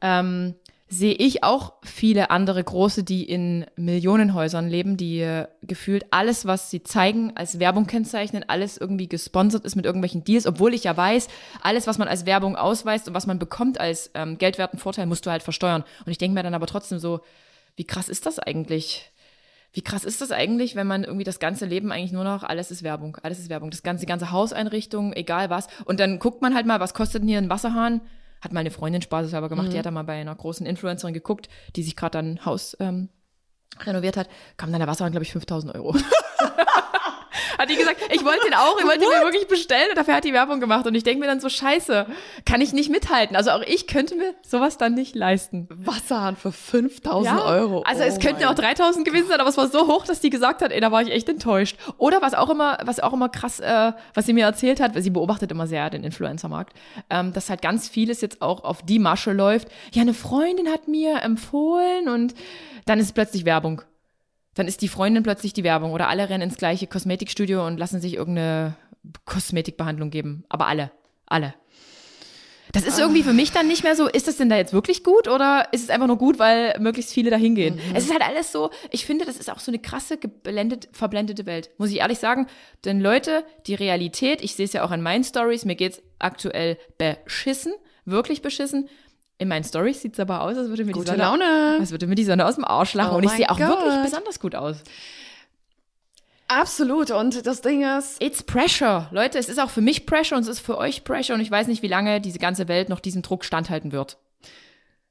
ähm, 0.00 0.54
sehe 0.88 1.14
ich 1.14 1.42
auch 1.42 1.74
viele 1.82 2.30
andere 2.30 2.62
große, 2.62 3.02
die 3.02 3.24
in 3.24 3.66
Millionenhäusern 3.74 4.68
leben, 4.68 4.96
die 4.96 5.20
äh, 5.20 5.48
gefühlt 5.62 6.06
alles, 6.12 6.46
was 6.46 6.70
sie 6.70 6.84
zeigen, 6.84 7.32
als 7.34 7.58
Werbung 7.58 7.88
kennzeichnen, 7.88 8.44
alles 8.46 8.76
irgendwie 8.76 9.08
gesponsert 9.08 9.64
ist 9.64 9.74
mit 9.74 9.84
irgendwelchen 9.84 10.22
Deals, 10.22 10.46
obwohl 10.46 10.74
ich 10.74 10.84
ja 10.84 10.96
weiß, 10.96 11.26
alles, 11.60 11.88
was 11.88 11.98
man 11.98 12.06
als 12.06 12.24
Werbung 12.24 12.54
ausweist 12.54 13.08
und 13.08 13.14
was 13.14 13.26
man 13.26 13.40
bekommt 13.40 13.80
als 13.80 14.12
ähm, 14.14 14.38
geldwerten 14.38 14.78
Vorteil, 14.78 15.06
musst 15.06 15.26
du 15.26 15.30
halt 15.30 15.42
versteuern. 15.42 15.82
Und 16.04 16.12
ich 16.12 16.18
denke 16.18 16.34
mir 16.34 16.44
dann 16.44 16.54
aber 16.54 16.66
trotzdem 16.66 17.00
so, 17.00 17.20
wie 17.74 17.84
krass 17.84 18.08
ist 18.08 18.24
das 18.24 18.38
eigentlich? 18.38 19.10
Wie 19.72 19.82
krass 19.82 20.04
ist 20.04 20.20
das 20.20 20.30
eigentlich, 20.30 20.76
wenn 20.76 20.86
man 20.86 21.02
irgendwie 21.02 21.24
das 21.24 21.40
ganze 21.40 21.66
Leben 21.66 21.90
eigentlich 21.90 22.12
nur 22.12 22.24
noch, 22.24 22.44
alles 22.44 22.70
ist 22.70 22.84
Werbung, 22.84 23.18
alles 23.22 23.40
ist 23.40 23.50
Werbung, 23.50 23.70
das 23.70 23.82
ganze, 23.82 24.02
die 24.02 24.08
ganze 24.08 24.30
Hauseinrichtung, 24.30 25.12
egal 25.12 25.50
was. 25.50 25.66
Und 25.84 25.98
dann 25.98 26.20
guckt 26.20 26.42
man 26.42 26.54
halt 26.54 26.64
mal, 26.64 26.78
was 26.78 26.94
kostet 26.94 27.22
denn 27.22 27.28
hier 27.28 27.38
ein 27.38 27.50
Wasserhahn? 27.50 28.00
Hat 28.40 28.52
mal 28.52 28.60
eine 28.60 28.70
Freundin 28.70 29.02
spaßeshalber 29.02 29.48
gemacht, 29.48 29.72
die 29.72 29.78
hat 29.78 29.86
da 29.86 29.90
mal 29.90 30.04
bei 30.04 30.20
einer 30.20 30.34
großen 30.34 30.66
Influencerin 30.66 31.14
geguckt, 31.14 31.48
die 31.74 31.82
sich 31.82 31.96
gerade 31.96 32.18
ein 32.18 32.44
Haus 32.44 32.76
ähm, 32.80 33.08
renoviert 33.80 34.16
hat, 34.16 34.28
kam 34.56 34.70
dann 34.70 34.80
der 34.80 34.88
Wasserhahn, 34.88 35.12
glaube 35.12 35.24
ich, 35.24 35.32
5000 35.32 35.74
Euro. 35.74 35.94
Hat 37.58 37.70
die 37.70 37.76
gesagt, 37.76 38.00
ich 38.10 38.24
wollte 38.24 38.44
den 38.44 38.54
auch, 38.54 38.78
ich 38.78 38.84
wollte 38.84 39.00
den 39.00 39.08
mir 39.08 39.22
wirklich 39.22 39.48
bestellen 39.48 39.88
und 39.90 39.96
dafür 39.96 40.14
hat 40.14 40.24
die 40.24 40.32
Werbung 40.32 40.60
gemacht. 40.60 40.86
Und 40.86 40.94
ich 40.94 41.02
denke 41.02 41.20
mir 41.20 41.26
dann 41.26 41.40
so, 41.40 41.48
scheiße, 41.48 42.06
kann 42.44 42.60
ich 42.60 42.72
nicht 42.72 42.90
mithalten. 42.90 43.36
Also 43.36 43.50
auch 43.50 43.62
ich 43.62 43.86
könnte 43.86 44.14
mir 44.14 44.34
sowas 44.46 44.78
dann 44.78 44.94
nicht 44.94 45.14
leisten. 45.14 45.68
Wasserhahn 45.70 46.36
für 46.36 46.52
5000 46.52 47.26
ja, 47.26 47.44
Euro. 47.44 47.82
Also 47.82 48.02
oh 48.02 48.06
es 48.06 48.18
könnten 48.18 48.42
ja 48.42 48.50
auch 48.50 48.54
3000 48.54 49.04
gewesen 49.04 49.28
sein, 49.28 49.40
aber 49.40 49.48
es 49.48 49.56
war 49.56 49.68
so 49.68 49.86
hoch, 49.86 50.04
dass 50.04 50.20
die 50.20 50.30
gesagt 50.30 50.62
hat, 50.62 50.72
ey, 50.72 50.80
da 50.80 50.92
war 50.92 51.02
ich 51.02 51.10
echt 51.10 51.28
enttäuscht. 51.28 51.76
Oder 51.98 52.22
was 52.22 52.34
auch 52.34 52.50
immer, 52.50 52.78
was 52.84 53.00
auch 53.00 53.12
immer 53.12 53.28
krass, 53.28 53.60
äh, 53.60 53.92
was 54.14 54.26
sie 54.26 54.32
mir 54.32 54.44
erzählt 54.44 54.80
hat, 54.80 54.94
weil 54.94 55.02
sie 55.02 55.10
beobachtet 55.10 55.50
immer 55.50 55.66
sehr 55.66 55.90
den 55.90 56.04
Influencer-Markt, 56.04 56.76
ähm, 57.10 57.32
dass 57.32 57.50
halt 57.50 57.62
ganz 57.62 57.88
vieles 57.88 58.20
jetzt 58.20 58.42
auch 58.42 58.64
auf 58.64 58.82
die 58.82 58.98
Masche 58.98 59.32
läuft. 59.32 59.68
Ja, 59.92 60.02
eine 60.02 60.14
Freundin 60.14 60.68
hat 60.68 60.88
mir 60.88 61.22
empfohlen 61.22 62.08
und 62.08 62.34
dann 62.86 62.98
ist 62.98 63.14
plötzlich 63.14 63.44
Werbung 63.44 63.82
dann 64.56 64.66
ist 64.66 64.82
die 64.82 64.88
Freundin 64.88 65.22
plötzlich 65.22 65.52
die 65.52 65.62
Werbung 65.62 65.92
oder 65.92 66.08
alle 66.08 66.28
rennen 66.28 66.48
ins 66.48 66.56
gleiche 66.56 66.86
Kosmetikstudio 66.86 67.64
und 67.64 67.78
lassen 67.78 68.00
sich 68.00 68.14
irgendeine 68.14 68.74
Kosmetikbehandlung 69.24 70.10
geben. 70.10 70.44
Aber 70.48 70.66
alle, 70.66 70.90
alle. 71.26 71.54
Das 72.72 72.84
ist 72.84 72.98
irgendwie 72.98 73.22
für 73.22 73.32
mich 73.32 73.52
dann 73.52 73.68
nicht 73.68 73.84
mehr 73.84 73.96
so, 73.96 74.06
ist 74.06 74.28
das 74.28 74.36
denn 74.36 74.50
da 74.50 74.56
jetzt 74.56 74.72
wirklich 74.72 75.04
gut 75.04 75.28
oder 75.28 75.68
ist 75.72 75.82
es 75.82 75.90
einfach 75.90 76.08
nur 76.08 76.18
gut, 76.18 76.38
weil 76.38 76.74
möglichst 76.78 77.12
viele 77.12 77.30
da 77.30 77.36
hingehen? 77.36 77.76
Mhm. 77.76 77.94
Es 77.94 78.04
ist 78.04 78.12
halt 78.12 78.22
alles 78.22 78.52
so, 78.52 78.70
ich 78.90 79.06
finde, 79.06 79.24
das 79.24 79.36
ist 79.36 79.50
auch 79.50 79.60
so 79.60 79.70
eine 79.70 79.78
krasse, 79.78 80.18
geblendet, 80.18 80.88
verblendete 80.92 81.46
Welt, 81.46 81.70
muss 81.78 81.90
ich 81.90 81.98
ehrlich 81.98 82.18
sagen. 82.18 82.48
Denn 82.84 83.00
Leute, 83.00 83.44
die 83.66 83.74
Realität, 83.74 84.42
ich 84.42 84.56
sehe 84.56 84.64
es 84.64 84.72
ja 84.72 84.84
auch 84.84 84.90
an 84.90 85.00
meinen 85.00 85.24
Stories, 85.24 85.64
mir 85.64 85.76
geht's 85.76 86.02
aktuell 86.18 86.76
beschissen, 86.98 87.72
wirklich 88.04 88.42
beschissen. 88.42 88.88
In 89.38 89.48
meinen 89.48 89.64
Stories 89.64 90.00
sieht 90.00 90.14
es 90.14 90.20
aber 90.20 90.40
aus, 90.40 90.56
als 90.56 90.68
würde 90.68 90.84
mir, 90.84 90.92
Gute 90.92 91.12
die 91.12 91.18
Sonne, 91.18 91.22
Laune. 91.22 91.76
als 91.78 91.90
würde 91.90 92.06
mir 92.06 92.14
die 92.14 92.24
Sonne 92.24 92.46
aus 92.46 92.54
dem 92.54 92.64
Arsch 92.64 92.94
lachen. 92.94 93.14
Oh 93.14 93.18
und 93.18 93.24
ich 93.24 93.32
sehe 93.32 93.50
auch 93.50 93.58
God. 93.58 93.68
wirklich 93.68 94.02
besonders 94.02 94.40
gut 94.40 94.54
aus. 94.54 94.76
Absolut. 96.48 97.10
Und 97.10 97.46
das 97.46 97.60
Ding 97.60 97.82
ist. 97.82 98.22
It's 98.22 98.42
pressure. 98.42 99.08
Leute, 99.10 99.38
es 99.38 99.48
ist 99.48 99.60
auch 99.60 99.70
für 99.70 99.80
mich 99.80 100.06
pressure 100.06 100.36
und 100.36 100.42
es 100.42 100.48
ist 100.48 100.60
für 100.60 100.78
euch 100.78 101.04
pressure. 101.04 101.34
Und 101.34 101.40
ich 101.40 101.50
weiß 101.50 101.66
nicht, 101.66 101.82
wie 101.82 101.88
lange 101.88 102.20
diese 102.20 102.38
ganze 102.38 102.68
Welt 102.68 102.88
noch 102.88 103.00
diesem 103.00 103.22
Druck 103.22 103.44
standhalten 103.44 103.92
wird. 103.92 104.16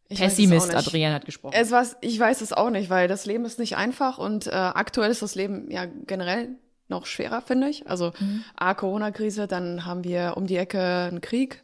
Ich 0.08 0.20
Pessimist, 0.20 0.74
Adrian 0.74 1.14
hat 1.14 1.26
gesprochen. 1.26 1.56
Es 1.58 1.72
was, 1.72 1.98
ich 2.02 2.20
weiß 2.20 2.42
es 2.42 2.54
auch 2.54 2.70
nicht, 2.70 2.90
weil 2.90 3.08
das 3.08 3.26
Leben 3.26 3.44
ist 3.44 3.58
nicht 3.58 3.76
einfach 3.76 4.20
und 4.20 4.46
äh, 4.46 4.52
aktuell 4.52 5.10
ist 5.10 5.24
das 5.24 5.34
Leben 5.34 5.72
ja 5.72 5.86
generell 5.86 6.50
noch 6.88 7.08
schwerer, 7.08 7.42
finde 7.42 7.70
ich. 7.70 7.90
Also 7.90 8.14
mhm. 8.20 8.44
A, 8.56 8.76
Corona-Krise, 8.76 9.48
dann 9.48 9.86
haben 9.86 10.04
wir 10.04 10.34
um 10.38 10.46
die 10.46 10.58
Ecke 10.58 10.80
einen 11.10 11.22
Krieg. 11.22 11.64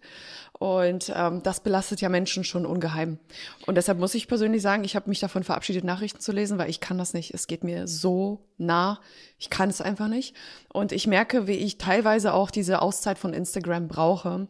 Und 0.62 1.12
ähm, 1.16 1.42
das 1.42 1.62
belastet 1.62 2.02
ja 2.02 2.10
Menschen 2.10 2.44
schon 2.44 2.68
ungeheim. 2.68 3.18
Und 3.66 3.74
deshalb 3.74 3.98
muss 3.98 4.14
ich 4.14 4.28
persönlich 4.28 4.62
sagen, 4.62 4.84
ich 4.84 4.96
habe 4.96 5.10
mich 5.10 5.20
davon 5.20 5.44
verabschiedet, 5.44 5.84
Nachrichten 5.84 6.20
zu 6.20 6.32
lesen, 6.32 6.60
weil 6.60 6.70
ich 6.70 6.80
kann 6.80 7.00
das 7.00 7.16
nicht. 7.16 7.34
Es 7.34 7.48
geht 7.48 7.64
mir 7.64 7.88
so 7.88 8.46
nah. 8.60 9.00
Ich 9.40 9.50
kann 9.50 9.72
es 9.72 9.82
einfach 9.82 10.08
nicht. 10.08 10.36
Und 10.72 10.92
ich 10.92 11.08
merke, 11.08 11.48
wie 11.48 11.54
ich 11.54 11.80
teilweise 11.80 12.36
auch 12.36 12.52
diese 12.52 12.84
Auszeit 12.84 13.18
von 13.18 13.34
Instagram 13.34 13.88
brauche, 13.88 14.48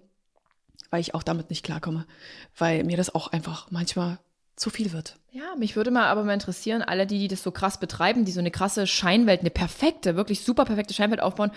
weil 0.90 1.00
ich 1.00 1.16
auch 1.16 1.24
damit 1.24 1.50
nicht 1.50 1.64
klarkomme. 1.64 2.06
Weil 2.58 2.84
mir 2.84 2.98
das 2.98 3.16
auch 3.16 3.30
einfach 3.30 3.72
manchmal 3.72 4.20
zu 4.58 4.70
viel 4.70 4.92
wird. 4.92 5.16
Ja, 5.32 5.56
mich 5.58 5.78
würde 5.78 5.92
mal 5.92 6.08
aber 6.08 6.26
mal 6.26 6.34
interessieren, 6.34 6.82
alle 6.82 7.08
die, 7.08 7.20
die 7.20 7.30
das 7.30 7.42
so 7.42 7.52
krass 7.52 7.80
betreiben, 7.80 8.26
die 8.26 8.34
so 8.34 8.42
eine 8.42 8.52
krasse 8.52 8.86
Scheinwelt, 8.86 9.40
eine 9.40 9.50
perfekte, 9.50 10.18
wirklich 10.18 10.42
super 10.42 10.66
perfekte 10.66 10.94
Scheinwelt 10.94 11.22
aufbauen, 11.22 11.52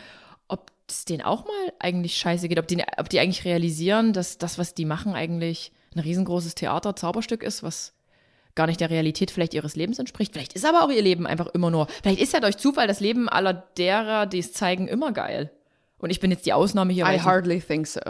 es 0.88 1.05
denen 1.05 1.23
auch 1.23 1.44
mal 1.44 1.73
eigentlich 1.79 2.16
scheiße 2.16 2.49
geht, 2.49 2.59
ob 2.59 2.68
die, 2.68 2.85
ob 2.97 3.09
die 3.09 3.20
eigentlich 3.20 3.44
realisieren, 3.44 4.12
dass 4.12 4.38
das, 4.38 4.59
was 4.59 4.75
die 4.75 4.85
machen, 4.85 5.14
eigentlich 5.14 5.73
ein 5.94 6.01
riesengroßes 6.01 6.55
Theater, 6.55 6.97
Zauberstück 6.97 7.42
ist, 7.42 7.62
was 7.62 7.94
gar 8.55 8.66
nicht 8.66 8.81
der 8.81 8.90
Realität 8.90 9.31
vielleicht 9.31 9.55
ihres 9.55 9.77
Lebens 9.77 9.99
entspricht. 9.99 10.33
Vielleicht 10.33 10.55
ist 10.55 10.64
aber 10.64 10.85
auch 10.85 10.90
ihr 10.90 11.03
Leben 11.03 11.27
einfach 11.27 11.49
immer 11.49 11.70
nur, 11.70 11.87
vielleicht 12.03 12.20
ist 12.20 12.33
ja 12.33 12.40
durch 12.40 12.57
Zufall 12.57 12.87
das 12.87 13.01
Leben 13.01 13.29
aller 13.29 13.53
derer, 13.77 14.27
die 14.27 14.38
es 14.38 14.53
zeigen, 14.53 14.87
immer 14.87 15.12
geil. 15.12 15.51
Und 15.99 16.11
ich 16.11 16.20
bin 16.20 16.31
jetzt 16.31 16.47
die 16.47 16.53
Ausnahme 16.53 16.92
hier. 16.92 17.07
I 17.07 17.18
hardly 17.18 17.61
think 17.61 17.87
so. 17.87 18.01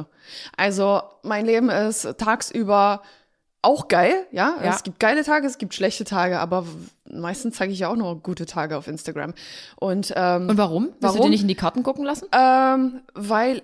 Also 0.56 1.02
mein 1.22 1.46
Leben 1.46 1.68
ist 1.70 2.02
tagsüber 2.18 3.02
auch 3.64 3.88
geil, 3.88 4.26
ja? 4.30 4.56
ja. 4.62 4.70
Es 4.70 4.82
gibt 4.82 5.00
geile 5.00 5.24
Tage, 5.24 5.46
es 5.46 5.58
gibt 5.58 5.74
schlechte 5.74 6.04
Tage, 6.04 6.38
aber 6.38 6.66
meistens 7.10 7.56
zeige 7.56 7.72
ich 7.72 7.80
ja 7.80 7.88
auch 7.88 7.96
nur 7.96 8.20
gute 8.20 8.46
Tage 8.46 8.76
auf 8.76 8.86
Instagram. 8.86 9.34
Und, 9.76 10.12
ähm, 10.16 10.48
Und 10.48 10.58
warum? 10.58 10.84
Willst 10.84 11.02
warum? 11.02 11.16
du 11.16 11.22
dir 11.24 11.30
nicht 11.30 11.42
in 11.42 11.48
die 11.48 11.54
Karten 11.54 11.82
gucken 11.82 12.04
lassen? 12.04 12.26
Ähm, 12.32 13.00
weil 13.14 13.62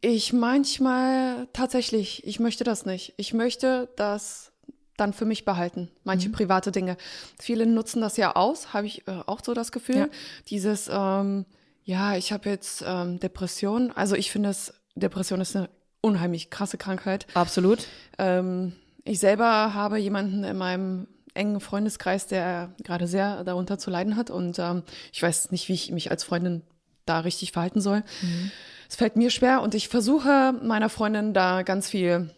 ich 0.00 0.32
manchmal 0.32 1.48
tatsächlich, 1.52 2.26
ich 2.26 2.38
möchte 2.40 2.64
das 2.64 2.86
nicht. 2.86 3.14
Ich 3.16 3.34
möchte 3.34 3.88
das 3.96 4.52
dann 4.96 5.12
für 5.12 5.24
mich 5.24 5.44
behalten, 5.44 5.90
manche 6.04 6.28
mhm. 6.28 6.32
private 6.32 6.72
Dinge. 6.72 6.96
Viele 7.40 7.66
nutzen 7.66 8.00
das 8.00 8.16
ja 8.16 8.34
aus, 8.34 8.72
habe 8.74 8.86
ich 8.86 9.06
äh, 9.06 9.20
auch 9.26 9.40
so 9.42 9.54
das 9.54 9.72
Gefühl. 9.72 9.96
Ja. 9.96 10.08
Dieses, 10.48 10.90
ähm, 10.92 11.46
ja, 11.84 12.16
ich 12.16 12.32
habe 12.32 12.48
jetzt 12.50 12.84
ähm, 12.86 13.20
Depression. 13.20 13.92
Also 13.92 14.16
ich 14.16 14.30
finde 14.30 14.50
es, 14.50 14.74
Depression 14.96 15.40
ist 15.40 15.56
eine 15.56 15.70
unheimlich 16.00 16.50
krasse 16.50 16.78
Krankheit. 16.78 17.26
Absolut. 17.34 17.86
Ähm, 18.18 18.74
ich 19.08 19.18
selber 19.18 19.74
habe 19.74 19.98
jemanden 19.98 20.44
in 20.44 20.56
meinem 20.56 21.08
engen 21.34 21.60
Freundeskreis, 21.60 22.26
der 22.26 22.74
gerade 22.82 23.06
sehr 23.06 23.44
darunter 23.44 23.78
zu 23.78 23.90
leiden 23.90 24.16
hat. 24.16 24.30
Und 24.30 24.58
ähm, 24.58 24.82
ich 25.12 25.22
weiß 25.22 25.50
nicht, 25.50 25.68
wie 25.68 25.74
ich 25.74 25.90
mich 25.90 26.10
als 26.10 26.24
Freundin 26.24 26.62
da 27.06 27.20
richtig 27.20 27.52
verhalten 27.52 27.80
soll. 27.80 28.02
Mhm. 28.22 28.50
Es 28.88 28.96
fällt 28.96 29.16
mir 29.16 29.30
schwer 29.30 29.62
und 29.62 29.74
ich 29.74 29.88
versuche 29.88 30.54
meiner 30.62 30.88
Freundin 30.88 31.34
da 31.34 31.62
ganz 31.62 31.88
viel 31.88 32.30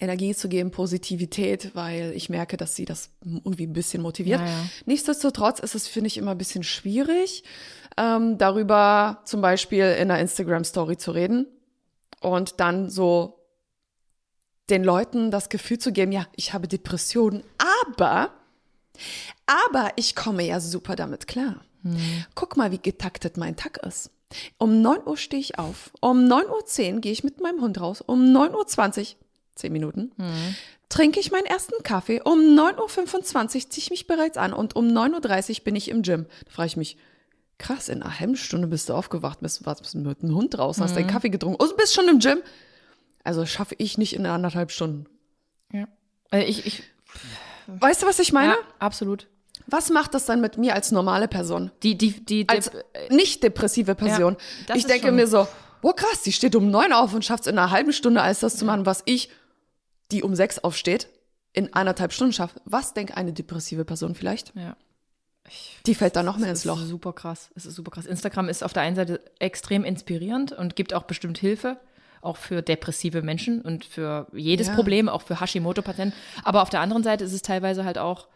Energie 0.00 0.34
zu 0.34 0.48
geben, 0.48 0.70
Positivität, 0.70 1.70
weil 1.74 2.12
ich 2.14 2.28
merke, 2.28 2.56
dass 2.56 2.76
sie 2.76 2.84
das 2.84 3.10
irgendwie 3.24 3.66
ein 3.66 3.72
bisschen 3.72 4.02
motiviert. 4.02 4.40
Ja, 4.40 4.46
ja. 4.46 4.64
Nichtsdestotrotz 4.86 5.60
ist 5.60 5.74
es, 5.74 5.88
finde 5.88 6.08
ich, 6.08 6.16
immer 6.16 6.32
ein 6.32 6.38
bisschen 6.38 6.62
schwierig, 6.62 7.44
ähm, 7.98 8.38
darüber 8.38 9.20
zum 9.24 9.42
Beispiel 9.42 9.84
in 9.84 10.10
einer 10.10 10.18
Instagram-Story 10.18 10.96
zu 10.96 11.10
reden 11.10 11.46
und 12.20 12.60
dann 12.60 12.88
so 12.88 13.41
den 14.70 14.84
Leuten 14.84 15.30
das 15.30 15.48
Gefühl 15.48 15.78
zu 15.78 15.92
geben, 15.92 16.12
ja, 16.12 16.26
ich 16.36 16.52
habe 16.52 16.68
Depressionen, 16.68 17.42
aber, 17.84 18.30
aber 19.46 19.90
ich 19.96 20.14
komme 20.14 20.44
ja 20.44 20.60
super 20.60 20.96
damit 20.96 21.26
klar. 21.26 21.62
Hm. 21.82 22.24
Guck 22.34 22.56
mal, 22.56 22.70
wie 22.70 22.78
getaktet 22.78 23.36
mein 23.36 23.56
Tag 23.56 23.78
ist. 23.78 24.10
Um 24.58 24.80
9 24.80 25.06
Uhr 25.06 25.16
stehe 25.16 25.40
ich 25.40 25.58
auf. 25.58 25.90
Um 26.00 26.26
9.10 26.26 26.94
Uhr 26.94 27.00
gehe 27.00 27.12
ich 27.12 27.24
mit 27.24 27.40
meinem 27.40 27.60
Hund 27.60 27.80
raus. 27.80 28.00
Um 28.00 28.22
9.20 28.22 29.00
Uhr, 29.00 29.06
10 29.56 29.72
Minuten, 29.72 30.12
hm. 30.16 30.54
trinke 30.88 31.20
ich 31.20 31.30
meinen 31.30 31.46
ersten 31.46 31.82
Kaffee. 31.82 32.20
Um 32.22 32.38
9.25 32.38 33.40
Uhr 33.42 33.50
ziehe 33.70 33.82
ich 33.82 33.90
mich 33.90 34.06
bereits 34.06 34.38
an 34.38 34.52
und 34.52 34.76
um 34.76 34.86
9.30 34.86 35.58
Uhr 35.58 35.64
bin 35.64 35.76
ich 35.76 35.88
im 35.88 36.02
Gym. 36.02 36.26
Da 36.46 36.50
frage 36.50 36.68
ich 36.68 36.76
mich, 36.76 36.96
krass, 37.58 37.88
in 37.88 38.02
einer 38.02 38.18
halben 38.18 38.36
Stunde 38.36 38.68
bist 38.68 38.88
du 38.88 38.94
aufgewacht, 38.94 39.40
bist, 39.40 39.66
warst 39.66 39.94
mit 39.94 40.22
dem 40.22 40.34
Hund 40.34 40.56
draußen, 40.56 40.82
hast 40.82 40.96
deinen 40.96 41.06
hm. 41.06 41.12
Kaffee 41.12 41.30
getrunken 41.30 41.62
und 41.62 41.76
bist 41.76 41.94
schon 41.94 42.08
im 42.08 42.18
Gym. 42.18 42.42
Also 43.24 43.46
schaffe 43.46 43.74
ich 43.78 43.98
nicht 43.98 44.14
in 44.14 44.26
anderthalb 44.26 44.70
Stunden. 44.70 45.06
Ja. 45.72 45.86
Also 46.30 46.46
ich, 46.46 46.66
ich, 46.66 46.82
weißt 47.66 48.02
du, 48.02 48.06
was 48.06 48.18
ich 48.18 48.32
meine? 48.32 48.52
Ja, 48.52 48.58
absolut. 48.78 49.28
Was 49.66 49.90
macht 49.90 50.14
das 50.14 50.26
dann 50.26 50.40
mit 50.40 50.58
mir 50.58 50.74
als 50.74 50.90
normale 50.90 51.28
Person? 51.28 51.70
Die, 51.82 51.96
die, 51.96 52.24
die, 52.24 52.48
als 52.48 52.70
nicht 53.10 53.42
depressive 53.42 53.94
Person. 53.94 54.36
Ja, 54.68 54.74
ich 54.74 54.86
denke 54.86 55.12
mir 55.12 55.26
so, 55.26 55.46
oh 55.82 55.92
krass, 55.92 56.22
die 56.22 56.32
steht 56.32 56.56
um 56.56 56.70
neun 56.70 56.92
auf 56.92 57.14
und 57.14 57.24
schafft 57.24 57.44
es 57.44 57.46
in 57.46 57.58
einer 57.58 57.70
halben 57.70 57.92
Stunde 57.92 58.22
alles 58.22 58.40
das 58.40 58.56
zu 58.56 58.64
machen, 58.64 58.86
was 58.86 59.02
ich, 59.04 59.30
die 60.10 60.22
um 60.22 60.34
sechs 60.34 60.58
aufsteht, 60.58 61.08
in 61.52 61.72
anderthalb 61.74 62.12
Stunden 62.12 62.32
schaffe. 62.32 62.60
Was 62.64 62.94
denkt 62.94 63.16
eine 63.16 63.32
depressive 63.32 63.84
Person 63.84 64.14
vielleicht? 64.14 64.52
Ja. 64.56 64.76
Ich, 65.48 65.78
die 65.86 65.94
fällt 65.94 66.16
da 66.16 66.22
noch 66.22 66.38
mehr 66.38 66.50
ins 66.50 66.64
Loch. 66.64 66.78
Super 66.78 67.12
krass. 67.12 67.50
Es 67.54 67.66
ist 67.66 67.74
super 67.74 67.90
krass. 67.90 68.06
Instagram 68.06 68.48
ist 68.48 68.64
auf 68.64 68.72
der 68.72 68.82
einen 68.82 68.96
Seite 68.96 69.20
extrem 69.38 69.84
inspirierend 69.84 70.52
und 70.52 70.76
gibt 70.76 70.94
auch 70.94 71.02
bestimmt 71.02 71.38
Hilfe 71.38 71.78
auch 72.22 72.36
für 72.36 72.62
depressive 72.62 73.22
Menschen 73.22 73.60
und 73.60 73.84
für 73.84 74.26
jedes 74.32 74.68
ja. 74.68 74.74
Problem, 74.74 75.08
auch 75.08 75.22
für 75.22 75.40
Hashimoto-Patienten. 75.40 76.16
Aber 76.44 76.62
auf 76.62 76.70
der 76.70 76.80
anderen 76.80 77.02
Seite 77.02 77.24
ist 77.24 77.32
es 77.32 77.42
teilweise 77.42 77.84
halt 77.84 77.98
auch, 77.98 78.28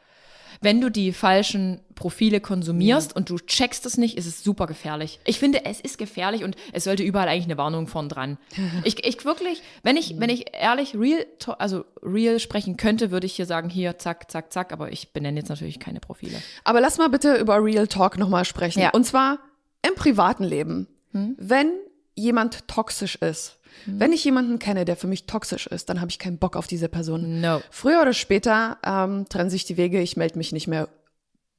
wenn 0.61 0.81
du 0.81 0.91
die 0.91 1.13
falschen 1.13 1.81
Profile 1.95 2.41
konsumierst 2.41 3.11
ja. 3.11 3.17
und 3.17 3.31
du 3.31 3.39
checkst 3.39 3.85
es 3.87 3.97
nicht, 3.97 4.17
ist 4.17 4.27
es 4.27 4.43
super 4.43 4.67
gefährlich. 4.67 5.21
Ich 5.25 5.39
finde, 5.39 5.65
es 5.65 5.81
ist 5.81 5.99
gefährlich 5.99 6.45
und 6.45 6.57
es 6.73 6.85
sollte 6.85 7.03
überall 7.03 7.29
eigentlich 7.29 7.45
eine 7.45 7.59
Warnung 7.59 7.87
vorn 7.87 8.09
dran. 8.09 8.39
ich, 8.85 9.05
ich 9.05 9.25
wirklich, 9.25 9.63
wenn 9.83 9.97
ich, 9.97 10.19
wenn 10.19 10.31
ich 10.31 10.47
ehrlich 10.55 10.95
real, 10.95 11.27
also 11.59 11.85
real 12.03 12.41
sprechen 12.41 12.77
könnte, 12.77 13.11
würde 13.11 13.27
ich 13.27 13.35
hier 13.35 13.47
sagen, 13.47 13.69
hier, 13.69 13.99
zack, 13.99 14.31
zack, 14.31 14.53
zack, 14.53 14.73
aber 14.73 14.93
ich 14.93 15.13
benenne 15.13 15.39
jetzt 15.39 15.49
natürlich 15.49 15.79
keine 15.79 16.01
Profile. 16.01 16.41
Aber 16.65 16.81
lass 16.81 16.99
mal 16.99 17.09
bitte 17.09 17.37
über 17.37 17.63
Real 17.63 17.87
Talk 17.87 18.19
nochmal 18.19 18.45
sprechen. 18.45 18.81
Ja. 18.81 18.91
Und 18.91 19.05
zwar 19.05 19.39
im 19.87 19.95
privaten 19.95 20.45
Leben. 20.45 20.89
Hm? 21.13 21.37
Wenn 21.39 21.71
jemand 22.15 22.67
toxisch 22.69 23.17
ist, 23.17 23.59
Mhm. 23.85 24.01
Wenn 24.01 24.13
ich 24.13 24.25
jemanden 24.25 24.59
kenne, 24.59 24.85
der 24.85 24.97
für 24.97 25.07
mich 25.07 25.27
toxisch 25.27 25.67
ist, 25.67 25.89
dann 25.89 26.01
habe 26.01 26.11
ich 26.11 26.19
keinen 26.19 26.39
Bock 26.39 26.57
auf 26.57 26.67
diese 26.67 26.89
Person. 26.89 27.41
No. 27.41 27.61
Früher 27.71 28.03
oder 28.03 28.13
später 28.13 28.79
ähm, 28.85 29.29
trennen 29.29 29.51
sich 29.51 29.65
die 29.65 29.77
Wege, 29.77 30.01
ich 30.01 30.17
melde 30.17 30.39
mich 30.39 30.53
nicht 30.53 30.67
mehr. 30.67 30.89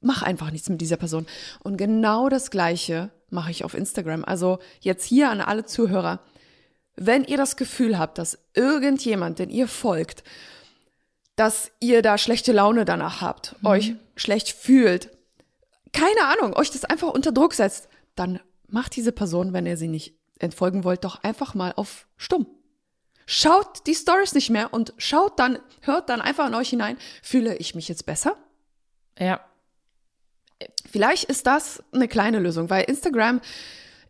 Mach 0.00 0.22
einfach 0.22 0.50
nichts 0.50 0.68
mit 0.68 0.80
dieser 0.80 0.96
Person. 0.96 1.26
Und 1.62 1.76
genau 1.76 2.28
das 2.28 2.50
Gleiche 2.50 3.10
mache 3.30 3.50
ich 3.50 3.64
auf 3.64 3.74
Instagram. 3.74 4.24
Also 4.24 4.58
jetzt 4.80 5.04
hier 5.04 5.30
an 5.30 5.40
alle 5.40 5.64
Zuhörer. 5.64 6.20
Wenn 6.96 7.24
ihr 7.24 7.36
das 7.36 7.56
Gefühl 7.56 7.98
habt, 7.98 8.18
dass 8.18 8.38
irgendjemand, 8.54 9.38
den 9.38 9.50
ihr 9.50 9.68
folgt, 9.68 10.24
dass 11.36 11.70
ihr 11.78 12.02
da 12.02 12.18
schlechte 12.18 12.52
Laune 12.52 12.84
danach 12.84 13.20
habt, 13.20 13.56
mhm. 13.60 13.66
euch 13.66 13.94
schlecht 14.16 14.50
fühlt, 14.50 15.10
keine 15.92 16.24
Ahnung, 16.24 16.54
euch 16.56 16.70
das 16.70 16.84
einfach 16.84 17.08
unter 17.08 17.32
Druck 17.32 17.54
setzt, 17.54 17.88
dann 18.14 18.40
macht 18.68 18.96
diese 18.96 19.12
Person, 19.12 19.52
wenn 19.52 19.66
ihr 19.66 19.76
sie 19.76 19.88
nicht 19.88 20.17
entfolgen 20.38 20.84
wollt, 20.84 21.04
doch 21.04 21.22
einfach 21.22 21.54
mal 21.54 21.72
auf 21.76 22.06
stumm. 22.16 22.46
Schaut 23.26 23.86
die 23.86 23.94
Stories 23.94 24.34
nicht 24.34 24.48
mehr 24.48 24.72
und 24.72 24.94
schaut 24.96 25.38
dann, 25.38 25.58
hört 25.82 26.08
dann 26.08 26.20
einfach 26.20 26.46
in 26.46 26.54
euch 26.54 26.70
hinein, 26.70 26.96
fühle 27.22 27.56
ich 27.56 27.74
mich 27.74 27.88
jetzt 27.88 28.06
besser? 28.06 28.36
Ja. 29.18 29.40
Vielleicht 30.90 31.24
ist 31.24 31.46
das 31.46 31.82
eine 31.92 32.08
kleine 32.08 32.38
Lösung, 32.38 32.70
weil 32.70 32.84
Instagram 32.84 33.40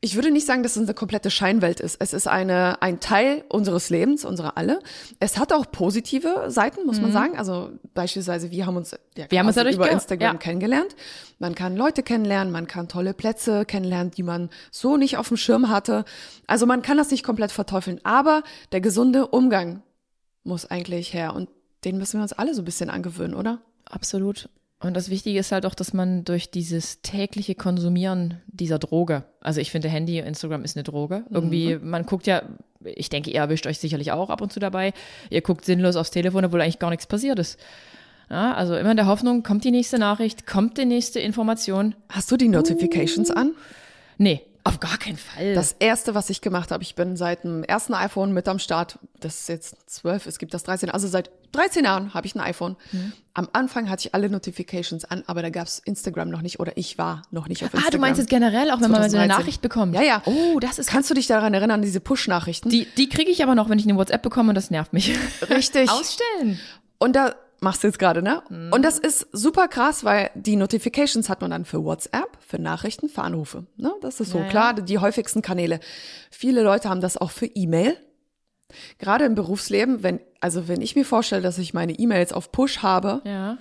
ich 0.00 0.14
würde 0.14 0.30
nicht 0.30 0.46
sagen, 0.46 0.62
dass 0.62 0.76
es 0.76 0.82
eine 0.82 0.94
komplette 0.94 1.30
Scheinwelt 1.30 1.80
ist. 1.80 1.96
Es 2.00 2.12
ist 2.12 2.28
eine, 2.28 2.80
ein 2.82 3.00
Teil 3.00 3.44
unseres 3.48 3.90
Lebens, 3.90 4.24
unserer 4.24 4.56
alle. 4.56 4.80
Es 5.18 5.38
hat 5.38 5.52
auch 5.52 5.70
positive 5.70 6.44
Seiten, 6.48 6.86
muss 6.86 7.00
man 7.00 7.10
mhm. 7.10 7.14
sagen. 7.14 7.38
Also 7.38 7.70
beispielsweise, 7.94 8.50
wir 8.50 8.66
haben 8.66 8.76
uns, 8.76 8.96
ja, 9.16 9.26
wir 9.28 9.38
haben 9.38 9.46
uns 9.46 9.56
dadurch 9.56 9.74
über 9.74 9.90
Instagram 9.90 10.34
ja. 10.34 10.38
kennengelernt. 10.38 10.94
Man 11.38 11.54
kann 11.54 11.76
Leute 11.76 12.02
kennenlernen, 12.02 12.52
man 12.52 12.68
kann 12.68 12.88
tolle 12.88 13.12
Plätze 13.12 13.64
kennenlernen, 13.64 14.12
die 14.12 14.22
man 14.22 14.50
so 14.70 14.96
nicht 14.96 15.16
auf 15.16 15.28
dem 15.28 15.36
Schirm 15.36 15.68
hatte. 15.68 16.04
Also 16.46 16.66
man 16.66 16.82
kann 16.82 16.96
das 16.96 17.10
nicht 17.10 17.24
komplett 17.24 17.50
verteufeln. 17.50 18.00
Aber 18.04 18.42
der 18.72 18.80
gesunde 18.80 19.26
Umgang 19.26 19.82
muss 20.44 20.64
eigentlich 20.64 21.12
her. 21.12 21.34
Und 21.34 21.48
den 21.84 21.98
müssen 21.98 22.18
wir 22.18 22.22
uns 22.22 22.32
alle 22.32 22.54
so 22.54 22.62
ein 22.62 22.64
bisschen 22.64 22.90
angewöhnen, 22.90 23.34
oder? 23.34 23.60
Absolut. 23.84 24.48
Und 24.80 24.94
das 24.94 25.10
Wichtige 25.10 25.40
ist 25.40 25.50
halt 25.50 25.66
auch, 25.66 25.74
dass 25.74 25.92
man 25.92 26.24
durch 26.24 26.50
dieses 26.50 27.02
tägliche 27.02 27.56
Konsumieren 27.56 28.40
dieser 28.46 28.78
Droge, 28.78 29.24
also 29.40 29.60
ich 29.60 29.72
finde 29.72 29.88
Handy, 29.88 30.18
Instagram 30.18 30.62
ist 30.62 30.76
eine 30.76 30.84
Droge. 30.84 31.24
Irgendwie, 31.30 31.74
mhm. 31.74 31.90
man 31.90 32.06
guckt 32.06 32.28
ja, 32.28 32.42
ich 32.84 33.08
denke, 33.08 33.30
ihr 33.30 33.40
erwischt 33.40 33.66
euch 33.66 33.78
sicherlich 33.78 34.12
auch 34.12 34.30
ab 34.30 34.40
und 34.40 34.52
zu 34.52 34.60
dabei. 34.60 34.92
Ihr 35.30 35.40
guckt 35.40 35.64
sinnlos 35.64 35.96
aufs 35.96 36.12
Telefon, 36.12 36.44
obwohl 36.44 36.60
eigentlich 36.60 36.78
gar 36.78 36.90
nichts 36.90 37.06
passiert 37.06 37.40
ist. 37.40 37.58
Ja, 38.30 38.54
also 38.54 38.76
immer 38.76 38.92
in 38.92 38.96
der 38.96 39.06
Hoffnung, 39.06 39.42
kommt 39.42 39.64
die 39.64 39.70
nächste 39.70 39.98
Nachricht, 39.98 40.46
kommt 40.46 40.78
die 40.78 40.84
nächste 40.84 41.18
Information. 41.18 41.94
Hast 42.08 42.30
du 42.30 42.36
die 42.36 42.48
Notifications 42.48 43.30
uh. 43.30 43.34
an? 43.34 43.52
Nee. 44.18 44.42
Auf 44.68 44.80
gar 44.80 44.98
keinen 44.98 45.16
Fall. 45.16 45.54
Das 45.54 45.72
erste, 45.78 46.14
was 46.14 46.28
ich 46.30 46.40
gemacht 46.40 46.70
habe, 46.70 46.82
ich 46.82 46.94
bin 46.94 47.16
seit 47.16 47.44
dem 47.44 47.64
ersten 47.64 47.94
iPhone 47.94 48.32
mit 48.32 48.46
am 48.48 48.58
Start. 48.58 48.98
Das 49.18 49.40
ist 49.40 49.48
jetzt 49.48 49.90
zwölf, 49.90 50.26
es 50.26 50.38
gibt 50.38 50.52
das 50.52 50.62
13. 50.64 50.90
Also 50.90 51.08
seit 51.08 51.30
13 51.52 51.84
Jahren 51.84 52.12
habe 52.12 52.26
ich 52.26 52.34
ein 52.34 52.40
iPhone. 52.40 52.76
Mhm. 52.92 53.12
Am 53.32 53.48
Anfang 53.52 53.88
hatte 53.88 54.06
ich 54.06 54.14
alle 54.14 54.28
Notifications 54.28 55.04
an, 55.06 55.22
aber 55.26 55.42
da 55.42 55.50
gab 55.50 55.66
es 55.66 55.78
Instagram 55.78 56.28
noch 56.28 56.42
nicht 56.42 56.60
oder 56.60 56.76
ich 56.76 56.98
war 56.98 57.22
noch 57.30 57.48
nicht 57.48 57.64
auf 57.64 57.72
Instagram. 57.72 57.88
Ah, 57.88 57.90
du 57.90 57.98
meinst 57.98 58.18
jetzt 58.18 58.28
generell, 58.28 58.70
auch 58.70 58.80
wenn 58.80 58.90
2013. 58.90 58.92
man 58.92 59.00
mal 59.00 59.10
so 59.10 59.16
eine 59.16 59.26
Nachricht 59.28 59.62
bekommt? 59.62 59.94
Ja, 59.94 60.02
ja. 60.02 60.22
Oh, 60.26 60.58
das 60.60 60.78
ist. 60.78 60.90
Kannst 60.90 61.08
du 61.08 61.14
dich 61.14 61.26
daran 61.26 61.54
erinnern, 61.54 61.80
diese 61.80 62.00
Push-Nachrichten? 62.00 62.68
Die, 62.68 62.86
die 62.96 63.08
kriege 63.08 63.30
ich 63.30 63.42
aber 63.42 63.54
noch, 63.54 63.70
wenn 63.70 63.78
ich 63.78 63.86
eine 63.86 63.96
WhatsApp 63.96 64.22
bekomme 64.22 64.50
und 64.50 64.54
das 64.54 64.70
nervt 64.70 64.92
mich. 64.92 65.16
Richtig. 65.48 65.90
Ausstellen. 65.90 66.60
Und 66.98 67.16
da 67.16 67.34
machst 67.60 67.82
du 67.82 67.88
jetzt 67.88 67.98
gerade, 67.98 68.22
ne? 68.22 68.42
Mhm. 68.48 68.72
Und 68.72 68.82
das 68.82 68.98
ist 68.98 69.26
super 69.32 69.68
krass, 69.68 70.04
weil 70.04 70.30
die 70.34 70.56
Notifications 70.56 71.28
hat 71.28 71.40
man 71.40 71.50
dann 71.50 71.64
für 71.64 71.84
WhatsApp, 71.84 72.38
für 72.46 72.58
Nachrichten, 72.58 73.08
für 73.08 73.22
Anrufe. 73.22 73.66
Ne? 73.76 73.92
Das 74.00 74.20
ist 74.20 74.30
so 74.30 74.38
ja, 74.38 74.48
klar, 74.48 74.74
die 74.74 74.98
häufigsten 74.98 75.42
Kanäle. 75.42 75.80
Viele 76.30 76.62
Leute 76.62 76.88
haben 76.88 77.00
das 77.00 77.16
auch 77.16 77.30
für 77.30 77.46
E-Mail. 77.46 77.96
Gerade 78.98 79.24
im 79.24 79.34
Berufsleben, 79.34 80.02
wenn, 80.02 80.20
also 80.40 80.68
wenn 80.68 80.82
ich 80.82 80.94
mir 80.94 81.04
vorstelle, 81.04 81.42
dass 81.42 81.58
ich 81.58 81.74
meine 81.74 81.92
E-Mails 81.92 82.32
auf 82.32 82.52
Push 82.52 82.78
habe, 82.82 83.22
ja. 83.24 83.58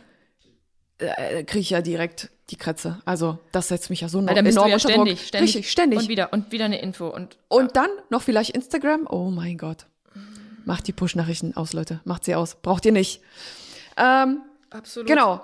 äh, 0.98 1.44
kriege 1.44 1.62
ich 1.62 1.70
ja 1.70 1.82
direkt 1.82 2.30
die 2.50 2.58
Kratze. 2.58 3.00
Also 3.06 3.40
das 3.52 3.70
setzt 3.70 3.90
mich 3.90 4.02
ja 4.02 4.10
so 4.10 4.22
noch 4.22 4.36
enorm 4.36 4.68
ja 4.68 4.76
unter 4.76 4.80
ständig, 4.80 5.20
Druck. 5.20 5.28
Ständig, 5.28 5.56
Richtig, 5.56 5.72
ständig. 5.72 6.00
Und 6.00 6.08
wieder, 6.10 6.34
und 6.34 6.52
wieder 6.52 6.66
eine 6.66 6.82
Info. 6.82 7.08
Und, 7.08 7.38
und 7.48 7.76
dann 7.76 7.90
noch 8.10 8.22
vielleicht 8.22 8.52
Instagram. 8.52 9.08
Oh 9.10 9.30
mein 9.32 9.58
Gott. 9.58 9.88
Macht 10.66 10.88
die 10.88 10.94
Push-Nachrichten 10.94 11.56
aus, 11.56 11.72
Leute. 11.72 12.02
Macht 12.04 12.26
sie 12.26 12.36
aus. 12.36 12.56
Braucht 12.56 12.86
ihr 12.86 12.92
nicht. 12.92 13.22
Ähm, 13.98 14.42
Absolut. 14.70 15.08
Genau. 15.08 15.42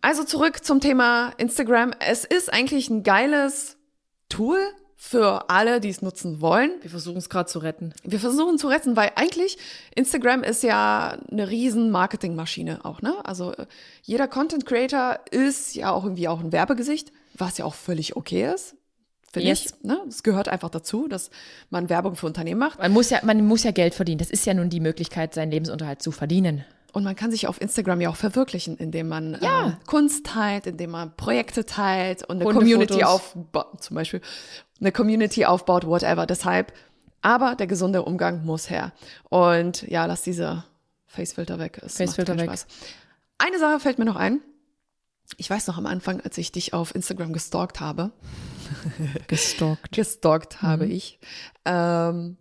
Also 0.00 0.24
zurück 0.24 0.64
zum 0.64 0.80
Thema 0.80 1.32
Instagram. 1.36 1.92
Es 1.98 2.24
ist 2.24 2.52
eigentlich 2.52 2.90
ein 2.90 3.02
geiles 3.02 3.76
Tool 4.28 4.58
für 4.96 5.50
alle, 5.50 5.80
die 5.80 5.90
es 5.90 6.00
nutzen 6.00 6.40
wollen. 6.40 6.70
Wir 6.80 6.90
versuchen 6.90 7.18
es 7.18 7.28
gerade 7.28 7.48
zu 7.48 7.58
retten. 7.58 7.92
Wir 8.02 8.18
versuchen 8.18 8.58
zu 8.58 8.68
retten, 8.68 8.96
weil 8.96 9.12
eigentlich 9.14 9.58
Instagram 9.94 10.42
ist 10.42 10.62
ja 10.62 11.18
eine 11.30 11.48
riesen 11.48 11.90
Marketingmaschine 11.90 12.84
auch, 12.84 13.02
ne? 13.02 13.14
Also 13.24 13.52
äh, 13.52 13.66
jeder 14.02 14.26
Content 14.26 14.64
Creator 14.64 15.20
ist 15.30 15.74
ja 15.76 15.92
auch 15.92 16.04
irgendwie 16.04 16.28
auch 16.28 16.40
ein 16.40 16.50
Werbegesicht, 16.50 17.12
was 17.34 17.58
ja 17.58 17.66
auch 17.66 17.74
völlig 17.74 18.16
okay 18.16 18.52
ist. 18.52 18.74
Finde 19.32 19.48
yes. 19.48 19.66
ich. 19.66 19.84
Ne? 19.84 20.00
Es 20.08 20.22
gehört 20.22 20.48
einfach 20.48 20.70
dazu, 20.70 21.08
dass 21.08 21.30
man 21.68 21.90
Werbung 21.90 22.16
für 22.16 22.26
Unternehmen 22.26 22.58
macht. 22.58 22.78
Man 22.78 22.92
muss 22.92 23.10
ja, 23.10 23.20
man 23.22 23.46
muss 23.46 23.64
ja 23.64 23.70
Geld 23.70 23.94
verdienen. 23.94 24.18
Das 24.18 24.30
ist 24.30 24.46
ja 24.46 24.54
nun 24.54 24.70
die 24.70 24.80
Möglichkeit, 24.80 25.34
seinen 25.34 25.50
Lebensunterhalt 25.50 26.00
zu 26.00 26.10
verdienen. 26.10 26.64
Und 26.96 27.04
man 27.04 27.14
kann 27.14 27.30
sich 27.30 27.46
auf 27.46 27.60
Instagram 27.60 28.00
ja 28.00 28.08
auch 28.08 28.16
verwirklichen, 28.16 28.78
indem 28.78 29.08
man 29.08 29.38
ja. 29.42 29.68
äh, 29.68 29.72
Kunst 29.84 30.24
teilt, 30.24 30.66
indem 30.66 30.92
man 30.92 31.14
Projekte 31.14 31.66
teilt 31.66 32.22
und 32.22 32.40
eine 32.40 32.50
Community 32.50 33.04
aufbaut, 33.04 33.82
zum 33.82 33.96
Beispiel 33.96 34.22
eine 34.80 34.92
Community 34.92 35.44
aufbaut, 35.44 35.86
whatever. 35.86 36.24
Deshalb, 36.24 36.72
aber 37.20 37.54
der 37.54 37.66
gesunde 37.66 38.02
Umgang 38.02 38.46
muss 38.46 38.70
her. 38.70 38.94
Und 39.28 39.82
ja, 39.82 40.06
lass 40.06 40.22
diese 40.22 40.64
Facefilter 41.06 41.58
weg. 41.58 41.82
Es 41.84 41.98
Facefilter 41.98 42.38
weg. 42.38 42.46
Spaß. 42.46 42.66
Eine 43.36 43.58
Sache 43.58 43.78
fällt 43.78 43.98
mir 43.98 44.06
noch 44.06 44.16
ein. 44.16 44.40
Ich 45.36 45.50
weiß 45.50 45.66
noch 45.66 45.76
am 45.76 45.84
Anfang, 45.84 46.22
als 46.22 46.38
ich 46.38 46.50
dich 46.50 46.72
auf 46.72 46.94
Instagram 46.94 47.34
gestalkt 47.34 47.78
habe. 47.78 48.10
gestalkt. 49.26 49.92
gestalkt 49.92 50.62
habe 50.62 50.86
mhm. 50.86 50.92
ich. 50.92 51.18
Ähm, 51.66 52.38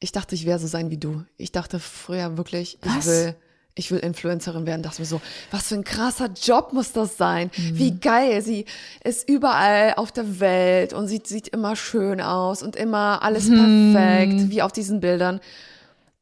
ich 0.00 0.10
dachte, 0.10 0.34
ich 0.34 0.46
wäre 0.46 0.58
so 0.58 0.66
sein 0.66 0.90
wie 0.90 0.98
du. 0.98 1.24
Ich 1.36 1.52
dachte 1.52 1.78
früher 1.78 2.36
wirklich, 2.36 2.80
Was? 2.82 2.96
ich 2.96 3.06
will 3.06 3.36
ich 3.74 3.90
will 3.90 3.98
Influencerin 3.98 4.66
werden, 4.66 4.82
dachte 4.82 5.00
mir 5.00 5.06
so, 5.06 5.20
was 5.50 5.68
für 5.68 5.76
ein 5.76 5.84
krasser 5.84 6.28
Job 6.28 6.72
muss 6.72 6.92
das 6.92 7.16
sein? 7.16 7.50
Mhm. 7.56 7.78
Wie 7.78 7.98
geil, 7.98 8.42
sie 8.42 8.66
ist 9.02 9.28
überall 9.28 9.94
auf 9.96 10.12
der 10.12 10.40
Welt 10.40 10.92
und 10.92 11.08
sie 11.08 11.22
sieht 11.24 11.48
immer 11.48 11.74
schön 11.76 12.20
aus 12.20 12.62
und 12.62 12.76
immer 12.76 13.22
alles 13.22 13.48
mhm. 13.48 13.94
perfekt, 13.94 14.50
wie 14.50 14.62
auf 14.62 14.72
diesen 14.72 15.00
Bildern. 15.00 15.40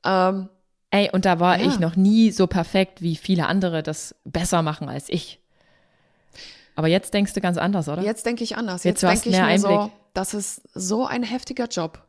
Ähm, 0.04 0.48
Ey, 0.90 1.10
und 1.12 1.24
da 1.24 1.38
war 1.38 1.58
ja. 1.58 1.66
ich 1.66 1.78
noch 1.78 1.96
nie 1.96 2.30
so 2.32 2.46
perfekt, 2.46 3.00
wie 3.00 3.16
viele 3.16 3.46
andere 3.46 3.82
das 3.82 4.14
besser 4.24 4.62
machen 4.62 4.88
als 4.88 5.08
ich. 5.08 5.40
Aber 6.74 6.88
jetzt 6.88 7.14
denkst 7.14 7.32
du 7.34 7.40
ganz 7.40 7.58
anders, 7.58 7.88
oder? 7.88 8.02
Jetzt 8.02 8.26
denke 8.26 8.42
ich 8.42 8.56
anders. 8.56 8.84
Jetzt, 8.84 9.02
jetzt 9.02 9.24
denke 9.24 9.28
ich 9.28 9.36
mir 9.36 9.44
Einblick. 9.44 9.70
so, 9.70 9.92
das 10.14 10.34
ist 10.34 10.62
so 10.74 11.06
ein 11.06 11.22
heftiger 11.22 11.66
Job. 11.66 12.02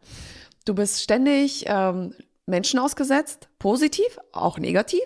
Du 0.66 0.74
bist 0.74 1.02
ständig 1.02 1.66
ähm, 1.68 2.14
Menschen 2.52 2.80
ausgesetzt, 2.80 3.50
positiv, 3.58 4.20
auch 4.32 4.60
negativ. 4.60 5.02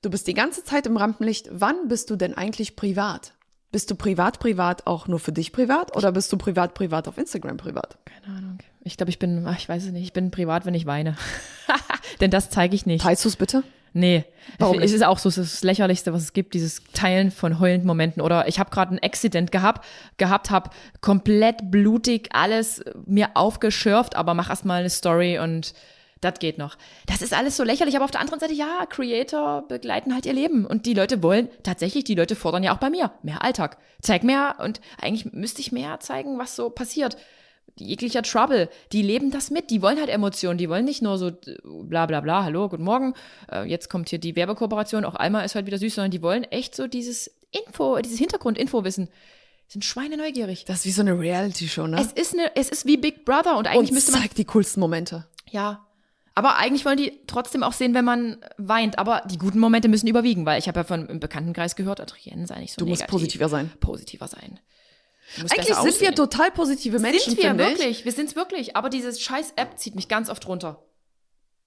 Du 0.00 0.08
bist 0.08 0.26
die 0.26 0.34
ganze 0.34 0.64
Zeit 0.64 0.86
im 0.86 0.96
Rampenlicht. 0.96 1.48
Wann 1.52 1.88
bist 1.88 2.08
du 2.08 2.16
denn 2.16 2.34
eigentlich 2.34 2.76
privat? 2.76 3.34
Bist 3.72 3.90
du 3.90 3.94
privat, 3.94 4.38
privat 4.38 4.86
auch 4.86 5.08
nur 5.08 5.18
für 5.18 5.32
dich 5.32 5.52
privat 5.52 5.94
oder 5.94 6.12
bist 6.12 6.32
du 6.32 6.38
privat, 6.38 6.72
privat 6.72 7.08
auf 7.08 7.18
Instagram 7.18 7.58
privat? 7.58 7.98
Keine 8.06 8.38
Ahnung. 8.38 8.58
Ich 8.82 8.96
glaube, 8.96 9.10
ich 9.10 9.18
bin, 9.18 9.44
ach, 9.46 9.58
ich 9.58 9.68
weiß 9.68 9.84
es 9.84 9.92
nicht, 9.92 10.04
ich 10.04 10.12
bin 10.14 10.30
privat, 10.30 10.64
wenn 10.64 10.74
ich 10.74 10.86
weine. 10.86 11.16
Denn 12.20 12.30
das 12.30 12.48
zeige 12.48 12.74
ich 12.74 12.86
nicht. 12.86 13.02
Teilst 13.02 13.24
du 13.24 13.28
es 13.28 13.36
bitte? 13.36 13.64
Nee. 13.92 14.24
Warum 14.58 14.78
Es 14.78 14.92
ist 14.92 15.02
auch 15.02 15.18
so, 15.18 15.30
es 15.30 15.38
ist 15.38 15.54
das 15.54 15.62
Lächerlichste, 15.64 16.12
was 16.12 16.22
es 16.22 16.32
gibt, 16.34 16.52
dieses 16.52 16.84
Teilen 16.92 17.30
von 17.30 17.58
heulenden 17.58 17.86
Momenten. 17.86 18.22
Oder 18.22 18.46
ich 18.46 18.58
habe 18.58 18.70
gerade 18.70 18.94
ein 18.94 19.02
Accident 19.02 19.50
gehabt, 19.50 19.86
gehabt, 20.18 20.50
habe 20.50 20.70
komplett 21.00 21.70
blutig 21.70 22.28
alles 22.32 22.84
mir 23.06 23.30
aufgeschürft, 23.34 24.14
aber 24.14 24.34
mach 24.34 24.50
erstmal 24.50 24.80
eine 24.80 24.90
Story 24.90 25.38
und 25.38 25.72
das 26.20 26.38
geht 26.38 26.58
noch. 26.58 26.76
Das 27.06 27.22
ist 27.22 27.34
alles 27.34 27.56
so 27.56 27.64
lächerlich, 27.64 27.94
aber 27.96 28.04
auf 28.04 28.10
der 28.10 28.20
anderen 28.20 28.40
Seite, 28.40 28.54
ja, 28.54 28.86
Creator 28.86 29.66
begleiten 29.68 30.14
halt 30.14 30.26
ihr 30.26 30.32
Leben. 30.32 30.66
Und 30.66 30.86
die 30.86 30.94
Leute 30.94 31.22
wollen, 31.22 31.48
tatsächlich, 31.62 32.04
die 32.04 32.14
Leute 32.14 32.36
fordern 32.36 32.62
ja 32.62 32.74
auch 32.74 32.78
bei 32.78 32.90
mir 32.90 33.12
mehr 33.22 33.42
Alltag. 33.42 33.78
Zeig 34.00 34.24
mehr 34.24 34.56
und 34.58 34.80
eigentlich 35.00 35.32
müsste 35.32 35.60
ich 35.60 35.72
mehr 35.72 36.00
zeigen, 36.00 36.38
was 36.38 36.56
so 36.56 36.70
passiert. 36.70 37.16
Jeglicher 37.78 38.22
Trouble, 38.22 38.70
die 38.92 39.02
leben 39.02 39.30
das 39.30 39.50
mit, 39.50 39.70
die 39.70 39.82
wollen 39.82 39.98
halt 39.98 40.08
Emotionen, 40.08 40.56
die 40.56 40.70
wollen 40.70 40.86
nicht 40.86 41.02
nur 41.02 41.18
so 41.18 41.32
bla 41.64 42.06
bla 42.06 42.20
bla, 42.22 42.44
hallo, 42.44 42.70
guten 42.70 42.84
Morgen, 42.84 43.12
äh, 43.52 43.64
jetzt 43.64 43.90
kommt 43.90 44.08
hier 44.08 44.18
die 44.18 44.34
Werbekooperation, 44.34 45.04
auch 45.04 45.14
Alma 45.14 45.42
ist 45.42 45.54
halt 45.56 45.66
wieder 45.66 45.76
süß, 45.76 45.96
sondern 45.96 46.10
die 46.10 46.22
wollen 46.22 46.44
echt 46.44 46.74
so 46.74 46.86
dieses 46.86 47.30
Info, 47.50 47.98
dieses 47.98 48.18
Hintergrundinfo 48.18 48.84
wissen 48.84 49.10
sind 49.68 49.84
Schweine 49.84 50.16
neugierig. 50.16 50.64
Das 50.64 50.78
ist 50.78 50.86
wie 50.86 50.90
so 50.92 51.00
eine 51.02 51.18
Reality-Show, 51.18 51.86
ne? 51.86 52.00
Es 52.00 52.12
ist 52.12 52.34
eine, 52.34 52.54
es 52.54 52.68
ist 52.68 52.86
wie 52.86 52.96
Big 52.96 53.24
Brother 53.24 53.58
und 53.58 53.66
eigentlich 53.66 53.90
und 53.90 53.94
müsste 53.94 54.12
man. 54.12 54.20
zeigt 54.20 54.38
die 54.38 54.44
coolsten 54.44 54.80
Momente. 54.80 55.26
Ja, 55.50 55.85
aber 56.36 56.56
eigentlich 56.56 56.84
wollen 56.84 56.98
die 56.98 57.18
trotzdem 57.26 57.62
auch 57.62 57.72
sehen, 57.72 57.94
wenn 57.94 58.04
man 58.04 58.36
weint. 58.58 58.98
Aber 58.98 59.22
die 59.24 59.38
guten 59.38 59.58
Momente 59.58 59.88
müssen 59.88 60.06
überwiegen, 60.06 60.44
weil 60.44 60.58
ich 60.58 60.68
habe 60.68 60.80
ja 60.80 60.84
von 60.84 61.08
im 61.08 61.18
Bekanntenkreis 61.18 61.76
gehört, 61.76 61.98
Adrienne 61.98 62.46
sei 62.46 62.60
nicht 62.60 62.74
so 62.74 62.78
Du 62.78 62.86
musst 62.86 63.06
positiver 63.06 63.48
sein. 63.48 63.72
Positiver 63.80 64.28
sein. 64.28 64.60
Eigentlich 65.38 65.64
sind 65.64 65.76
aussehen. 65.76 66.00
wir 66.02 66.14
total 66.14 66.50
positive 66.50 66.98
Menschen, 66.98 67.34
Sind 67.34 67.42
wir 67.42 67.56
wirklich, 67.56 68.04
wir 68.04 68.12
sind 68.12 68.28
es 68.28 68.36
wirklich. 68.36 68.76
Aber 68.76 68.90
diese 68.90 69.18
scheiß 69.18 69.54
App 69.56 69.78
zieht 69.78 69.94
mich 69.94 70.08
ganz 70.08 70.28
oft 70.28 70.46
runter. 70.46 70.84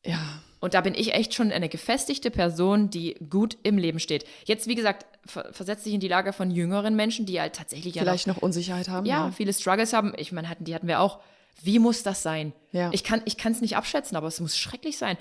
Ja. 0.05 0.19
Und 0.59 0.75
da 0.75 0.81
bin 0.81 0.93
ich 0.93 1.15
echt 1.15 1.33
schon 1.33 1.51
eine 1.51 1.67
gefestigte 1.67 2.29
Person, 2.29 2.91
die 2.91 3.15
gut 3.27 3.57
im 3.63 3.79
Leben 3.79 3.99
steht. 3.99 4.25
Jetzt, 4.45 4.67
wie 4.67 4.75
gesagt, 4.75 5.07
ver 5.25 5.51
versetzt 5.51 5.83
sich 5.83 5.95
in 5.95 5.99
die 5.99 6.07
Lage 6.07 6.31
von 6.31 6.51
jüngeren 6.51 6.95
Menschen, 6.95 7.25
die 7.25 7.41
halt 7.41 7.55
tatsächlich 7.55 7.95
vielleicht 7.95 8.27
ja 8.27 8.33
noch, 8.33 8.37
noch, 8.37 8.43
Unsicherheit 8.43 8.87
haben. 8.87 9.07
Ja, 9.07 9.25
ja, 9.25 9.31
viele 9.31 9.51
Struggles 9.51 9.93
haben. 9.93 10.13
Ich 10.15 10.31
meine, 10.31 10.47
hatten 10.47 10.65
die 10.65 10.75
hatten 10.75 10.87
wir 10.87 10.99
auch 10.99 11.21
wie 11.63 11.79
muss 11.79 12.03
das 12.03 12.23
sein? 12.23 12.53
Ja. 12.71 12.89
Ich 12.93 13.03
kann 13.03 13.23
es 13.25 13.61
nicht 13.61 13.77
abschätzen, 13.77 14.15
aber 14.17 14.27
es 14.27 14.39
muss 14.39 14.57
schrecklich 14.57 14.97
sein. 14.97 15.17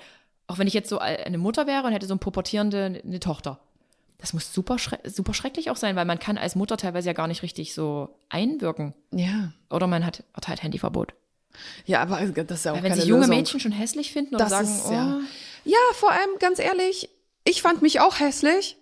Auch 0.47 0.57
wenn 0.57 0.67
ich 0.67 0.73
jetzt 0.73 0.89
so 0.89 0.99
eine 0.99 1.37
Mutter 1.37 1.67
wäre 1.67 1.85
und 1.85 1.93
hätte 1.93 2.07
so 2.07 2.13
eine 2.13 2.19
pubertierende 2.19 3.01
eine 3.03 3.19
Tochter. 3.19 3.59
Das 4.17 4.33
muss 4.33 4.53
super, 4.53 4.77
schre 4.79 4.99
super 5.05 5.33
schrecklich 5.33 5.69
auch 5.69 5.77
sein, 5.77 5.95
weil 5.95 6.05
man 6.05 6.19
kann 6.19 6.37
als 6.37 6.55
Mutter 6.55 6.75
teilweise 6.75 7.07
ja 7.07 7.13
gar 7.13 7.27
nicht 7.27 7.41
richtig 7.41 7.73
so 7.73 8.09
einwirken. 8.27 8.93
Ja. 9.11 9.53
Oder 9.69 9.87
man 9.87 10.05
hat, 10.05 10.23
hat 10.33 10.47
halt 10.47 10.61
Handyverbot. 10.61 11.13
Ja, 11.85 12.01
aber 12.01 12.19
das 12.19 12.59
ist 12.59 12.65
ja 12.65 12.71
auch 12.71 12.75
Weil 12.75 12.83
wenn 12.83 12.89
keine 12.91 13.01
sich 13.01 13.09
junge 13.09 13.21
Lösung. 13.21 13.37
Mädchen 13.37 13.59
schon 13.59 13.71
hässlich 13.71 14.11
finden 14.11 14.35
oder 14.35 14.45
Das 14.45 14.51
sagen, 14.51 14.67
ist, 14.67 14.85
oh, 14.87 14.91
ja. 14.91 15.19
Ja, 15.65 15.77
vor 15.93 16.11
allem, 16.11 16.37
ganz 16.39 16.59
ehrlich, 16.59 17.09
ich 17.43 17.61
fand 17.61 17.81
mich 17.81 18.01
auch 18.01 18.19
hässlich. 18.19 18.77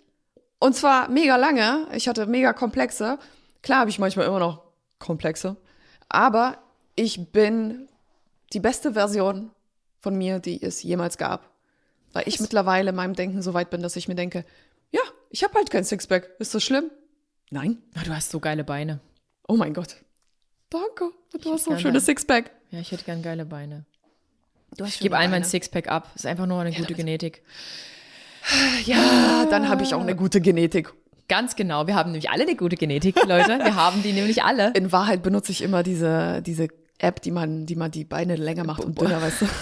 Und 0.58 0.74
zwar 0.74 1.08
mega 1.08 1.36
lange. 1.36 1.86
Ich 1.94 2.08
hatte 2.08 2.26
mega 2.26 2.52
Komplexe. 2.52 3.18
Klar 3.62 3.80
habe 3.80 3.90
ich 3.90 3.98
manchmal 3.98 4.26
immer 4.26 4.40
noch 4.40 4.62
Komplexe. 4.98 5.56
Aber 6.08 6.58
ich 6.98 7.30
bin 7.30 7.88
die 8.52 8.60
beste 8.60 8.94
Version 8.94 9.50
von 10.00 10.16
mir, 10.16 10.40
die 10.40 10.60
es 10.60 10.82
jemals 10.82 11.16
gab. 11.16 11.50
Weil 12.12 12.24
ich 12.26 12.40
mittlerweile 12.40 12.90
in 12.90 12.96
meinem 12.96 13.14
Denken 13.14 13.40
so 13.42 13.54
weit 13.54 13.70
bin, 13.70 13.82
dass 13.82 13.94
ich 13.96 14.08
mir 14.08 14.14
denke, 14.14 14.44
ja, 14.90 15.02
ich 15.30 15.44
habe 15.44 15.54
halt 15.54 15.70
kein 15.70 15.84
Sixpack. 15.84 16.30
Ist 16.38 16.54
das 16.54 16.64
schlimm? 16.64 16.90
Nein. 17.50 17.78
ah, 17.94 18.02
du 18.04 18.14
hast 18.14 18.30
so 18.30 18.40
geile 18.40 18.64
Beine. 18.64 19.00
Oh 19.46 19.56
mein 19.56 19.74
Gott. 19.74 19.96
Danke. 20.70 21.10
Du 21.40 21.52
hast 21.52 21.64
so 21.64 21.70
ein 21.70 21.78
schönes 21.78 22.06
Sixpack. 22.06 22.50
Ja, 22.70 22.80
ich 22.80 22.90
hätte 22.90 23.04
gern 23.04 23.22
geile 23.22 23.46
Beine. 23.46 23.84
Du 24.76 24.84
hast 24.84 24.94
Ich 24.94 25.00
gebe 25.00 25.16
allen 25.16 25.30
mein. 25.30 25.44
Sixpack 25.44 25.88
ab. 25.88 26.10
Ist 26.14 26.26
einfach 26.26 26.46
nur 26.46 26.60
eine 26.60 26.72
gute 26.72 26.94
Genetik. 26.94 27.42
Ja, 28.86 29.46
dann 29.50 29.68
habe 29.68 29.82
ich 29.82 29.94
auch 29.94 30.00
eine 30.00 30.16
gute 30.16 30.40
Genetik. 30.40 30.92
Ganz 31.28 31.54
genau. 31.54 31.86
Wir 31.86 31.94
haben 31.94 32.12
nämlich 32.12 32.30
alle 32.30 32.44
eine 32.44 32.56
gute 32.56 32.76
Genetik, 32.76 33.16
Leute. 33.26 33.58
Wir 33.58 33.74
haben 33.74 34.02
die 34.02 34.12
nämlich 34.12 34.42
alle. 34.42 34.72
In 34.74 34.90
Wahrheit 34.90 35.22
benutze 35.22 35.52
ich 35.52 35.60
immer 35.60 35.82
diese, 35.82 36.40
diese 36.42 36.68
App, 36.98 37.22
die 37.22 37.30
man, 37.30 37.66
die 37.66 37.76
man 37.76 37.90
die 37.90 38.04
Beine 38.04 38.36
länger 38.36 38.64
macht 38.64 38.84
und 38.84 39.00
dünner, 39.00 39.22
weißt 39.22 39.42
du? 39.42 39.46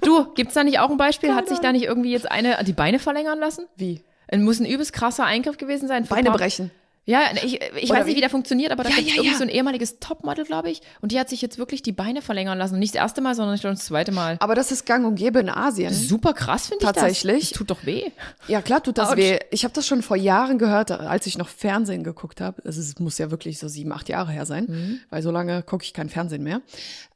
Du, 0.00 0.32
gibt's 0.34 0.54
da 0.54 0.62
nicht 0.62 0.78
auch 0.78 0.90
ein 0.90 0.96
Beispiel? 0.96 1.34
Hat 1.34 1.48
sich 1.48 1.58
da 1.58 1.72
nicht 1.72 1.84
irgendwie 1.84 2.12
jetzt 2.12 2.30
eine 2.30 2.62
die 2.62 2.72
Beine 2.72 3.00
verlängern 3.00 3.40
lassen? 3.40 3.66
Wie? 3.74 4.04
Es 4.28 4.38
muss 4.38 4.60
ein 4.60 4.66
übelst 4.66 4.92
krasser 4.92 5.24
Eingriff 5.24 5.56
gewesen 5.56 5.88
sein. 5.88 6.06
Beine 6.06 6.30
brechen. 6.30 6.70
Ja, 7.08 7.22
ich, 7.42 7.54
ich 7.62 7.90
Oder 7.90 8.00
weiß 8.00 8.06
nicht, 8.06 8.16
wie? 8.16 8.20
der 8.20 8.28
funktioniert, 8.28 8.70
aber 8.70 8.82
da 8.82 8.90
Ja, 8.90 8.96
gibt 8.96 9.08
es 9.08 9.14
ja, 9.14 9.22
irgendwie 9.22 9.32
ja. 9.32 9.38
so 9.38 9.44
ein 9.44 9.48
ehemaliges 9.48 9.98
Topmodel, 9.98 10.44
glaube 10.44 10.68
ich. 10.68 10.82
Und 11.00 11.10
die 11.10 11.18
hat 11.18 11.30
sich 11.30 11.40
jetzt 11.40 11.56
wirklich 11.56 11.80
die 11.80 11.92
Beine 11.92 12.20
verlängern 12.20 12.58
lassen. 12.58 12.78
Nicht 12.78 12.94
das 12.94 13.00
erste 13.00 13.22
Mal, 13.22 13.34
sondern 13.34 13.56
schon 13.56 13.70
das 13.70 13.86
zweite 13.86 14.12
Mal. 14.12 14.36
Aber 14.40 14.54
das 14.54 14.70
ist 14.72 14.84
gang 14.84 15.06
und 15.06 15.14
gäbe 15.14 15.38
in 15.40 15.48
Asien. 15.48 15.94
Super 15.94 16.34
krass, 16.34 16.66
finde 16.68 16.84
ich 16.84 16.92
Tatsächlich. 16.92 17.40
das. 17.40 17.48
Das 17.50 17.58
tut 17.58 17.70
doch 17.70 17.86
weh. 17.86 18.10
Ja, 18.46 18.60
klar 18.60 18.82
tut 18.82 18.98
das 18.98 19.08
Autsch. 19.08 19.16
weh. 19.16 19.38
Ich 19.50 19.64
habe 19.64 19.72
das 19.72 19.86
schon 19.86 20.02
vor 20.02 20.18
Jahren 20.18 20.58
gehört, 20.58 20.90
als 20.90 21.26
ich 21.26 21.38
noch 21.38 21.48
Fernsehen 21.48 22.04
geguckt 22.04 22.42
habe. 22.42 22.60
Es 22.66 22.76
ist- 22.76 23.00
muss 23.00 23.16
ja 23.16 23.30
wirklich 23.30 23.58
so 23.58 23.68
sieben, 23.68 23.90
acht 23.92 24.10
Jahre 24.10 24.30
her 24.30 24.44
sein, 24.44 24.66
Mhm. 24.68 25.00
weil 25.08 25.22
so 25.22 25.30
lange 25.30 25.62
gucke 25.62 25.84
ich 25.84 25.94
kein 25.94 26.10
Fernsehen 26.10 26.42
mehr. 26.42 26.60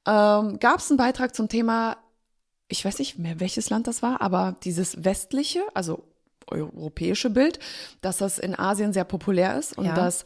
Ähm, 0.06 0.58
Gab 0.58 0.78
es 0.78 0.90
einen 0.90 0.96
Beitrag 0.96 1.34
zum 1.34 1.50
Thema, 1.50 1.98
ich 2.68 2.82
weiß 2.82 2.98
nicht 2.98 3.18
mehr, 3.18 3.40
welches 3.40 3.68
Land 3.68 3.86
das 3.86 4.00
war, 4.02 4.22
aber 4.22 4.56
dieses 4.64 5.04
westliche, 5.04 5.60
also 5.74 6.02
europäische 6.48 7.30
Bild, 7.30 7.58
dass 8.00 8.18
das 8.18 8.38
in 8.38 8.58
Asien 8.58 8.92
sehr 8.92 9.04
populär 9.04 9.58
ist 9.58 9.76
und 9.76 9.86
Ja. 9.86 9.94
dass 9.94 10.24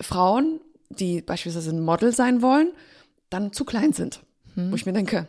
Frauen, 0.00 0.60
die 0.90 1.22
beispielsweise 1.22 1.70
ein 1.70 1.80
Model 1.82 2.12
sein 2.12 2.42
wollen, 2.42 2.72
dann 3.30 3.52
zu 3.52 3.64
klein 3.64 3.92
sind. 3.92 4.20
Hm. 4.54 4.70
Wo 4.70 4.76
ich 4.76 4.86
mir 4.86 4.92
denke, 4.92 5.28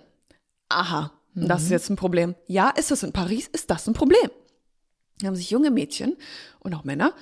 aha, 0.69 1.11
das 1.35 1.63
ist 1.63 1.69
jetzt 1.69 1.89
ein 1.89 1.95
Problem. 1.95 2.35
Ja, 2.47 2.69
ist 2.69 2.91
es 2.91 3.03
in 3.03 3.11
Paris, 3.13 3.47
ist 3.47 3.69
das 3.69 3.87
ein 3.87 3.93
Problem. 3.93 4.29
Da 5.19 5.27
haben 5.27 5.35
sich 5.35 5.51
junge 5.51 5.71
Mädchen 5.71 6.15
und 6.59 6.73
auch 6.73 6.83
Männer 6.83 7.13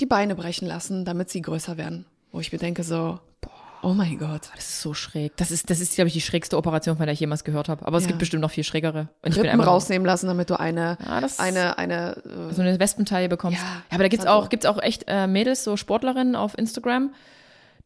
die 0.00 0.06
Beine 0.06 0.34
brechen 0.34 0.66
lassen, 0.66 1.04
damit 1.04 1.30
sie 1.30 1.40
größer 1.42 1.76
werden. 1.76 2.06
Wo 2.32 2.40
ich 2.40 2.52
mir 2.52 2.58
denke 2.58 2.82
so, 2.82 3.20
oh 3.84 3.94
mein 3.94 4.18
Gott. 4.18 4.48
Das 4.54 4.64
ist 4.68 4.80
so 4.80 4.94
schräg. 4.94 5.36
Das 5.36 5.50
ist, 5.50 5.70
das 5.70 5.80
ist 5.80 5.94
glaube 5.94 6.08
ich, 6.08 6.14
die 6.14 6.20
schrägste 6.20 6.56
Operation, 6.56 6.96
von 6.96 7.06
der 7.06 7.12
ich 7.12 7.20
jemals 7.20 7.44
gehört 7.44 7.68
habe. 7.68 7.86
Aber 7.86 7.96
es 7.98 8.04
Ja. 8.04 8.08
gibt 8.08 8.18
bestimmt 8.18 8.40
noch 8.42 8.50
viel 8.50 8.64
schrägere. 8.64 9.00
Und 9.00 9.08
ich 9.30 9.34
bin 9.34 9.42
Rippen 9.42 9.50
einfach 9.60 9.66
rausnehmen 9.72 10.06
lassen, 10.06 10.26
damit 10.26 10.50
du 10.50 10.58
eine, 10.58 10.96
Ja, 11.06 11.20
das- 11.20 11.38
eine, 11.38 11.78
eine, 11.78 12.16
äh, 12.50 12.52
so 12.54 12.62
eine 12.62 12.78
Wespentaille 12.80 13.28
bekommst. 13.28 13.58
Ja, 13.60 13.64
Ja, 13.66 13.82
aber 13.90 14.04
da 14.04 14.08
gibt's 14.08 14.26
also- 14.26 14.44
auch, 14.44 14.48
gibt's 14.48 14.66
auch 14.66 14.80
echt 14.82 15.04
äh, 15.06 15.26
Mädels, 15.26 15.62
so 15.64 15.76
Sportlerinnen 15.76 16.34
auf 16.36 16.56
Instagram, 16.58 17.12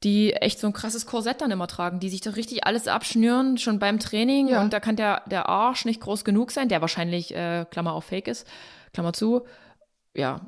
die 0.04 0.32
echt 0.32 0.60
so 0.60 0.68
ein 0.68 0.72
krasses 0.72 1.06
Korsett 1.06 1.40
dann 1.40 1.50
immer 1.50 1.66
tragen, 1.66 1.98
die 1.98 2.08
sich 2.08 2.20
da 2.20 2.30
richtig 2.30 2.64
alles 2.64 2.86
abschnüren, 2.86 3.58
schon 3.58 3.78
beim 3.80 3.98
Training. 3.98 4.48
Ja. 4.48 4.60
Und 4.62 4.72
da 4.72 4.78
kann 4.80 4.94
der, 4.96 5.22
der 5.26 5.48
Arsch 5.48 5.84
nicht 5.84 6.00
groß 6.00 6.24
genug 6.24 6.52
sein, 6.52 6.68
der 6.68 6.80
wahrscheinlich, 6.80 7.34
äh, 7.34 7.66
Klammer 7.70 7.92
auf 7.94 8.04
Fake 8.04 8.28
ist, 8.28 8.46
Klammer 8.92 9.12
zu. 9.12 9.44
Ja. 10.14 10.40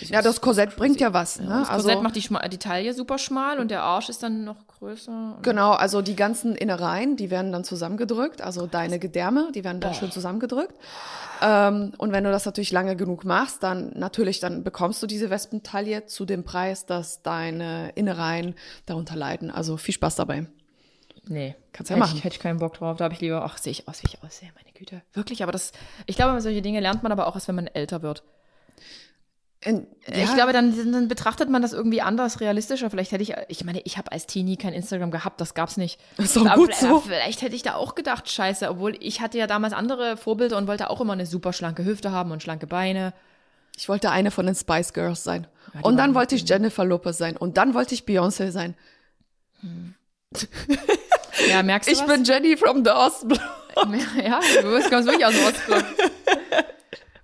ja, 0.00 0.20
das 0.22 0.40
Korsett 0.40 0.76
bringt 0.76 0.98
ja 1.00 1.12
was. 1.12 1.38
Ne? 1.38 1.46
Das 1.46 1.68
also, 1.68 1.88
Korsett 1.88 2.02
macht 2.02 2.16
die, 2.16 2.48
die 2.50 2.58
Taille 2.58 2.92
super 2.94 3.18
schmal 3.18 3.58
und 3.60 3.70
der 3.70 3.82
Arsch 3.82 4.08
ist 4.08 4.22
dann 4.22 4.44
noch 4.44 4.65
größer. 4.78 5.38
Genau, 5.42 5.72
also 5.72 6.02
die 6.02 6.16
ganzen 6.16 6.54
Innereien, 6.54 7.16
die 7.16 7.30
werden 7.30 7.52
dann 7.52 7.64
zusammengedrückt, 7.64 8.42
also 8.42 8.66
deine 8.66 8.98
Gedärme, 8.98 9.50
die 9.54 9.64
werden 9.64 9.80
dann 9.80 9.94
schön 9.94 10.10
zusammengedrückt. 10.10 10.74
Ähm, 11.42 11.92
und 11.98 12.12
wenn 12.12 12.24
du 12.24 12.30
das 12.30 12.46
natürlich 12.46 12.72
lange 12.72 12.96
genug 12.96 13.24
machst, 13.24 13.62
dann 13.62 13.92
natürlich, 13.94 14.40
dann 14.40 14.64
bekommst 14.64 15.02
du 15.02 15.06
diese 15.06 15.30
Wespentaille 15.30 16.06
zu 16.06 16.24
dem 16.24 16.44
Preis, 16.44 16.86
dass 16.86 17.22
deine 17.22 17.90
Innereien 17.94 18.54
darunter 18.86 19.16
leiden. 19.16 19.50
Also 19.50 19.76
viel 19.76 19.94
Spaß 19.94 20.16
dabei. 20.16 20.46
Nee. 21.28 21.56
Kannst 21.72 21.90
ja 21.90 21.96
hätte 21.96 22.00
machen. 22.00 22.16
Ich, 22.18 22.24
hätte 22.24 22.36
ich 22.36 22.40
keinen 22.40 22.58
Bock 22.58 22.74
drauf. 22.74 22.96
Da 22.96 23.04
habe 23.04 23.14
ich 23.14 23.20
lieber, 23.20 23.44
ach, 23.44 23.58
sehe 23.58 23.72
ich 23.72 23.88
aus, 23.88 24.02
wie 24.02 24.06
ich 24.06 24.22
aussehe, 24.22 24.50
meine 24.54 24.72
Güte. 24.72 25.02
Wirklich, 25.12 25.42
aber 25.42 25.52
das, 25.52 25.72
ich 26.06 26.16
glaube, 26.16 26.40
solche 26.40 26.62
Dinge 26.62 26.80
lernt 26.80 27.02
man 27.02 27.12
aber 27.12 27.26
auch 27.26 27.34
erst, 27.34 27.48
wenn 27.48 27.56
man 27.56 27.66
älter 27.66 28.02
wird. 28.02 28.22
In, 29.66 29.84
Ich 30.06 30.32
glaube, 30.32 30.52
dann, 30.52 30.92
dann 30.92 31.08
betrachtet 31.08 31.50
man 31.50 31.60
das 31.60 31.72
irgendwie 31.72 32.00
anders, 32.00 32.40
realistischer. 32.40 32.88
Vielleicht 32.88 33.10
hätte 33.10 33.24
ich, 33.24 33.34
ich 33.48 33.64
meine, 33.64 33.80
ich 33.80 33.98
habe 33.98 34.12
als 34.12 34.26
Teenie 34.26 34.56
kein 34.56 34.72
Instagram 34.72 35.10
gehabt, 35.10 35.40
das 35.40 35.54
gab's 35.54 35.76
nicht. 35.76 35.98
Ist 36.18 36.36
doch 36.36 36.54
gut 36.54 36.72
so. 36.72 37.00
Vielleicht 37.00 37.42
hätte 37.42 37.56
ich 37.56 37.62
da 37.62 37.74
auch 37.74 37.96
gedacht, 37.96 38.30
scheiße, 38.30 38.70
obwohl 38.70 38.96
ich 39.00 39.20
hatte 39.20 39.38
ja 39.38 39.48
damals 39.48 39.74
andere 39.74 40.16
Vorbilder 40.16 40.56
und 40.56 40.68
wollte 40.68 40.88
auch 40.88 41.00
immer 41.00 41.14
eine 41.14 41.26
super 41.26 41.52
schlanke 41.52 41.84
Hüfte 41.84 42.12
haben 42.12 42.30
und 42.30 42.44
schlanke 42.44 42.68
Beine. 42.68 43.12
Ich 43.76 43.88
wollte 43.88 44.10
eine 44.10 44.30
von 44.30 44.46
den 44.46 44.54
Spice 44.54 44.92
Girls 44.92 45.24
sein. 45.24 45.48
die 45.74 45.82
und 45.82 45.96
dann 45.96 46.14
wollte 46.14 46.36
ich 46.36 46.48
Jennifer 46.48 46.84
Lopez 46.84 47.18
sein. 47.18 47.36
Und 47.36 47.56
dann 47.56 47.74
wollte 47.74 47.94
ich 47.94 48.04
Beyoncé 48.04 48.52
sein. 48.52 48.76
Ja, 51.48 51.62
merkst 51.64 51.88
du 51.88 51.92
Ich 51.92 52.00
was? 52.00 52.06
bin 52.06 52.22
Jenny 52.24 52.56
from 52.56 52.84
the 52.84 52.90
Ostblock. 52.90 53.40
ja, 54.24 54.40
du 54.62 54.88
kommst 54.88 55.08
wirklich 55.08 55.26
aus 55.26 55.34
dem 55.34 55.44
Ostblock. 55.44 55.84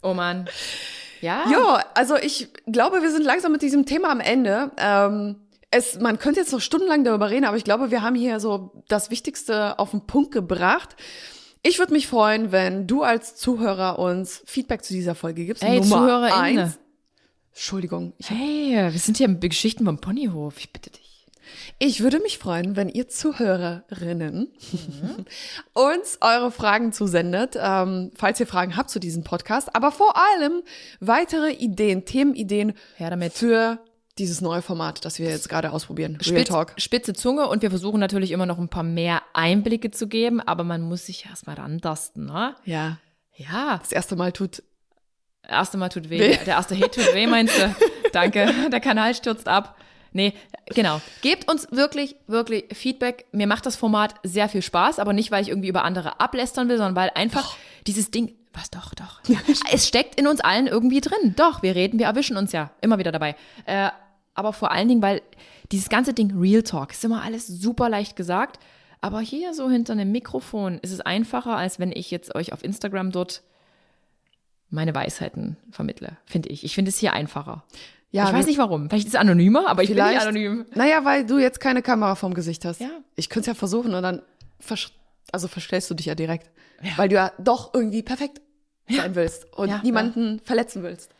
Oh 0.03 0.13
Mann. 0.13 0.49
Ja. 1.23 1.45
Ja, 1.51 1.85
also 1.95 2.17
ich 2.17 2.49
glaube, 2.67 3.01
wir 3.03 3.11
sind 3.11 3.25
langsam 3.25 3.53
mit 3.53 3.63
diesem 3.63 3.87
Thema 3.87 4.11
am 4.11 4.21
Ende. 4.21 4.71
Ähm, 4.77 5.37
es, 5.71 5.99
man 5.99 6.19
könnte 6.19 6.41
jetzt 6.41 6.53
noch 6.53 6.61
stundenlang 6.61 7.05
darüber 7.05 7.31
reden, 7.31 7.47
aber 7.47 7.57
ich 7.57 7.65
glaube, 7.65 7.91
wir 7.91 8.03
haben 8.03 8.15
hier 8.15 8.41
so 8.41 8.83
das 8.89 9.11
Wichtigste 9.11 9.79
auf 9.79 9.93
den 9.93 10.07
Punkt 10.07 10.33
gebracht. 10.33 10.97
Ich 11.63 11.79
würde 11.79 11.93
mich 11.93 12.09
freuen, 12.09 12.53
wenn 12.53 12.87
du 12.87 13.03
als 13.03 13.37
Zuhörer 13.37 13.99
uns 13.99 14.43
Feedback 14.45 14.85
zu 14.85 14.93
dieser 14.93 15.15
Folge 15.15 15.47
gibst. 15.47 15.63
Hey, 15.63 15.81
Nummer 15.81 15.97
ZuhörerInnen. 15.97 16.65
eins. 16.65 16.79
Entschuldigung. 17.53 18.15
Hey, 18.23 18.89
wir 18.91 18.99
sind 18.99 19.17
hier 19.19 19.29
mit 19.29 19.41
Geschichten 19.43 19.85
vom 19.85 19.99
Ponyhof. 19.99 20.59
Ich 20.59 20.73
bitte 20.73 20.91
dich. 20.91 21.02
Ich 21.79 22.03
würde 22.03 22.19
mich 22.21 22.39
freuen, 22.39 22.77
wenn 22.77 22.89
ihr 22.89 23.09
Zuhörerinnen 23.09 24.53
Mhm. 24.73 25.25
uns 25.75 26.19
eure 26.21 26.51
Fragen 26.51 26.93
zusendet, 26.93 27.57
ähm, 27.61 28.11
falls 28.15 28.39
ihr 28.41 28.47
Fragen 28.47 28.77
habt 28.77 28.91
zu 28.91 28.99
diesem 29.01 29.25
Podcast, 29.25 29.75
aber 29.75 29.93
vor 29.93 30.15
allem 30.17 30.63
weitere 31.01 31.53
Ideen, 31.53 32.05
Themenideen 32.05 32.75
Her 32.97 33.11
damit. 33.11 33.33
für 33.33 33.79
dieses 34.19 34.41
neue 34.43 34.61
Format, 34.63 35.05
das 35.07 35.19
wir 35.19 35.29
jetzt 35.31 35.49
gerade 35.49 35.73
ausprobieren. 35.73 36.13
Real 36.17 36.25
Spitz, 36.25 36.49
Talk. 36.49 36.75
Spitze 36.77 37.15
Zunge 37.15 37.49
und 37.49 37.63
wir 37.63 37.71
versuchen 37.71 37.99
natürlich 37.99 38.31
immer 38.31 38.45
noch 38.47 38.59
ein 38.59 38.69
paar 38.69 38.83
mehr 38.83 39.23
Einblicke 39.33 39.91
zu 39.91 40.07
geben, 40.07 40.41
aber 40.41 40.65
man 40.65 40.83
muss 40.83 41.07
sich 41.07 41.25
erstmal 41.27 41.57
rantasten, 41.57 42.27
ne? 42.27 42.55
Ja. 42.65 42.99
Ja, 43.35 43.79
Das 43.79 43.91
erste 43.93 44.15
Mal 44.15 44.33
tut. 44.33 44.63
das 45.43 45.51
erste 45.51 45.79
Mal 45.79 45.89
tut 45.89 46.11
weh. 46.11 46.19
Weh. 46.21 46.37
Der 46.45 46.55
erste 46.57 46.75
Hit 46.75 46.95
tut 46.95 47.15
weh, 47.15 47.27
meinst 47.27 47.57
du? 47.59 47.75
Danke, 48.13 48.53
der 48.71 48.81
Kanal 48.81 49.15
stürzt 49.15 49.49
ab. 49.49 49.77
Nee, 50.13 50.35
genau. 50.67 51.01
Gebt 51.23 51.51
uns 51.51 51.69
wirklich, 51.71 52.17
wirklich 52.27 52.65
Feedback. 52.73 53.27
Mir 53.33 53.47
macht 53.47 53.67
das 53.67 53.77
Format 53.77 54.15
sehr 54.23 54.49
viel 54.49 54.63
Spaß, 54.63 54.99
aber 54.99 55.13
nicht, 55.13 55.31
weil 55.31 55.43
ich 55.43 55.49
irgendwie 55.49 55.69
über 55.69 55.85
andere 55.85 56.21
ablästern 56.21 56.69
will, 56.69 56.77
sondern 56.77 56.97
weil 56.97 57.11
einfach 57.15 57.57
dieses 57.87 58.11
Ding, 58.11 58.35
was 58.53 58.71
doch, 58.71 58.95
doch. 58.95 59.21
es 59.73 59.89
steckt 59.89 60.21
in 60.21 60.27
uns 60.27 60.41
allen 60.41 60.67
irgendwie 60.67 61.01
drin. 61.01 61.35
Doch, 61.37 61.63
wir 61.63 61.75
reden, 61.75 61.99
wir 61.99 62.07
erwischen 62.07 62.37
uns 62.37 62.53
ja 62.53 62.71
immer 62.81 62.99
wieder 62.99 63.13
dabei. 63.13 63.37
Äh, 63.65 63.91
aber 64.35 64.53
vor 64.53 64.71
allen 64.71 64.89
Dingen, 64.89 65.03
weil 65.03 65.23
dieses 65.71 65.89
ganze 65.89 66.13
Ding 66.13 66.39
Real 66.39 66.63
Talk 66.63 66.93
ist 66.93 67.05
immer 67.05 67.23
alles 67.23 67.47
super 67.47 67.89
leicht 67.89 68.17
gesagt. 68.17 68.59
Aber 69.01 69.21
hier 69.21 69.53
so 69.53 69.69
hinter 69.69 69.95
einem 69.95 70.13
Mikrofon 70.13 70.79
ist 70.79 70.93
es 70.93 71.01
einfacher, 71.01 71.57
als 71.57 71.79
wenn 71.79 71.91
ich 71.91 72.11
jetzt 72.11 72.35
euch 72.35 72.53
auf 72.53 72.63
Instagram 72.63 73.11
dort 73.11 73.43
meine 74.71 74.95
Weisheiten 74.95 75.57
vermittle, 75.71 76.17
finde 76.25 76.49
ich. 76.49 76.65
Ich 76.65 76.75
finde 76.75 76.91
es 76.91 76.99
hier 76.99 77.13
einfacher. 77.13 77.65
Ja, 78.13 78.29
ich 78.29 78.33
weiß 78.35 78.47
nicht 78.47 78.59
warum. 78.59 78.89
Vielleicht 78.91 79.07
ist 79.09 79.15
es 79.15 79.21
anonymer, 79.21 79.67
aber 79.69 79.83
ich 79.83 79.89
bin 79.95 80.05
nicht 80.05 80.21
anonym. 80.21 80.67
Naja, 80.75 81.05
weil 81.05 81.25
du 81.27 81.39
jetzt 81.39 81.61
keine 81.61 81.83
Kamera 81.83 82.15
vorm 82.15 82.35
Gesicht 82.35 82.65
hast. 82.65 82.81
Ja. 82.81 82.91
Ich 83.17 83.29
könnte 83.31 83.51
es 83.51 83.57
ja 83.57 83.59
versuchen 83.59 83.95
und 83.95 84.03
dann 84.03 84.23
versch 84.61 84.93
also 85.33 85.49
verstellst 85.49 85.89
du 85.91 85.95
dich 85.95 86.07
ja 86.07 86.15
direkt. 86.15 86.51
Weil 86.97 87.09
du 87.09 87.15
ja 87.15 87.33
doch 87.39 87.73
irgendwie 87.73 88.03
perfekt 88.03 88.41
sein 88.89 89.15
willst 89.15 89.51
und 89.57 89.71
Ja, 89.71 89.81
niemanden 89.83 90.41
verletzen 90.41 90.83
willst. 90.83 91.11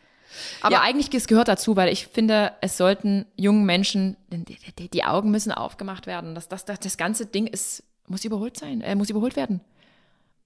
Aber 0.61 0.75
Ja. 0.75 0.81
eigentlich 0.81 1.11
es 1.13 1.25
gehört 1.25 1.47
dazu, 1.47 1.75
weil 1.75 1.91
ich 1.91 2.07
finde, 2.07 2.51
es 2.61 2.77
sollten 2.77 3.25
jungen 3.37 3.65
Menschen, 3.65 4.17
die, 4.29 4.57
die, 4.77 4.89
die 4.89 5.03
Augen 5.03 5.31
müssen 5.31 5.51
aufgemacht 5.51 6.05
werden. 6.05 6.35
Das, 6.35 6.47
das, 6.47 6.65
das, 6.65 6.79
das 6.79 6.97
ganze 6.97 7.25
Ding 7.25 7.47
ist, 7.47 7.83
muss 8.07 8.23
überholt 8.25 8.57
sein, 8.57 8.81
äh, 8.81 8.93
muss 8.93 9.09
überholt 9.09 9.35
werden. 9.35 9.61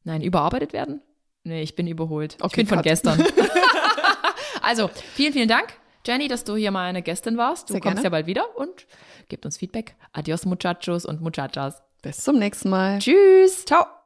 Nein, 0.05 0.21
überarbeitet 0.21 0.71
werden? 0.71 1.01
Nee, 1.43 1.61
ich 1.63 1.75
bin 1.75 1.87
überholt. 1.87 2.35
ich 2.37 2.43
Okay, 2.43 2.57
bin 2.61 2.67
von 2.67 2.77
cut. 2.77 2.85
gestern. 2.85 3.21
also, 4.61 4.89
vielen, 5.15 5.33
vielen 5.33 5.49
Dank. 5.49 5.73
Jenny, 6.07 6.29
dass 6.29 6.45
du 6.45 6.55
hier 6.55 6.71
mal 6.71 6.85
eine 6.87 7.01
Gästin 7.01 7.37
warst. 7.37 7.69
Du 7.69 7.73
Sehr 7.73 7.81
kommst 7.81 7.97
gerne. 7.97 8.05
ja 8.05 8.09
bald 8.11 8.27
wieder 8.27 8.57
und 8.57 8.87
gebt 9.27 9.45
uns 9.45 9.57
Feedback. 9.57 9.95
Adios, 10.13 10.45
Muchachos 10.45 11.05
und 11.05 11.21
Muchachas. 11.21 11.83
Bis 12.01 12.19
zum 12.19 12.39
nächsten 12.39 12.69
Mal. 12.69 12.99
Tschüss. 12.99 13.65
Ciao. 13.65 13.87